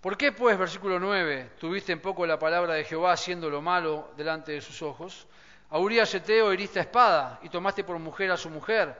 ¿Por 0.00 0.16
qué, 0.16 0.32
pues, 0.32 0.58
versículo 0.58 1.00
9, 1.00 1.52
tuviste 1.58 1.92
en 1.92 2.00
poco 2.00 2.26
la 2.26 2.38
palabra 2.38 2.74
de 2.74 2.84
Jehová 2.84 3.12
haciendo 3.12 3.48
lo 3.48 3.62
malo 3.62 4.12
delante 4.16 4.52
de 4.52 4.60
sus 4.60 4.82
ojos? 4.82 5.26
A 5.70 5.78
Urias 5.78 6.14
Eteo 6.14 6.52
heriste 6.52 6.78
a 6.78 6.82
espada 6.82 7.40
y 7.42 7.48
tomaste 7.48 7.84
por 7.84 7.98
mujer 7.98 8.30
a 8.30 8.36
su 8.36 8.50
mujer, 8.50 8.94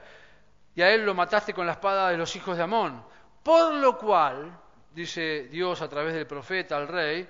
y 0.73 0.81
a 0.81 0.89
él 0.89 1.05
lo 1.05 1.13
mataste 1.13 1.53
con 1.53 1.65
la 1.65 1.73
espada 1.73 2.09
de 2.09 2.17
los 2.17 2.35
hijos 2.35 2.57
de 2.57 2.63
Amón. 2.63 3.03
Por 3.43 3.75
lo 3.75 3.97
cual, 3.97 4.59
dice 4.91 5.47
Dios 5.51 5.81
a 5.81 5.87
través 5.87 6.15
del 6.15 6.25
profeta 6.25 6.75
al 6.75 6.87
rey, 6.87 7.29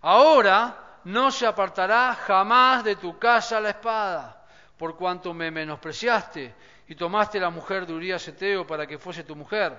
ahora 0.00 0.98
no 1.04 1.30
se 1.30 1.46
apartará 1.46 2.14
jamás 2.14 2.82
de 2.82 2.96
tu 2.96 3.18
casa 3.18 3.60
la 3.60 3.70
espada, 3.70 4.44
por 4.76 4.96
cuanto 4.96 5.32
me 5.32 5.52
menospreciaste 5.52 6.54
y 6.88 6.94
tomaste 6.96 7.38
la 7.38 7.50
mujer 7.50 7.86
de 7.86 7.92
Urías 7.94 8.26
Eteo 8.26 8.66
para 8.66 8.86
que 8.86 8.98
fuese 8.98 9.22
tu 9.22 9.36
mujer. 9.36 9.78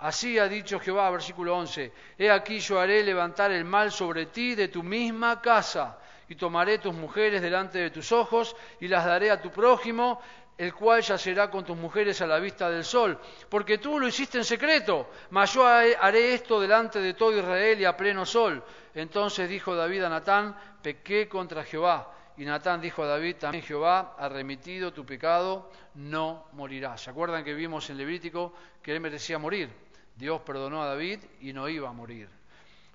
Así 0.00 0.38
ha 0.38 0.48
dicho 0.48 0.80
Jehová, 0.80 1.10
versículo 1.10 1.54
11, 1.56 1.92
He 2.18 2.30
aquí 2.30 2.58
yo 2.58 2.80
haré 2.80 3.02
levantar 3.04 3.50
el 3.50 3.64
mal 3.66 3.92
sobre 3.92 4.26
ti 4.26 4.54
de 4.54 4.68
tu 4.68 4.82
misma 4.82 5.42
casa, 5.42 5.98
y 6.26 6.36
tomaré 6.36 6.78
tus 6.78 6.94
mujeres 6.94 7.42
delante 7.42 7.78
de 7.78 7.90
tus 7.90 8.10
ojos, 8.10 8.56
y 8.80 8.88
las 8.88 9.04
daré 9.04 9.30
a 9.30 9.42
tu 9.42 9.50
prójimo, 9.50 10.22
el 10.56 10.72
cual 10.72 11.02
yacerá 11.02 11.50
con 11.50 11.66
tus 11.66 11.76
mujeres 11.76 12.20
a 12.22 12.26
la 12.26 12.38
vista 12.38 12.70
del 12.70 12.84
sol, 12.84 13.18
porque 13.50 13.76
tú 13.76 13.98
lo 13.98 14.08
hiciste 14.08 14.38
en 14.38 14.44
secreto, 14.44 15.10
mas 15.30 15.52
yo 15.52 15.66
haré 15.66 16.32
esto 16.32 16.60
delante 16.60 16.98
de 17.00 17.12
todo 17.12 17.38
Israel 17.38 17.78
y 17.80 17.84
a 17.84 17.96
pleno 17.96 18.24
sol. 18.24 18.62
Entonces 18.94 19.48
dijo 19.50 19.74
David 19.74 20.04
a 20.04 20.08
Natán, 20.08 20.56
pequé 20.82 21.28
contra 21.28 21.62
Jehová. 21.64 22.14
Y 22.38 22.44
Natán 22.46 22.80
dijo 22.80 23.02
a 23.02 23.06
David, 23.06 23.36
también 23.36 23.64
Jehová 23.64 24.16
ha 24.18 24.28
remitido 24.30 24.94
tu 24.94 25.04
pecado, 25.04 25.70
no 25.94 26.46
morirás. 26.52 27.02
¿Se 27.02 27.10
acuerdan 27.10 27.44
que 27.44 27.52
vimos 27.52 27.90
en 27.90 27.98
Levítico 27.98 28.54
que 28.82 28.92
él 28.92 29.00
merecía 29.00 29.38
morir? 29.38 29.89
Dios 30.20 30.42
perdonó 30.42 30.82
a 30.82 30.86
David 30.86 31.18
y 31.40 31.54
no 31.54 31.66
iba 31.66 31.88
a 31.88 31.92
morir. 31.92 32.28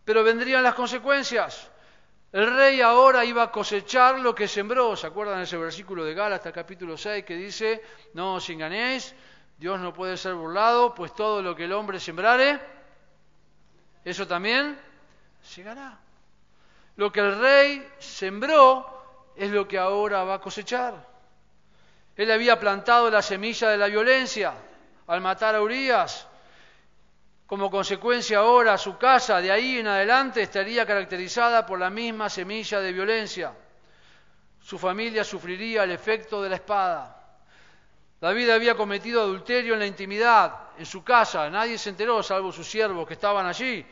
Pero 0.05 0.23
vendrían 0.23 0.61
las 0.61 0.75
consecuencias. 0.75 1.71
El 2.31 2.55
rey 2.55 2.81
ahora 2.81 3.25
iba 3.25 3.41
a 3.41 3.51
cosechar 3.51 4.19
lo 4.19 4.35
que 4.35 4.47
sembró. 4.47 4.95
¿Se 4.95 5.07
acuerdan 5.07 5.41
ese 5.41 5.57
versículo 5.57 6.05
de 6.05 6.13
Gálatas 6.13 6.53
capítulo 6.53 6.95
6 6.95 7.25
que 7.25 7.35
dice, 7.35 7.81
no 8.13 8.35
os 8.35 8.47
enganéis, 8.51 9.15
Dios 9.57 9.79
no 9.79 9.91
puede 9.91 10.17
ser 10.17 10.35
burlado, 10.35 10.93
pues 10.93 11.15
todo 11.15 11.41
lo 11.41 11.55
que 11.55 11.63
el 11.63 11.73
hombre 11.73 11.99
sembrare, 11.99 12.59
eso 14.03 14.27
también 14.27 14.77
llegará. 15.55 15.97
Lo 16.97 17.11
que 17.11 17.21
el 17.21 17.39
rey 17.39 17.89
sembró 17.97 19.31
es 19.35 19.49
lo 19.49 19.67
que 19.67 19.79
ahora 19.79 20.23
va 20.23 20.35
a 20.35 20.41
cosechar. 20.41 20.93
Él 22.15 22.29
había 22.29 22.59
plantado 22.59 23.09
la 23.09 23.23
semilla 23.23 23.69
de 23.69 23.77
la 23.77 23.87
violencia 23.87 24.53
al 25.07 25.21
matar 25.21 25.55
a 25.55 25.61
Urias. 25.61 26.27
Como 27.47 27.69
consecuencia 27.69 28.39
ahora 28.39 28.77
su 28.77 28.97
casa 28.97 29.39
de 29.39 29.51
ahí 29.51 29.77
en 29.77 29.87
adelante 29.87 30.41
estaría 30.41 30.85
caracterizada 30.85 31.65
por 31.65 31.79
la 31.79 31.91
misma 31.91 32.27
semilla 32.27 32.79
de 32.79 32.91
violencia. 32.91 33.53
Su 34.59 34.79
familia 34.79 35.23
sufriría 35.23 35.83
el 35.83 35.91
efecto 35.91 36.41
de 36.41 36.49
la 36.49 36.55
espada. 36.55 37.21
David 38.19 38.49
había 38.49 38.75
cometido 38.75 39.21
adulterio 39.21 39.73
en 39.73 39.79
la 39.79 39.85
intimidad, 39.85 40.69
en 40.77 40.85
su 40.87 41.03
casa, 41.03 41.47
nadie 41.49 41.77
se 41.77 41.89
enteró 41.89 42.23
salvo 42.23 42.51
sus 42.51 42.67
siervos 42.67 43.07
que 43.07 43.13
estaban 43.13 43.45
allí, 43.45 43.85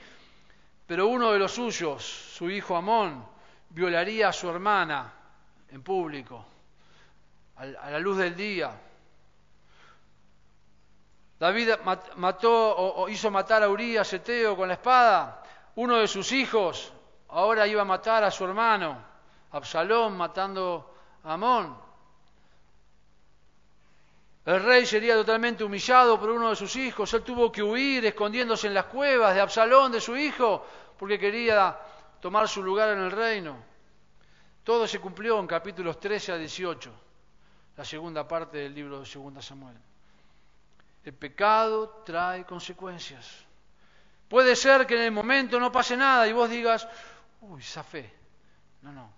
pero 0.87 1.07
uno 1.07 1.31
de 1.31 1.37
los 1.37 1.51
suyos, 1.51 2.03
su 2.03 2.49
hijo 2.49 2.75
Amón, 2.75 3.23
violaría 3.69 4.29
a 4.29 4.33
su 4.33 4.49
hermana 4.49 5.13
en 5.69 5.83
público. 5.83 6.45
a 7.55 7.91
la 7.91 7.99
luz 7.99 8.17
del 8.17 8.35
día. 8.35 8.71
David 11.39 11.71
mató 12.15 12.75
o 12.77 13.09
hizo 13.09 13.29
matar 13.29 13.63
a 13.63 13.69
Urias 13.69 14.13
Eteo 14.13 14.55
con 14.55 14.67
la 14.67 14.75
espada. 14.75 15.43
Uno 15.75 15.97
de 15.97 16.07
sus 16.07 16.31
hijos 16.31 16.93
ahora 17.29 17.67
iba 17.67 17.81
a 17.81 17.85
matar 17.85 18.23
a 18.23 18.31
su 18.31 18.45
hermano, 18.45 18.97
Absalón, 19.51 20.15
matando 20.15 20.95
a 21.23 21.33
Amón. 21.33 21.83
El 24.45 24.61
rey 24.61 24.85
sería 24.85 25.15
totalmente 25.15 25.63
humillado 25.63 26.19
por 26.19 26.29
uno 26.29 26.49
de 26.49 26.55
sus 26.55 26.75
hijos. 26.75 27.13
Él 27.13 27.23
tuvo 27.23 27.51
que 27.51 27.63
huir 27.63 28.05
escondiéndose 28.05 28.67
en 28.67 28.73
las 28.73 28.85
cuevas 28.85 29.33
de 29.33 29.41
Absalón, 29.41 29.91
de 29.91 30.01
su 30.01 30.17
hijo, 30.17 30.65
porque 30.97 31.17
quería 31.17 31.77
tomar 32.19 32.47
su 32.47 32.61
lugar 32.61 32.89
en 32.89 32.99
el 32.99 33.11
reino. 33.11 33.57
Todo 34.63 34.87
se 34.87 34.99
cumplió 34.99 35.39
en 35.39 35.47
capítulos 35.47 35.99
13 35.99 36.33
a 36.33 36.37
18, 36.37 36.91
la 37.77 37.85
segunda 37.85 38.27
parte 38.27 38.57
del 38.57 38.73
libro 38.73 39.01
de 39.01 39.09
2 39.09 39.45
Samuel. 39.45 39.77
El 41.03 41.13
pecado 41.13 42.03
trae 42.05 42.45
consecuencias. 42.45 43.45
Puede 44.29 44.55
ser 44.55 44.87
que 44.87 44.95
en 44.95 45.01
el 45.01 45.11
momento 45.11 45.59
no 45.59 45.71
pase 45.71 45.97
nada 45.97 46.27
y 46.27 46.33
vos 46.33 46.49
digas, 46.49 46.87
uy, 47.41 47.61
zafé. 47.61 48.11
No, 48.81 48.91
no, 48.91 49.11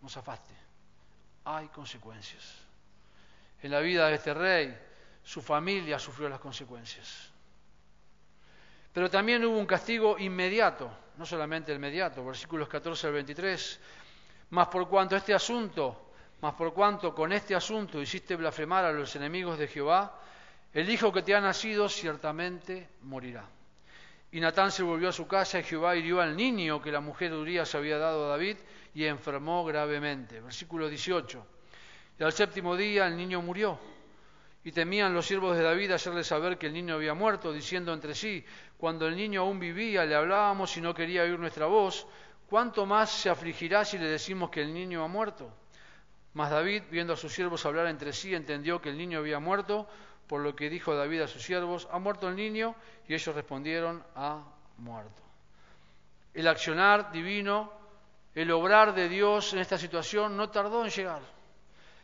no 0.00 0.08
zafaste. 0.08 0.54
Hay 1.44 1.68
consecuencias. 1.68 2.56
En 3.62 3.70
la 3.70 3.80
vida 3.80 4.08
de 4.08 4.14
este 4.14 4.34
rey, 4.34 4.78
su 5.22 5.42
familia 5.42 5.98
sufrió 5.98 6.28
las 6.28 6.40
consecuencias. 6.40 7.30
Pero 8.92 9.08
también 9.08 9.44
hubo 9.44 9.58
un 9.58 9.66
castigo 9.66 10.18
inmediato, 10.18 10.90
no 11.16 11.24
solamente 11.24 11.70
el 11.72 11.76
inmediato, 11.76 12.24
versículos 12.24 12.68
14 12.68 13.06
al 13.06 13.12
23. 13.14 13.80
Más 14.50 14.68
por 14.68 14.88
cuanto 14.88 15.16
este 15.16 15.32
asunto, 15.32 16.12
más 16.40 16.54
por 16.54 16.72
cuanto 16.72 17.14
con 17.14 17.32
este 17.32 17.54
asunto 17.54 18.00
hiciste 18.00 18.36
blasfemar 18.36 18.84
a 18.84 18.92
los 18.92 19.14
enemigos 19.16 19.58
de 19.58 19.68
Jehová, 19.68 20.18
el 20.72 20.88
hijo 20.88 21.12
que 21.12 21.22
te 21.22 21.34
ha 21.34 21.40
nacido 21.40 21.88
ciertamente 21.88 22.88
morirá. 23.02 23.48
Y 24.32 24.38
Natán 24.38 24.70
se 24.70 24.84
volvió 24.84 25.08
a 25.08 25.12
su 25.12 25.26
casa 25.26 25.58
y 25.58 25.64
Jehová 25.64 25.96
hirió 25.96 26.20
al 26.20 26.36
niño 26.36 26.80
que 26.80 26.92
la 26.92 27.00
mujer 27.00 27.32
Urias 27.32 27.74
había 27.74 27.98
dado 27.98 28.26
a 28.26 28.28
David 28.28 28.58
y 28.94 29.04
enfermó 29.04 29.64
gravemente. 29.64 30.40
Versículo 30.40 30.88
18. 30.88 31.46
Y 32.18 32.22
al 32.22 32.32
séptimo 32.32 32.76
día 32.76 33.08
el 33.08 33.16
niño 33.16 33.42
murió. 33.42 33.78
Y 34.62 34.70
temían 34.70 35.14
los 35.14 35.26
siervos 35.26 35.56
de 35.56 35.64
David 35.64 35.90
hacerle 35.92 36.22
saber 36.22 36.58
que 36.58 36.66
el 36.66 36.74
niño 36.74 36.94
había 36.94 37.14
muerto, 37.14 37.52
diciendo 37.52 37.92
entre 37.92 38.14
sí, 38.14 38.44
cuando 38.76 39.08
el 39.08 39.16
niño 39.16 39.40
aún 39.40 39.58
vivía 39.58 40.04
le 40.04 40.14
hablábamos 40.14 40.76
y 40.76 40.80
no 40.80 40.94
quería 40.94 41.22
oír 41.22 41.38
nuestra 41.38 41.66
voz, 41.66 42.06
¿cuánto 42.46 42.84
más 42.86 43.10
se 43.10 43.30
afligirá 43.30 43.84
si 43.84 43.98
le 43.98 44.06
decimos 44.06 44.50
que 44.50 44.60
el 44.60 44.72
niño 44.72 45.02
ha 45.02 45.08
muerto? 45.08 45.50
Mas 46.34 46.50
David, 46.50 46.84
viendo 46.90 47.14
a 47.14 47.16
sus 47.16 47.32
siervos 47.32 47.64
hablar 47.66 47.86
entre 47.86 48.12
sí, 48.12 48.34
entendió 48.34 48.80
que 48.80 48.90
el 48.90 48.98
niño 48.98 49.18
había 49.18 49.40
muerto, 49.40 49.88
por 50.30 50.42
lo 50.42 50.54
que 50.54 50.70
dijo 50.70 50.94
David 50.94 51.22
a 51.22 51.26
sus 51.26 51.42
siervos, 51.42 51.88
¿ha 51.90 51.98
muerto 51.98 52.28
el 52.28 52.36
niño? 52.36 52.76
Y 53.08 53.14
ellos 53.14 53.34
respondieron, 53.34 54.00
ha 54.14 54.40
muerto. 54.78 55.20
El 56.32 56.46
accionar 56.46 57.10
divino, 57.10 57.72
el 58.36 58.48
obrar 58.52 58.94
de 58.94 59.08
Dios 59.08 59.52
en 59.54 59.58
esta 59.58 59.76
situación 59.76 60.36
no 60.36 60.48
tardó 60.48 60.84
en 60.84 60.90
llegar. 60.92 61.20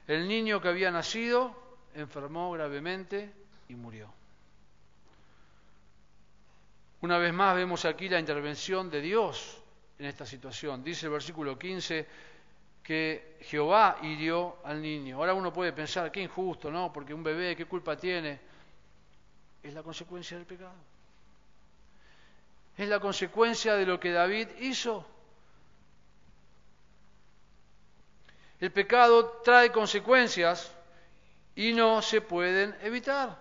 El 0.09 0.27
niño 0.27 0.61
que 0.61 0.67
había 0.67 0.91
nacido 0.91 1.55
enfermó 1.95 2.51
gravemente 2.51 3.33
y 3.69 3.77
murió. 3.77 4.13
Una 7.03 7.19
vez 7.19 7.33
más 7.33 7.55
vemos 7.55 7.85
aquí 7.85 8.09
la 8.09 8.19
intervención 8.19 8.91
de 8.91 9.03
Dios 9.03 9.63
en 10.01 10.07
esta 10.07 10.27
situación. 10.27 10.83
Dice 10.83 11.07
el 11.07 11.13
versículo 11.13 11.57
15, 11.57 12.09
que 12.87 13.39
Jehová 13.41 13.99
hirió 14.03 14.59
al 14.63 14.81
niño. 14.81 15.17
Ahora 15.17 15.35
uno 15.35 15.53
puede 15.53 15.73
pensar, 15.73 16.13
qué 16.13 16.21
injusto, 16.21 16.71
¿no? 16.71 16.93
Porque 16.93 17.13
un 17.13 17.25
bebé, 17.25 17.57
¿qué 17.57 17.67
culpa 17.67 17.97
tiene? 17.97 18.39
Es 19.61 19.75
la 19.75 19.83
consecuencia 19.83 20.37
del 20.37 20.47
pecado. 20.47 20.77
Es 22.77 22.89
la 22.89 23.01
consecuencia 23.01 23.75
de 23.75 23.87
lo 23.87 23.99
que 23.99 24.13
David 24.13 24.47
hizo. 24.61 25.05
El 28.61 28.71
pecado 28.71 29.41
trae 29.45 29.73
consecuencias 29.73 30.73
y 31.57 31.73
no 31.73 32.01
se 32.03 32.21
pueden 32.21 32.77
evitar. 32.83 33.37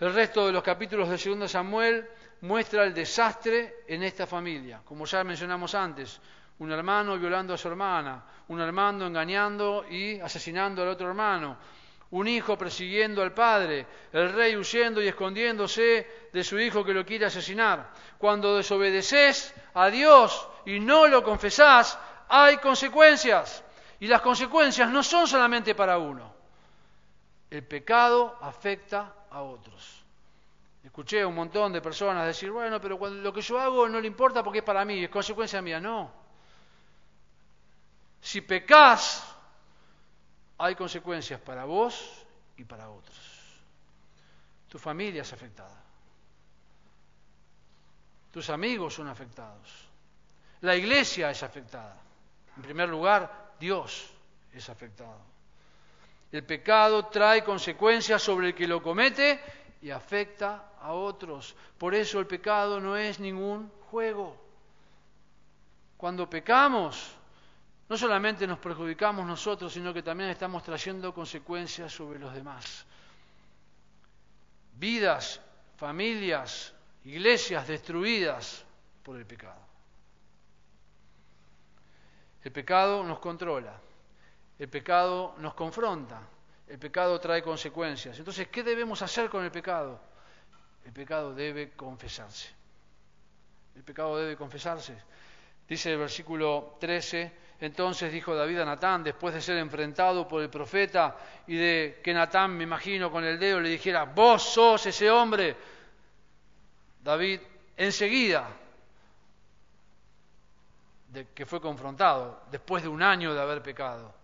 El 0.00 0.12
resto 0.12 0.46
de 0.46 0.52
los 0.52 0.62
capítulos 0.62 1.08
de 1.08 1.34
2 1.34 1.50
Samuel 1.50 2.06
muestra 2.42 2.84
el 2.84 2.94
desastre 2.94 3.84
en 3.86 4.02
esta 4.02 4.26
familia, 4.26 4.80
como 4.84 5.04
ya 5.06 5.24
mencionamos 5.24 5.74
antes, 5.74 6.20
un 6.58 6.72
hermano 6.72 7.18
violando 7.18 7.54
a 7.54 7.58
su 7.58 7.68
hermana, 7.68 8.24
un 8.48 8.60
hermano 8.60 9.06
engañando 9.06 9.84
y 9.88 10.20
asesinando 10.20 10.82
al 10.82 10.88
otro 10.88 11.08
hermano, 11.08 11.56
un 12.10 12.28
hijo 12.28 12.56
persiguiendo 12.56 13.22
al 13.22 13.32
padre, 13.32 13.86
el 14.12 14.32
rey 14.32 14.56
huyendo 14.56 15.02
y 15.02 15.08
escondiéndose 15.08 16.28
de 16.32 16.44
su 16.44 16.58
hijo 16.58 16.84
que 16.84 16.94
lo 16.94 17.04
quiere 17.04 17.26
asesinar. 17.26 17.90
Cuando 18.16 18.56
desobedeces 18.56 19.54
a 19.74 19.90
Dios 19.90 20.48
y 20.64 20.78
no 20.78 21.08
lo 21.08 21.22
confesás, 21.22 21.98
hay 22.28 22.58
consecuencias. 22.58 23.64
Y 23.98 24.06
las 24.06 24.20
consecuencias 24.20 24.90
no 24.90 25.02
son 25.02 25.26
solamente 25.26 25.74
para 25.74 25.98
uno. 25.98 26.32
El 27.50 27.64
pecado 27.64 28.36
afecta 28.40 29.12
a 29.30 29.42
otros. 29.42 29.95
Escuché 30.86 31.22
a 31.22 31.26
un 31.26 31.34
montón 31.34 31.72
de 31.72 31.82
personas 31.82 32.24
decir, 32.24 32.52
bueno, 32.52 32.80
pero 32.80 32.96
cuando 32.96 33.20
lo 33.20 33.32
que 33.32 33.40
yo 33.40 33.58
hago 33.58 33.88
no 33.88 34.00
le 34.00 34.06
importa 34.06 34.44
porque 34.44 34.58
es 34.58 34.64
para 34.64 34.84
mí, 34.84 35.02
es 35.02 35.10
consecuencia 35.10 35.60
mía. 35.60 35.80
No. 35.80 36.12
Si 38.20 38.40
pecas, 38.40 39.26
hay 40.58 40.76
consecuencias 40.76 41.40
para 41.40 41.64
vos 41.64 42.24
y 42.56 42.62
para 42.62 42.88
otros. 42.88 43.18
Tu 44.68 44.78
familia 44.78 45.22
es 45.22 45.32
afectada. 45.32 45.82
Tus 48.30 48.48
amigos 48.48 48.94
son 48.94 49.08
afectados. 49.08 49.88
La 50.60 50.76
iglesia 50.76 51.32
es 51.32 51.42
afectada. 51.42 51.96
En 52.56 52.62
primer 52.62 52.88
lugar, 52.88 53.54
Dios 53.58 54.08
es 54.54 54.68
afectado. 54.68 55.20
El 56.30 56.44
pecado 56.44 57.06
trae 57.06 57.42
consecuencias 57.42 58.22
sobre 58.22 58.48
el 58.48 58.54
que 58.54 58.68
lo 58.68 58.80
comete 58.80 59.40
y 59.86 59.92
afecta 59.92 60.72
a 60.80 60.94
otros. 60.94 61.54
Por 61.78 61.94
eso 61.94 62.18
el 62.18 62.26
pecado 62.26 62.80
no 62.80 62.96
es 62.96 63.20
ningún 63.20 63.70
juego. 63.88 64.36
Cuando 65.96 66.28
pecamos, 66.28 67.12
no 67.88 67.96
solamente 67.96 68.48
nos 68.48 68.58
perjudicamos 68.58 69.24
nosotros, 69.24 69.72
sino 69.72 69.94
que 69.94 70.02
también 70.02 70.30
estamos 70.30 70.64
trayendo 70.64 71.14
consecuencias 71.14 71.92
sobre 71.92 72.18
los 72.18 72.34
demás. 72.34 72.84
Vidas, 74.72 75.40
familias, 75.76 76.74
iglesias 77.04 77.68
destruidas 77.68 78.64
por 79.04 79.16
el 79.16 79.24
pecado. 79.24 79.60
El 82.42 82.50
pecado 82.50 83.04
nos 83.04 83.20
controla, 83.20 83.80
el 84.58 84.68
pecado 84.68 85.36
nos 85.38 85.54
confronta, 85.54 86.22
el 86.68 86.78
pecado 86.78 87.18
trae 87.20 87.42
consecuencias. 87.42 88.18
Entonces, 88.18 88.48
¿qué 88.48 88.62
debemos 88.62 89.00
hacer 89.02 89.30
con 89.30 89.44
el 89.44 89.50
pecado? 89.50 90.00
El 90.84 90.92
pecado 90.92 91.34
debe 91.34 91.72
confesarse. 91.72 92.48
El 93.74 93.82
pecado 93.82 94.16
debe 94.18 94.36
confesarse. 94.36 94.96
Dice 95.68 95.92
el 95.92 95.98
versículo 95.98 96.76
13, 96.80 97.32
entonces 97.60 98.12
dijo 98.12 98.34
David 98.34 98.60
a 98.60 98.64
Natán, 98.64 99.02
después 99.02 99.34
de 99.34 99.40
ser 99.40 99.58
enfrentado 99.58 100.28
por 100.28 100.42
el 100.42 100.50
profeta 100.50 101.16
y 101.46 101.56
de 101.56 102.00
que 102.02 102.14
Natán, 102.14 102.56
me 102.56 102.64
imagino, 102.64 103.10
con 103.10 103.24
el 103.24 103.38
dedo 103.38 103.60
le 103.60 103.70
dijera, 103.70 104.04
vos 104.04 104.42
sos 104.42 104.86
ese 104.86 105.10
hombre, 105.10 105.56
David 107.02 107.40
enseguida 107.76 108.48
de 111.08 111.28
que 111.28 111.46
fue 111.46 111.60
confrontado, 111.60 112.42
después 112.50 112.82
de 112.82 112.88
un 112.88 113.02
año 113.02 113.34
de 113.34 113.40
haber 113.40 113.62
pecado, 113.62 114.14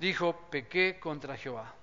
dijo, 0.00 0.34
pequé 0.50 0.98
contra 0.98 1.36
Jehová. 1.36 1.74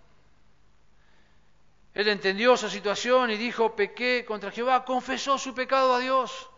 Él 1.94 2.08
entendió 2.08 2.56
esa 2.56 2.70
situación 2.70 3.30
y 3.30 3.38
dijo, 3.38 3.76
pequé 3.76 4.26
contra 4.28 4.52
Jehová, 4.52 4.84
confesó 4.84 5.38
su 5.38 5.54
pecado 5.54 5.94
a 5.94 6.00
Dios. 6.00 6.50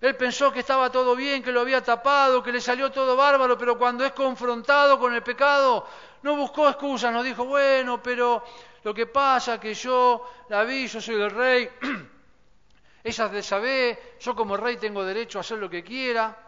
Él 0.00 0.14
pensó 0.14 0.52
que 0.52 0.60
estaba 0.60 0.92
todo 0.92 1.16
bien, 1.16 1.42
que 1.42 1.52
lo 1.52 1.60
había 1.62 1.82
tapado, 1.82 2.42
que 2.42 2.52
le 2.52 2.60
salió 2.60 2.92
todo 2.92 3.16
bárbaro, 3.16 3.56
pero 3.56 3.78
cuando 3.78 4.04
es 4.04 4.12
confrontado 4.12 4.98
con 4.98 5.14
el 5.14 5.22
pecado, 5.22 5.86
no 6.22 6.36
buscó 6.36 6.68
excusas, 6.68 7.12
no 7.12 7.22
dijo, 7.22 7.46
bueno, 7.46 8.02
pero 8.02 8.44
lo 8.84 8.92
que 8.92 9.06
pasa 9.06 9.58
que 9.58 9.72
yo 9.72 10.22
la 10.50 10.64
vi, 10.64 10.86
yo 10.86 11.00
soy 11.00 11.14
el 11.14 11.30
rey, 11.30 11.70
ella 13.04 13.28
de 13.28 13.42
saber, 13.42 14.16
yo 14.20 14.36
como 14.36 14.56
rey 14.58 14.76
tengo 14.76 15.02
derecho 15.02 15.38
a 15.38 15.40
hacer 15.40 15.56
lo 15.56 15.70
que 15.70 15.82
quiera. 15.82 16.45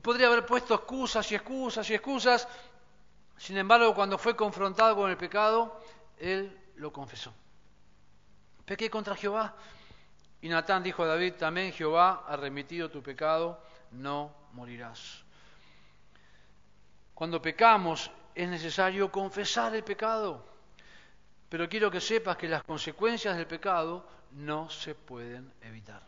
Podría 0.00 0.28
haber 0.28 0.46
puesto 0.46 0.74
excusas 0.74 1.30
y 1.32 1.34
excusas 1.34 1.88
y 1.90 1.94
excusas. 1.94 2.48
Sin 3.36 3.56
embargo, 3.58 3.94
cuando 3.94 4.18
fue 4.18 4.36
confrontado 4.36 4.96
con 4.96 5.10
el 5.10 5.16
pecado, 5.16 5.80
él 6.18 6.58
lo 6.76 6.92
confesó. 6.92 7.34
Pequé 8.64 8.88
contra 8.88 9.16
Jehová. 9.16 9.54
Y 10.40 10.48
Natán 10.48 10.82
dijo 10.82 11.02
a 11.02 11.06
David, 11.06 11.34
también 11.34 11.72
Jehová 11.72 12.24
ha 12.26 12.36
remitido 12.36 12.90
tu 12.90 13.02
pecado, 13.02 13.62
no 13.92 14.34
morirás. 14.52 15.24
Cuando 17.14 17.40
pecamos 17.40 18.10
es 18.34 18.48
necesario 18.48 19.12
confesar 19.12 19.74
el 19.76 19.84
pecado, 19.84 20.44
pero 21.48 21.68
quiero 21.68 21.90
que 21.90 22.00
sepas 22.00 22.36
que 22.36 22.48
las 22.48 22.64
consecuencias 22.64 23.36
del 23.36 23.46
pecado 23.46 24.04
no 24.32 24.68
se 24.70 24.94
pueden 24.94 25.52
evitar. 25.60 26.02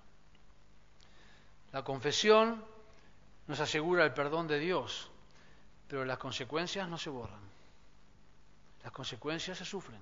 La 1.71 1.85
confesión 1.85 2.65
nos 3.47 3.61
asegura 3.61 4.05
el 4.05 4.13
perdón 4.13 4.47
de 4.49 4.59
Dios, 4.59 5.11
pero 5.89 6.05
las 6.05 6.19
consecuencias 6.19 6.89
no 6.89 6.99
se 6.99 7.11
borran. 7.11 7.43
Las 8.83 8.93
consecuencias 8.93 9.59
se 9.59 9.65
sufren. 9.65 10.01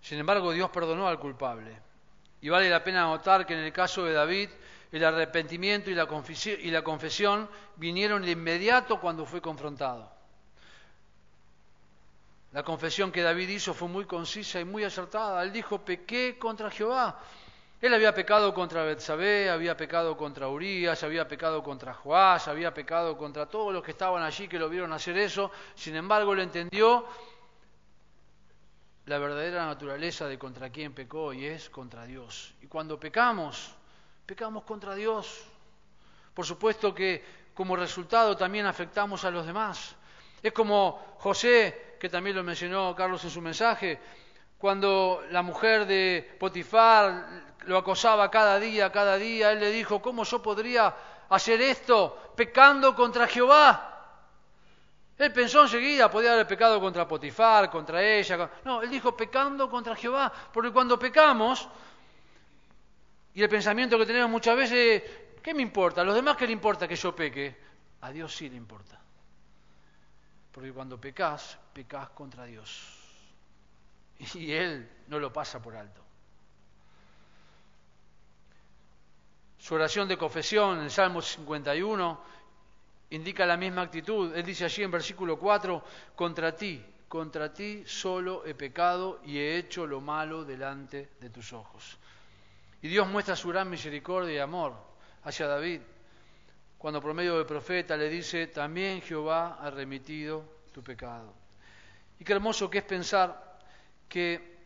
Sin 0.00 0.18
embargo, 0.18 0.52
Dios 0.52 0.70
perdonó 0.70 1.08
al 1.08 1.18
culpable. 1.18 1.76
Y 2.40 2.48
vale 2.48 2.70
la 2.70 2.84
pena 2.84 3.02
notar 3.02 3.44
que 3.44 3.54
en 3.54 3.60
el 3.60 3.72
caso 3.72 4.04
de 4.04 4.12
David, 4.12 4.50
el 4.92 5.04
arrepentimiento 5.04 5.90
y 5.90 5.94
la, 5.94 6.06
confesión 6.06 7.48
vinieron 7.74 8.22
de 8.22 8.30
inmediato 8.30 9.00
cuando 9.00 9.26
fue 9.26 9.40
confrontado. 9.40 10.08
La 12.52 12.62
confesión 12.62 13.10
que 13.10 13.22
David 13.22 13.48
hizo 13.48 13.74
fue 13.74 13.88
muy 13.88 14.04
concisa 14.04 14.60
y 14.60 14.64
muy 14.64 14.84
acertada. 14.84 15.42
Él 15.42 15.52
dijo, 15.52 15.84
pequé 15.84 16.38
contra 16.38 16.70
Jehová. 16.70 17.20
Él 17.80 17.92
había 17.92 18.14
pecado 18.14 18.54
contra 18.54 18.84
Betsabé, 18.84 19.50
había 19.50 19.76
pecado 19.76 20.16
contra 20.16 20.48
Urias, 20.48 21.02
había 21.02 21.28
pecado 21.28 21.62
contra 21.62 21.92
Joás, 21.92 22.48
había 22.48 22.72
pecado 22.72 23.18
contra 23.18 23.46
todos 23.46 23.72
los 23.72 23.82
que 23.82 23.90
estaban 23.90 24.22
allí 24.22 24.48
que 24.48 24.58
lo 24.58 24.70
vieron 24.70 24.92
hacer 24.94 25.18
eso. 25.18 25.50
Sin 25.74 25.94
embargo, 25.94 26.32
él 26.32 26.40
entendió 26.40 27.06
la 29.04 29.18
verdadera 29.18 29.66
naturaleza 29.66 30.26
de 30.26 30.38
contra 30.38 30.70
quién 30.70 30.94
pecó 30.94 31.34
y 31.34 31.44
es 31.44 31.68
contra 31.68 32.06
Dios. 32.06 32.54
Y 32.62 32.66
cuando 32.66 32.98
pecamos, 32.98 33.74
pecamos 34.24 34.64
contra 34.64 34.94
Dios. 34.94 35.44
Por 36.32 36.46
supuesto 36.46 36.94
que 36.94 37.22
como 37.54 37.76
resultado 37.76 38.36
también 38.36 38.66
afectamos 38.66 39.24
a 39.24 39.30
los 39.30 39.46
demás. 39.46 39.94
Es 40.42 40.52
como 40.52 41.16
José, 41.18 41.96
que 42.00 42.08
también 42.08 42.36
lo 42.36 42.42
mencionó 42.42 42.94
Carlos 42.94 43.22
en 43.24 43.30
su 43.30 43.40
mensaje, 43.40 43.98
cuando 44.58 45.22
la 45.30 45.42
mujer 45.42 45.86
de 45.86 46.36
Potifar 46.38 47.55
lo 47.66 47.78
acosaba 47.78 48.30
cada 48.30 48.58
día, 48.58 48.90
cada 48.90 49.16
día, 49.16 49.52
él 49.52 49.60
le 49.60 49.70
dijo, 49.70 50.00
¿cómo 50.00 50.24
yo 50.24 50.40
podría 50.42 50.94
hacer 51.28 51.60
esto 51.60 52.32
pecando 52.36 52.94
contra 52.94 53.26
Jehová? 53.26 53.92
Él 55.18 55.32
pensó 55.32 55.62
enseguida, 55.62 56.10
podía 56.10 56.34
haber 56.34 56.46
pecado 56.46 56.80
contra 56.80 57.08
Potifar, 57.08 57.70
contra 57.70 58.02
ella. 58.02 58.50
No, 58.64 58.82
él 58.82 58.90
dijo 58.90 59.16
pecando 59.16 59.68
contra 59.70 59.96
Jehová, 59.96 60.32
porque 60.52 60.70
cuando 60.70 60.98
pecamos, 60.98 61.68
y 63.34 63.42
el 63.42 63.48
pensamiento 63.48 63.98
que 63.98 64.06
tenemos 64.06 64.30
muchas 64.30 64.56
veces, 64.56 65.02
¿qué 65.42 65.54
me 65.54 65.62
importa? 65.62 66.02
¿A 66.02 66.04
los 66.04 66.14
demás 66.14 66.36
qué 66.36 66.46
le 66.46 66.52
importa 66.52 66.86
que 66.86 66.96
yo 66.96 67.14
peque? 67.14 67.56
A 68.02 68.10
Dios 68.10 68.34
sí 68.34 68.48
le 68.48 68.56
importa. 68.56 69.00
Porque 70.52 70.72
cuando 70.72 71.00
pecas, 71.00 71.58
pecas 71.72 72.10
contra 72.10 72.44
Dios. 72.44 72.92
Y 74.34 74.52
Él 74.52 74.90
no 75.08 75.18
lo 75.18 75.32
pasa 75.32 75.60
por 75.60 75.76
alto. 75.76 76.05
Su 79.66 79.74
oración 79.74 80.06
de 80.06 80.16
confesión 80.16 80.80
en 80.80 80.90
Salmo 80.90 81.20
51 81.20 82.20
indica 83.10 83.44
la 83.44 83.56
misma 83.56 83.82
actitud. 83.82 84.32
Él 84.32 84.46
dice 84.46 84.64
allí 84.64 84.84
en 84.84 84.92
versículo 84.92 85.36
4, 85.36 85.82
contra 86.14 86.54
ti, 86.54 86.80
contra 87.08 87.52
ti 87.52 87.82
solo 87.84 88.46
he 88.46 88.54
pecado 88.54 89.18
y 89.24 89.38
he 89.38 89.56
hecho 89.56 89.84
lo 89.84 90.00
malo 90.00 90.44
delante 90.44 91.08
de 91.18 91.30
tus 91.30 91.52
ojos. 91.52 91.98
Y 92.80 92.86
Dios 92.86 93.08
muestra 93.08 93.34
su 93.34 93.48
gran 93.48 93.68
misericordia 93.68 94.36
y 94.36 94.38
amor 94.38 94.72
hacia 95.24 95.48
David, 95.48 95.80
cuando 96.78 97.00
por 97.00 97.12
medio 97.12 97.36
del 97.36 97.46
profeta 97.46 97.96
le 97.96 98.08
dice, 98.08 98.46
también 98.46 99.02
Jehová 99.02 99.58
ha 99.60 99.68
remitido 99.68 100.44
tu 100.70 100.80
pecado. 100.80 101.34
Y 102.20 102.24
qué 102.24 102.34
hermoso 102.34 102.70
que 102.70 102.78
es 102.78 102.84
pensar 102.84 103.58
que 104.08 104.58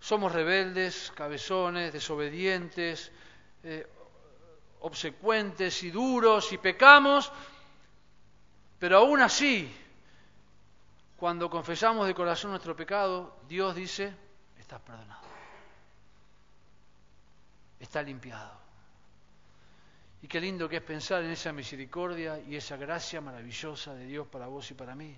somos 0.00 0.32
rebeldes, 0.32 1.12
cabezones, 1.14 1.92
desobedientes, 1.92 3.12
eh, 3.62 3.86
obsecuentes 4.84 5.82
y 5.82 5.90
duros 5.90 6.52
y 6.52 6.58
pecamos, 6.58 7.32
pero 8.78 8.98
aún 8.98 9.22
así, 9.22 9.74
cuando 11.16 11.48
confesamos 11.48 12.06
de 12.06 12.14
corazón 12.14 12.50
nuestro 12.50 12.76
pecado, 12.76 13.40
Dios 13.48 13.74
dice, 13.74 14.14
estás 14.58 14.82
perdonado. 14.82 15.22
Está 17.80 18.02
limpiado. 18.02 18.60
Y 20.20 20.28
qué 20.28 20.38
lindo 20.38 20.68
que 20.68 20.76
es 20.76 20.82
pensar 20.82 21.22
en 21.22 21.30
esa 21.30 21.50
misericordia 21.52 22.38
y 22.40 22.54
esa 22.56 22.76
gracia 22.76 23.22
maravillosa 23.22 23.94
de 23.94 24.04
Dios 24.04 24.26
para 24.26 24.48
vos 24.48 24.70
y 24.70 24.74
para 24.74 24.94
mí. 24.94 25.16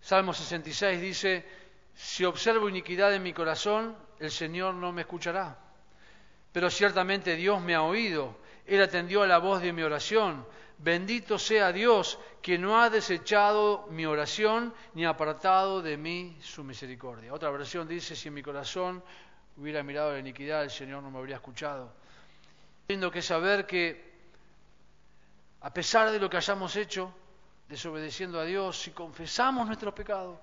Salmo 0.00 0.34
66 0.34 1.00
dice, 1.00 1.48
si 1.94 2.24
observo 2.24 2.68
iniquidad 2.68 3.14
en 3.14 3.22
mi 3.22 3.32
corazón, 3.32 3.96
el 4.18 4.32
Señor 4.32 4.74
no 4.74 4.90
me 4.90 5.02
escuchará. 5.02 5.69
Pero 6.52 6.70
ciertamente 6.70 7.36
Dios 7.36 7.60
me 7.60 7.74
ha 7.74 7.82
oído, 7.82 8.36
Él 8.66 8.82
atendió 8.82 9.22
a 9.22 9.26
la 9.26 9.38
voz 9.38 9.62
de 9.62 9.72
mi 9.72 9.82
oración. 9.82 10.44
Bendito 10.78 11.38
sea 11.38 11.72
Dios 11.72 12.18
que 12.40 12.56
no 12.56 12.80
ha 12.80 12.88
desechado 12.88 13.86
mi 13.90 14.06
oración 14.06 14.72
ni 14.94 15.04
apartado 15.04 15.82
de 15.82 15.96
mí 15.96 16.38
su 16.40 16.64
misericordia. 16.64 17.34
Otra 17.34 17.50
versión 17.50 17.86
dice, 17.86 18.16
si 18.16 18.28
en 18.28 18.34
mi 18.34 18.42
corazón 18.42 19.02
hubiera 19.58 19.82
mirado 19.82 20.12
la 20.12 20.18
iniquidad, 20.18 20.62
el 20.62 20.70
Señor 20.70 21.02
no 21.02 21.10
me 21.10 21.18
habría 21.18 21.36
escuchado. 21.36 21.92
Tengo 22.86 23.10
que 23.10 23.20
saber 23.20 23.66
que 23.66 24.10
a 25.60 25.72
pesar 25.72 26.10
de 26.10 26.18
lo 26.18 26.30
que 26.30 26.38
hayamos 26.38 26.74
hecho, 26.76 27.12
desobedeciendo 27.68 28.40
a 28.40 28.44
Dios, 28.44 28.80
si 28.80 28.92
confesamos 28.92 29.66
nuestro 29.66 29.94
pecado, 29.94 30.40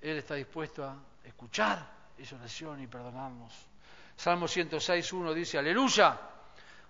Él 0.00 0.16
está 0.16 0.34
dispuesto 0.34 0.84
a 0.84 0.96
escuchar 1.24 1.86
esa 2.16 2.36
oración 2.36 2.82
y 2.82 2.86
perdonarnos. 2.86 3.71
Salmo 4.22 4.46
106.1 4.46 5.34
dice, 5.34 5.58
aleluya 5.58 6.16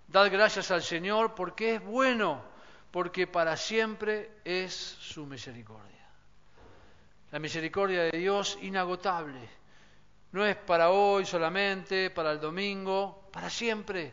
Dad 0.06 0.30
gracias 0.30 0.70
al 0.70 0.82
Señor 0.82 1.34
porque 1.34 1.76
es 1.76 1.82
bueno, 1.82 2.42
porque 2.90 3.26
para 3.26 3.56
siempre 3.56 4.32
es 4.44 4.74
su 4.74 5.24
misericordia. 5.24 6.06
La 7.30 7.38
misericordia 7.38 8.02
de 8.02 8.18
Dios 8.18 8.58
inagotable. 8.60 9.48
No 10.32 10.44
es 10.44 10.56
para 10.56 10.90
hoy 10.90 11.24
solamente, 11.24 12.10
para 12.10 12.32
el 12.32 12.38
domingo, 12.38 13.30
para 13.32 13.48
siempre. 13.48 14.12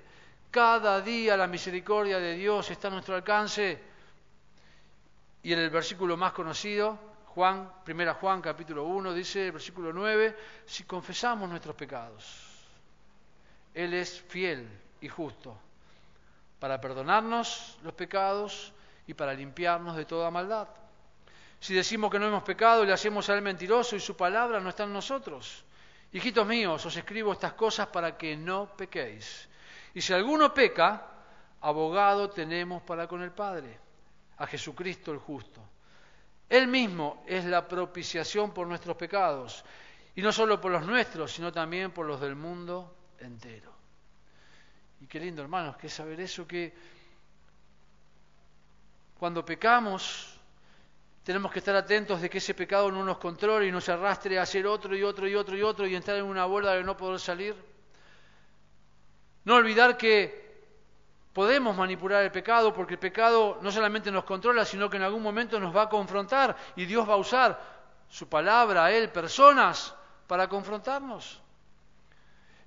Cada 0.49 1.01
día 1.01 1.36
la 1.36 1.47
misericordia 1.47 2.20
de 2.20 2.36
Dios 2.36 2.72
está 2.72 2.88
a 2.88 2.91
nuestro 2.91 3.15
alcance. 3.15 3.84
Y 5.43 5.51
en 5.51 5.59
el 5.59 5.70
versículo 5.70 6.15
más 6.15 6.32
conocido, 6.32 6.97
Juan, 7.26 7.70
primera 7.84 8.13
Juan 8.13 8.41
capítulo 8.41 8.86
1, 8.86 9.13
dice 9.13 9.51
versículo 9.51 9.91
9, 9.91 10.38
si 10.65 10.86
confesamos 10.86 11.49
nuestros 11.49 11.76
pecados, 11.76 12.49
Él 13.80 13.93
es 13.93 14.19
fiel 14.27 14.67
y 14.99 15.07
justo 15.07 15.57
para 16.59 16.82
perdonarnos 16.82 17.77
los 17.82 17.93
pecados 17.93 18.73
y 19.07 19.13
para 19.13 19.34
limpiarnos 19.34 19.95
de 19.95 20.03
toda 20.03 20.30
maldad. 20.30 20.67
Si 21.61 21.73
decimos 21.73 22.11
que 22.11 22.19
no 22.19 22.27
hemos 22.27 22.43
pecado, 22.43 22.84
le 22.84 22.91
hacemos 22.91 23.30
al 23.30 23.41
mentiroso 23.41 23.95
y 23.95 24.01
su 24.01 24.17
palabra 24.17 24.59
no 24.59 24.67
está 24.67 24.84
en 24.84 24.91
nosotros. 24.91 25.63
Hijitos 26.11 26.45
míos, 26.45 26.86
os 26.86 26.93
escribo 26.97 27.32
estas 27.32 27.53
cosas 27.53 27.88
para 27.88 28.17
que 28.17 28.36
no 28.36 28.75
pequéis. 28.75 29.47
Y 29.93 30.01
si 30.01 30.11
alguno 30.11 30.53
peca, 30.53 31.07
abogado 31.61 32.30
tenemos 32.30 32.82
para 32.82 33.07
con 33.07 33.21
el 33.21 33.32
Padre, 33.32 33.80
a 34.39 34.45
Jesucristo 34.45 35.13
el 35.13 35.19
justo. 35.19 35.61
Él 36.49 36.67
mismo 36.67 37.23
es 37.25 37.45
la 37.45 37.65
propiciación 37.65 38.53
por 38.53 38.67
nuestros 38.67 38.97
pecados, 38.97 39.63
y 40.15 40.21
no 40.21 40.34
solo 40.34 40.59
por 40.59 40.69
los 40.69 40.86
nuestros, 40.86 41.32
sino 41.32 41.49
también 41.53 41.91
por 41.91 42.05
los 42.05 42.19
del 42.19 42.36
mundo 42.36 42.97
entero. 43.22 43.72
Y 45.01 45.07
qué 45.07 45.20
lindo, 45.20 45.41
hermanos, 45.41 45.78
que 45.78 45.89
saber 45.89 46.20
eso, 46.20 46.47
que 46.47 46.74
cuando 49.17 49.45
pecamos 49.45 50.39
tenemos 51.24 51.51
que 51.51 51.59
estar 51.59 51.76
atentos 51.76 52.22
de 52.22 52.30
que 52.30 52.39
ese 52.39 52.55
pecado 52.55 52.91
no 52.91 53.03
nos 53.03 53.20
controle 53.20 53.67
y 53.67 53.72
nos 53.72 53.88
arrastre 53.88 54.39
a 54.39 54.41
hacer 54.41 54.65
otro 54.65 54.95
y 54.95 55.03
otro 55.03 55.28
y 55.28 55.36
otro 55.36 55.55
y 55.55 55.61
otro 55.61 55.86
y 55.86 55.95
entrar 55.95 56.17
en 56.17 56.24
una 56.24 56.45
bola 56.45 56.74
de 56.74 56.84
no 56.84 56.97
poder 56.97 57.20
salir. 57.20 57.55
No 59.45 59.55
olvidar 59.55 59.95
que 59.95 60.49
podemos 61.34 61.78
manipular 61.78 62.24
el 62.24 62.32
pecado 62.32 62.74
porque 62.74 62.95
el 62.95 62.99
pecado 62.99 63.59
no 63.61 63.72
solamente 63.72 64.11
nos 64.11 64.24
controla, 64.24 64.65
sino 64.65 64.89
que 64.89 64.97
en 64.97 65.03
algún 65.03 65.22
momento 65.22 65.59
nos 65.59 65.76
va 65.76 65.84
a 65.84 65.89
confrontar 65.89 66.55
y 66.76 66.86
Dios 66.86 67.07
va 67.07 67.13
a 67.13 67.17
usar 67.17 67.61
su 68.09 68.28
palabra, 68.28 68.91
Él, 68.91 69.09
personas, 69.09 69.93
para 70.26 70.49
confrontarnos. 70.49 71.39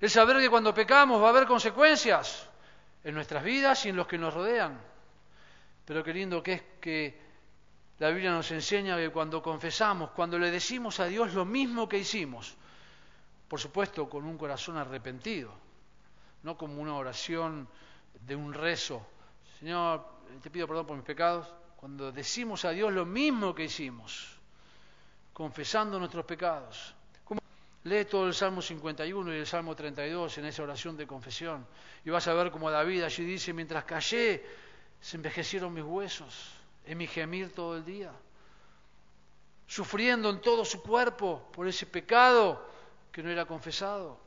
El 0.03 0.09
saber 0.09 0.37
que 0.39 0.49
cuando 0.49 0.73
pecamos 0.73 1.21
va 1.21 1.27
a 1.27 1.29
haber 1.29 1.47
consecuencias 1.47 2.49
en 3.05 3.15
nuestras 3.15 3.41
vidas 3.41 3.85
y 3.85 3.89
en 3.89 3.95
los 3.95 4.05
que 4.05 4.17
nos 4.17 4.33
rodean. 4.33 4.77
Pero 5.85 6.03
qué 6.03 6.13
lindo 6.13 6.43
que 6.43 6.51
es 6.51 6.63
que 6.81 7.21
La 7.99 8.09
Biblia 8.09 8.31
nos 8.31 8.51
enseña 8.51 8.97
que 8.97 9.11
cuando 9.11 9.41
confesamos, 9.41 10.11
cuando 10.11 10.37
le 10.37 10.51
decimos 10.51 10.99
a 10.99 11.05
Dios 11.05 11.33
lo 11.33 11.45
mismo 11.45 11.87
que 11.87 11.99
hicimos, 11.99 12.53
por 13.47 13.61
supuesto 13.61 14.09
con 14.09 14.25
un 14.25 14.37
corazón 14.37 14.75
arrepentido, 14.75 15.53
no 16.41 16.57
como 16.57 16.81
una 16.81 16.95
oración 16.95 17.69
de 18.19 18.35
un 18.35 18.53
rezo, 18.53 19.07
Señor, 19.57 20.05
te 20.41 20.49
pido 20.49 20.67
perdón 20.67 20.85
por 20.85 20.97
mis 20.97 21.05
pecados, 21.05 21.47
cuando 21.77 22.11
decimos 22.11 22.65
a 22.65 22.71
Dios 22.71 22.91
lo 22.91 23.05
mismo 23.05 23.55
que 23.55 23.63
hicimos, 23.63 24.37
confesando 25.31 25.97
nuestros 25.97 26.25
pecados. 26.25 26.93
Lee 27.83 28.05
todo 28.05 28.27
el 28.27 28.33
Salmo 28.33 28.61
51 28.61 29.33
y 29.33 29.37
el 29.39 29.47
Salmo 29.47 29.75
32 29.75 30.37
en 30.37 30.45
esa 30.45 30.63
oración 30.63 30.95
de 30.95 31.05
confesión 31.05 31.65
y 32.05 32.09
vas 32.09 32.27
a 32.27 32.33
ver 32.33 32.49
como 32.49 32.71
David 32.71 33.03
allí 33.03 33.25
dice, 33.25 33.51
mientras 33.51 33.83
callé, 33.83 34.45
se 35.01 35.17
envejecieron 35.17 35.73
mis 35.73 35.83
huesos 35.83 36.51
en 36.85 36.97
mi 36.97 37.07
gemir 37.07 37.53
todo 37.53 37.75
el 37.75 37.83
día, 37.83 38.11
sufriendo 39.67 40.29
en 40.29 40.39
todo 40.39 40.63
su 40.63 40.81
cuerpo 40.81 41.49
por 41.51 41.67
ese 41.67 41.85
pecado 41.85 42.65
que 43.11 43.21
no 43.21 43.29
era 43.29 43.45
confesado. 43.45 44.17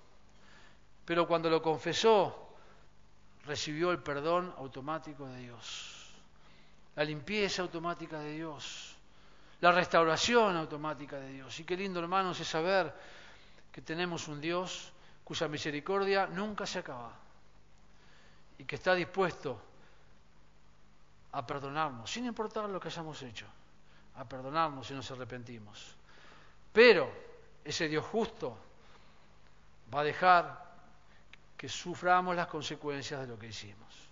Pero 1.06 1.26
cuando 1.26 1.48
lo 1.48 1.62
confesó, 1.62 2.50
recibió 3.46 3.90
el 3.90 4.02
perdón 4.02 4.52
automático 4.58 5.26
de 5.26 5.38
Dios, 5.38 6.12
la 6.94 7.04
limpieza 7.04 7.62
automática 7.62 8.18
de 8.18 8.32
Dios, 8.32 8.96
la 9.60 9.72
restauración 9.72 10.56
automática 10.56 11.18
de 11.18 11.32
Dios. 11.32 11.58
Y 11.60 11.64
qué 11.64 11.76
lindo, 11.76 12.00
hermanos, 12.00 12.38
es 12.40 12.48
saber 12.48 12.92
que 13.76 13.82
tenemos 13.82 14.26
un 14.28 14.40
Dios 14.40 14.90
cuya 15.22 15.48
misericordia 15.48 16.26
nunca 16.26 16.64
se 16.64 16.78
acaba 16.78 17.12
y 18.56 18.64
que 18.64 18.76
está 18.76 18.94
dispuesto 18.94 19.60
a 21.32 21.46
perdonarnos, 21.46 22.10
sin 22.10 22.24
importar 22.24 22.70
lo 22.70 22.80
que 22.80 22.88
hayamos 22.88 23.20
hecho, 23.20 23.44
a 24.14 24.24
perdonarnos 24.24 24.86
si 24.86 24.94
nos 24.94 25.10
arrepentimos. 25.10 25.94
Pero 26.72 27.12
ese 27.62 27.86
Dios 27.86 28.06
justo 28.06 28.56
va 29.94 30.00
a 30.00 30.04
dejar 30.04 30.72
que 31.54 31.68
suframos 31.68 32.34
las 32.34 32.46
consecuencias 32.46 33.20
de 33.20 33.26
lo 33.26 33.38
que 33.38 33.48
hicimos. 33.48 34.08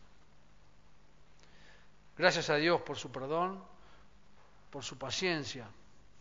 Gracias 2.18 2.50
a 2.50 2.56
Dios 2.56 2.82
por 2.82 2.98
su 2.98 3.10
perdón, 3.10 3.64
por 4.70 4.84
su 4.84 4.98
paciencia 4.98 5.66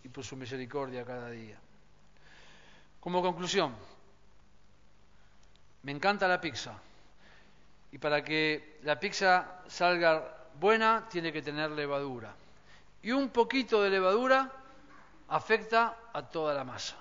y 0.01 0.07
por 0.07 0.23
su 0.23 0.37
misericordia 0.37 1.03
cada 1.03 1.29
día. 1.29 1.59
Como 3.03 3.21
conclusión, 3.21 3.75
me 5.81 5.91
encanta 5.91 6.25
la 6.25 6.39
pizza 6.39 6.71
y 7.91 7.97
para 7.97 8.23
que 8.23 8.79
la 8.83 8.97
pizza 8.97 9.59
salga 9.67 10.47
buena 10.57 11.05
tiene 11.09 11.33
que 11.33 11.41
tener 11.41 11.71
levadura. 11.71 12.33
Y 13.01 13.11
un 13.11 13.27
poquito 13.27 13.81
de 13.81 13.89
levadura 13.89 14.49
afecta 15.27 15.97
a 16.13 16.21
toda 16.21 16.53
la 16.53 16.63
masa. 16.63 16.95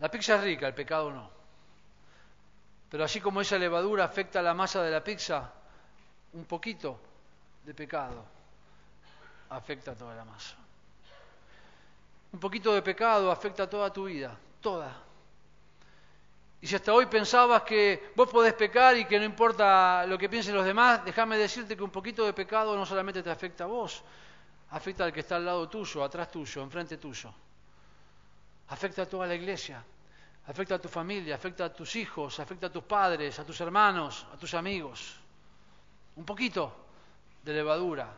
La 0.00 0.10
pizza 0.10 0.34
es 0.34 0.42
rica, 0.42 0.66
el 0.66 0.74
pecado 0.74 1.10
no. 1.10 1.30
Pero 2.90 3.02
así 3.02 3.18
como 3.22 3.40
esa 3.40 3.56
levadura 3.56 4.04
afecta 4.04 4.40
a 4.40 4.42
la 4.42 4.52
masa 4.52 4.82
de 4.82 4.90
la 4.90 5.02
pizza, 5.02 5.50
un 6.34 6.44
poquito 6.44 7.00
de 7.64 7.72
pecado 7.72 8.22
afecta 9.48 9.92
a 9.92 9.94
toda 9.94 10.14
la 10.14 10.26
masa. 10.26 10.65
Un 12.36 12.40
poquito 12.40 12.74
de 12.74 12.82
pecado 12.82 13.32
afecta 13.32 13.64
toda 13.66 13.90
tu 13.90 14.04
vida, 14.04 14.36
toda. 14.60 14.92
Y 16.60 16.66
si 16.66 16.76
hasta 16.76 16.92
hoy 16.92 17.06
pensabas 17.06 17.62
que 17.62 18.12
vos 18.14 18.28
podés 18.28 18.52
pecar 18.52 18.94
y 18.94 19.06
que 19.06 19.18
no 19.18 19.24
importa 19.24 20.04
lo 20.04 20.18
que 20.18 20.28
piensen 20.28 20.54
los 20.54 20.66
demás, 20.66 21.02
déjame 21.02 21.38
decirte 21.38 21.74
que 21.74 21.82
un 21.82 21.88
poquito 21.88 22.26
de 22.26 22.34
pecado 22.34 22.76
no 22.76 22.84
solamente 22.84 23.22
te 23.22 23.30
afecta 23.30 23.64
a 23.64 23.68
vos, 23.68 24.04
afecta 24.68 25.04
al 25.04 25.14
que 25.14 25.20
está 25.20 25.36
al 25.36 25.46
lado 25.46 25.66
tuyo, 25.66 26.04
atrás 26.04 26.30
tuyo, 26.30 26.60
enfrente 26.60 26.98
tuyo. 26.98 27.32
Afecta 28.68 29.04
a 29.04 29.06
toda 29.06 29.26
la 29.26 29.34
iglesia, 29.34 29.82
afecta 30.46 30.74
a 30.74 30.78
tu 30.78 30.90
familia, 30.90 31.36
afecta 31.36 31.64
a 31.64 31.72
tus 31.72 31.96
hijos, 31.96 32.38
afecta 32.38 32.66
a 32.66 32.70
tus 32.70 32.84
padres, 32.84 33.38
a 33.38 33.46
tus 33.46 33.58
hermanos, 33.62 34.26
a 34.30 34.36
tus 34.36 34.52
amigos. 34.52 35.16
Un 36.16 36.26
poquito 36.26 36.70
de 37.42 37.54
levadura 37.54 38.12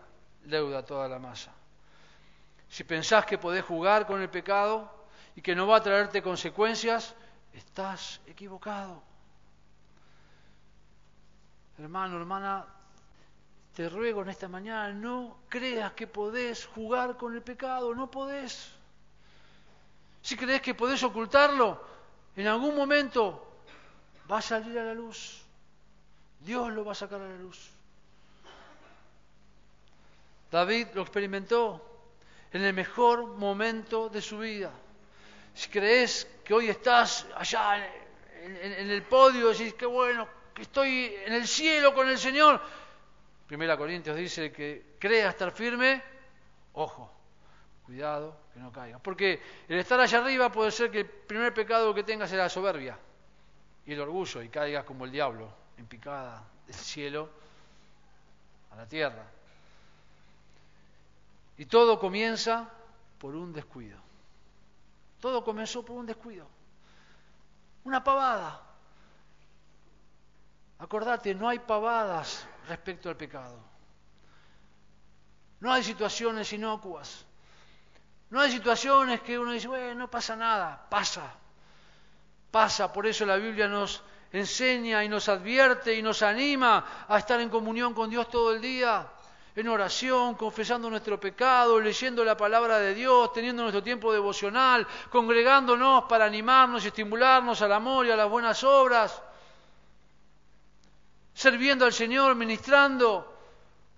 leuda 0.47 0.85
toda 0.85 1.07
la 1.07 1.21
masa. 1.21 1.58
Si 2.69 2.85
pensás 2.85 3.25
que 3.25 3.39
podés 3.39 3.65
jugar 3.65 4.07
con 4.07 4.21
el 4.21 4.29
pecado 4.29 4.91
y 5.35 5.41
que 5.41 5.55
no 5.55 5.67
va 5.67 5.77
a 5.77 5.83
traerte 5.83 6.23
consecuencias, 6.23 7.15
estás 7.53 8.21
equivocado. 8.27 9.03
Hermano, 11.79 12.19
hermana, 12.19 12.67
te 13.75 13.89
ruego 13.89 14.23
en 14.23 14.31
esta 14.31 14.49
mañana, 14.49 14.93
no 14.93 15.39
creas 15.49 15.93
que 15.93 16.07
podés 16.07 16.67
jugar 16.67 17.17
con 17.17 17.35
el 17.35 17.43
pecado, 17.43 17.95
no 17.95 18.11
podés. 18.11 18.73
Si 20.21 20.37
crees 20.37 20.61
que 20.61 20.75
podés 20.75 21.03
ocultarlo, 21.05 21.81
en 22.35 22.47
algún 22.49 22.75
momento 22.75 23.63
va 24.31 24.39
a 24.39 24.43
salir 24.43 24.79
a 24.79 24.85
la 24.85 24.95
luz. 24.95 25.43
Dios 26.41 26.73
lo 26.73 26.85
va 26.85 26.93
a 26.93 26.95
sacar 26.97 27.21
a 27.21 27.29
la 27.29 27.37
luz. 27.37 27.71
David 30.51 30.89
lo 30.95 31.03
experimentó 31.03 31.88
en 32.53 32.65
el 32.65 32.73
mejor 32.73 33.27
momento 33.27 34.09
de 34.09 34.23
su 34.23 34.39
vida. 34.39 34.73
Si 35.55 35.69
crees 35.69 36.27
que 36.45 36.55
hoy 36.55 36.69
estás 36.69 37.27
allá 37.35 37.85
en, 38.43 38.91
el 38.91 39.03
podio, 39.03 39.49
decís, 39.49 39.75
qué 39.75 39.87
bueno, 39.87 40.29
que 40.55 40.63
estoy 40.63 41.15
en 41.27 41.33
el 41.33 41.47
cielo 41.47 41.93
con 41.95 42.09
el 42.09 42.19
Señor. 42.19 42.61
Primera 43.47 43.77
Corintios 43.77 44.17
dice 44.17 44.53
que 44.53 44.97
crea 44.99 45.31
estar 45.31 45.51
firme, 45.53 46.03
ojo, 46.75 47.13
cuidado 47.85 48.39
que 48.53 48.61
no 48.61 48.71
caiga. 48.71 48.99
Porque 48.99 49.41
el 49.69 49.79
estar 49.79 49.99
allá 49.99 50.19
arriba 50.19 50.51
puede 50.53 50.71
ser 50.71 50.91
que 50.91 51.01
el 51.01 51.07
primer 51.07 51.53
pecado 51.53 51.95
que 51.95 52.05
tengas 52.05 52.31
sea 52.31 52.39
la 52.39 52.49
soberbia 52.49 52.99
y 53.87 53.93
el 53.93 54.01
orgullo 54.01 54.43
y 54.43 54.49
caigas 54.49 54.85
como 54.85 55.07
el 55.07 55.11
diablo, 55.11 55.51
en 55.79 55.87
picada 55.87 56.45
del 56.67 56.77
cielo 56.77 57.31
a 58.71 58.77
la 58.77 58.87
tierra. 58.87 59.25
Y 61.59 61.67
todo 61.67 61.99
comienza 61.99 62.71
por 63.19 63.35
un 63.35 63.53
descuido. 63.53 63.99
Todo 65.21 65.45
comenzó 65.45 65.85
por 65.85 65.97
un 65.97 66.07
descuido. 66.07 66.47
Una 67.83 68.03
pavada. 68.03 68.63
Acordate, 70.79 71.35
no 71.35 71.49
hay 71.49 71.59
pavadas 71.59 72.47
respecto 72.69 73.09
al 73.09 73.17
pecado. 73.17 73.59
No 75.59 75.73
hay 75.73 75.83
situaciones 75.83 76.53
inocuas. 76.53 77.27
No 78.31 78.41
hay 78.41 78.53
situaciones 78.53 79.21
que 79.23 79.37
uno 79.37 79.51
dice, 79.51 79.67
bueno, 79.67 79.95
no 79.97 80.09
pasa 80.09 80.37
nada. 80.37 80.87
Pasa. 80.89 81.35
Pasa. 82.53 82.93
Por 82.93 83.05
eso 83.09 83.27
la 83.27 83.35
Biblia 83.35 83.67
nos 83.67 84.05
enseña 84.31 85.03
y 85.03 85.09
nos 85.09 85.29
advierte 85.29 85.93
y 85.97 86.03
nos 86.03 86.23
anima 86.23 87.05
a 87.09 87.19
estar 87.19 87.41
en 87.41 87.49
comunión 87.49 87.95
con 87.95 88.09
Dios 88.09 88.29
todo 88.29 88.55
el 88.55 88.61
día 88.61 89.11
en 89.61 89.69
oración, 89.69 90.37
confesando 90.37 90.89
nuestro 90.89 91.19
pecado, 91.19 91.81
leyendo 91.81 92.25
la 92.25 92.37
palabra 92.37 92.79
de 92.79 92.95
Dios, 92.95 93.33
teniendo 93.33 93.63
nuestro 93.63 93.83
tiempo 93.83 94.13
devocional, 94.13 94.87
congregándonos 95.11 96.05
para 96.05 96.27
animarnos 96.27 96.85
y 96.85 96.89
estimularnos 96.89 97.61
al 97.63 97.73
amor 97.73 98.07
y 98.07 98.13
a 98.13 98.17
las 98.17 98.31
buenas 98.31 98.63
obras, 98.63 99.21
sirviendo 101.35 101.85
al 101.85 101.93
Señor, 101.93 102.37
ministrando. 102.37 103.35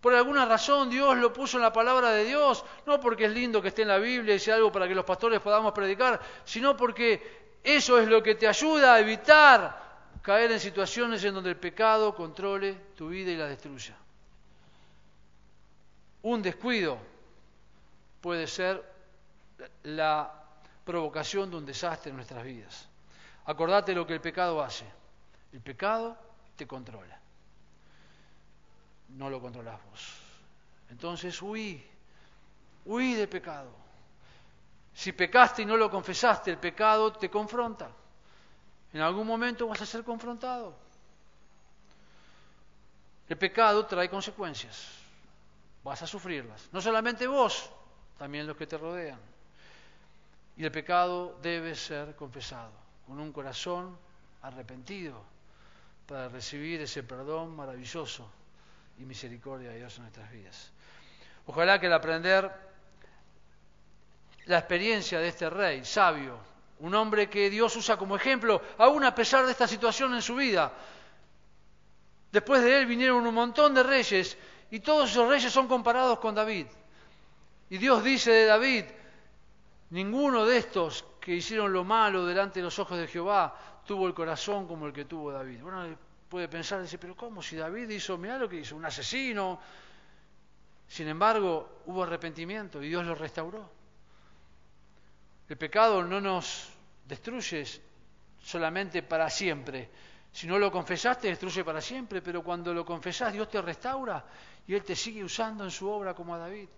Por 0.01 0.15
alguna 0.15 0.47
razón 0.47 0.89
Dios 0.89 1.19
lo 1.19 1.31
puso 1.31 1.59
en 1.59 1.63
la 1.65 1.73
palabra 1.75 2.11
de 2.13 2.25
Dios, 2.25 2.65
no 2.87 2.99
porque 2.99 3.27
es 3.27 3.33
lindo 3.33 3.61
que 3.61 3.69
esté 3.69 3.83
en 3.83 3.89
la 3.89 3.99
Biblia 3.99 4.35
y 4.35 4.39
sea 4.39 4.55
algo 4.55 4.73
para 4.73 4.89
que 4.89 4.95
los 4.95 5.05
pastores 5.05 5.41
podamos 5.41 5.73
predicar, 5.73 6.19
sino 6.43 6.75
porque 6.75 7.59
eso 7.63 7.99
es 7.99 8.09
lo 8.09 8.23
que 8.23 8.35
te 8.35 8.49
ayuda 8.49 8.95
a 8.95 9.01
evitar 9.01 9.91
caer 10.23 10.53
en 10.53 10.61
situaciones 10.61 11.23
en 11.23 11.35
donde 11.35 11.51
el 11.51 11.57
pecado 11.57 12.15
controle 12.15 12.77
tu 12.97 13.09
vida 13.09 13.31
y 13.31 13.37
la 13.37 13.47
destruya. 13.47 13.95
Un 16.23 16.43
descuido 16.43 16.99
puede 18.21 18.47
ser 18.47 18.85
la 19.85 20.33
provocación 20.85 21.51
de 21.51 21.57
un 21.57 21.67
desastre 21.67 22.11
en 22.11 22.17
nuestras 22.17 22.45
vidas. 22.45 22.89
Acordate 23.47 23.95
lo 23.95 24.07
que 24.07 24.15
el 24.15 24.21
pecado 24.21 24.63
hace. 24.63 24.85
El 25.53 25.61
pecado 25.61 26.17
te 26.57 26.67
controla. 26.67 27.19
No 29.11 29.31
lo 29.31 29.41
controlas 29.41 29.81
vos. 29.91 30.17
Entonces 30.91 31.41
huí, 31.41 31.83
huí 32.85 33.15
del 33.15 33.29
pecado. 33.29 33.71
Si 34.95 35.13
pecaste 35.13 35.63
y 35.63 35.67
no 35.67 35.77
lo 35.77 35.91
confesaste, 35.91 36.51
el 36.51 36.59
pecado 36.59 37.13
te 37.13 37.31
confronta. 37.31 37.91
En 38.93 39.01
algún 39.01 39.27
momento 39.27 39.67
vas 39.69 39.81
a 39.81 39.87
ser 39.87 40.05
confrontado. 40.05 40.75
El 43.29 43.39
pecado 43.39 43.87
trae 43.87 44.11
consecuencias 44.11 45.00
vas 45.85 46.03
a 46.03 46.07
sufrirlas. 46.07 46.69
No 46.73 46.81
solamente 46.81 47.27
vos, 47.27 47.71
también 48.19 48.47
los 48.47 48.57
que 48.57 48.67
te 48.67 48.77
rodean. 48.77 49.19
Y 50.57 50.65
el 50.65 50.71
pecado 50.71 51.39
debe 51.43 51.75
ser 51.75 52.15
confesado 52.17 52.73
con 53.07 53.19
un 53.19 53.33
corazón 53.33 53.97
arrepentido 54.43 55.23
para 56.07 56.29
recibir 56.29 56.81
ese 56.81 57.03
perdón 57.03 57.55
maravilloso 57.57 58.31
y 58.99 59.05
misericordia 59.05 59.71
de 59.71 59.79
Dios 59.79 59.97
en 59.97 60.03
nuestras 60.03 60.31
vidas. 60.31 60.71
Ojalá 61.47 61.81
que 61.81 61.87
al 61.87 61.95
aprender 61.95 62.51
la 64.47 64.59
experiencia 64.59 65.19
de 65.19 65.29
este 65.29 65.49
rey 65.49 65.85
sabio, 65.85 66.39
un 66.81 66.95
hombre 66.95 67.29
que 67.29 67.51
Dios 67.51 67.75
usa 67.77 67.97
como 67.97 68.17
ejemplo, 68.17 68.61
aún 68.79 69.05
a 69.05 69.15
pesar 69.15 69.45
de 69.47 69.53
esta 69.53 69.67
situación 69.67 70.15
en 70.15 70.23
su 70.23 70.35
vida, 70.35 70.73
después 72.33 72.63
de 72.63 72.79
él 72.79 72.87
vinieron 72.87 73.27
un 73.27 73.35
montón 73.35 73.75
de 73.75 73.83
reyes 73.83 74.37
y 74.71 74.81
todos 74.81 75.11
esos 75.11 75.29
reyes 75.29 75.53
son 75.53 75.67
comparados 75.67 76.19
con 76.19 76.35
David. 76.35 76.67
Y 77.69 77.79
Dios 77.79 78.03
dice 78.03 78.31
de 78.31 78.47
David, 78.47 78.85
ninguno 79.91 80.47
de 80.47 80.59
estos 80.59 81.05
que 81.21 81.35
hicieron 81.35 81.73
lo 81.73 81.85
malo 81.85 82.27
delante 82.27 82.61
de 82.61 82.65
los 82.65 82.79
ojos 82.79 82.99
de 82.99 83.07
Jehová 83.07 83.57
tuvo 83.87 84.07
el 84.07 84.15
corazón 84.15 84.67
como 84.67 84.87
el 84.87 84.93
que 84.93 85.05
tuvo 85.05 85.33
David. 85.33 85.63
Bueno, 85.63 85.97
puede 86.29 86.49
pensar, 86.49 86.81
dice, 86.83 86.99
pero 86.99 87.17
¿cómo? 87.17 87.43
Si 87.43 87.57
David 87.57 87.91
hizo, 87.91 88.17
mira 88.17 88.39
lo 88.39 88.49
que 88.49 88.57
hizo, 88.57 88.77
un 88.77 88.85
asesino. 88.85 89.61
Sin 90.87 91.09
embargo, 91.09 91.83
hubo 91.87 92.03
arrepentimiento 92.03 92.83
y 92.83 92.89
Dios 92.89 93.05
lo 93.05 93.15
restauró. 93.15 93.69
El 95.49 95.57
pecado 95.57 96.05
no 96.05 96.21
nos 96.21 96.69
destruye 97.07 97.65
solamente 98.43 99.03
para 99.03 99.29
siempre. 99.29 99.91
Si 100.33 100.47
no 100.47 100.59
lo 100.59 100.71
confesaste, 100.71 101.29
destruye 101.29 101.65
para 101.65 101.81
siempre, 101.81 102.23
pero 102.23 102.43
cuando 102.43 102.73
lo 102.73 102.85
confesás, 102.85 103.33
Dios 103.33 103.49
te 103.49 103.61
restaura 103.61 104.25
y 104.67 104.75
Él 104.75 104.85
te 104.85 104.95
sigue 104.95 105.25
usando 105.25 105.65
en 105.65 105.71
su 105.71 105.89
obra 105.89 106.15
como 106.15 106.35
a 106.35 106.39
David. 106.39 106.69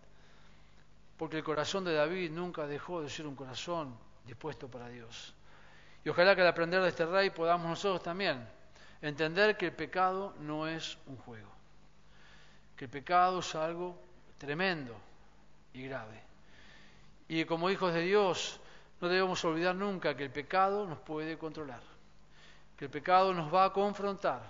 Porque 1.18 1.38
el 1.38 1.44
corazón 1.44 1.84
de 1.84 1.92
David 1.92 2.30
nunca 2.30 2.66
dejó 2.66 3.02
de 3.02 3.10
ser 3.10 3.26
un 3.26 3.36
corazón 3.36 3.96
dispuesto 4.24 4.68
para 4.68 4.88
Dios. 4.88 5.34
Y 6.04 6.08
ojalá 6.08 6.34
que 6.34 6.40
al 6.40 6.48
aprender 6.48 6.82
de 6.82 6.88
este 6.88 7.06
rey 7.06 7.30
podamos 7.30 7.68
nosotros 7.68 8.02
también 8.02 8.48
entender 9.00 9.56
que 9.56 9.66
el 9.66 9.72
pecado 9.72 10.34
no 10.40 10.66
es 10.66 10.96
un 11.06 11.16
juego, 11.16 11.50
que 12.76 12.86
el 12.86 12.90
pecado 12.90 13.40
es 13.40 13.54
algo 13.54 13.98
tremendo 14.38 14.96
y 15.72 15.82
grave. 15.82 16.22
Y 17.28 17.44
como 17.44 17.70
hijos 17.70 17.92
de 17.92 18.02
Dios 18.02 18.60
no 19.00 19.08
debemos 19.08 19.44
olvidar 19.44 19.74
nunca 19.74 20.16
que 20.16 20.24
el 20.24 20.30
pecado 20.30 20.86
nos 20.86 20.98
puede 20.98 21.38
controlar, 21.38 21.82
que 22.82 22.86
el 22.86 22.90
pecado 22.90 23.32
nos 23.32 23.54
va 23.54 23.66
a 23.66 23.72
confrontar, 23.72 24.42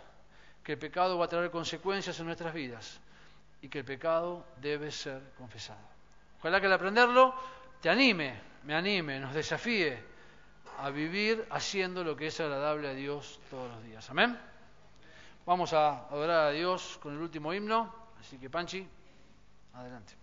que 0.64 0.72
el 0.72 0.78
pecado 0.78 1.18
va 1.18 1.26
a 1.26 1.28
traer 1.28 1.50
consecuencias 1.50 2.18
en 2.18 2.24
nuestras 2.24 2.54
vidas 2.54 2.98
y 3.60 3.68
que 3.68 3.80
el 3.80 3.84
pecado 3.84 4.46
debe 4.56 4.90
ser 4.90 5.20
confesado. 5.36 5.84
Ojalá 6.38 6.58
que 6.58 6.64
al 6.64 6.72
aprenderlo 6.72 7.34
te 7.82 7.90
anime, 7.90 8.40
me 8.64 8.74
anime, 8.74 9.20
nos 9.20 9.34
desafíe 9.34 10.02
a 10.78 10.88
vivir 10.88 11.46
haciendo 11.50 12.02
lo 12.02 12.16
que 12.16 12.28
es 12.28 12.40
agradable 12.40 12.88
a 12.88 12.94
Dios 12.94 13.38
todos 13.50 13.70
los 13.70 13.84
días. 13.84 14.08
Amén. 14.08 14.40
Vamos 15.44 15.74
a 15.74 16.08
adorar 16.08 16.46
a 16.46 16.50
Dios 16.52 16.98
con 17.02 17.12
el 17.12 17.20
último 17.20 17.52
himno, 17.52 17.94
así 18.18 18.38
que 18.38 18.48
Panchi, 18.48 18.88
adelante. 19.74 20.21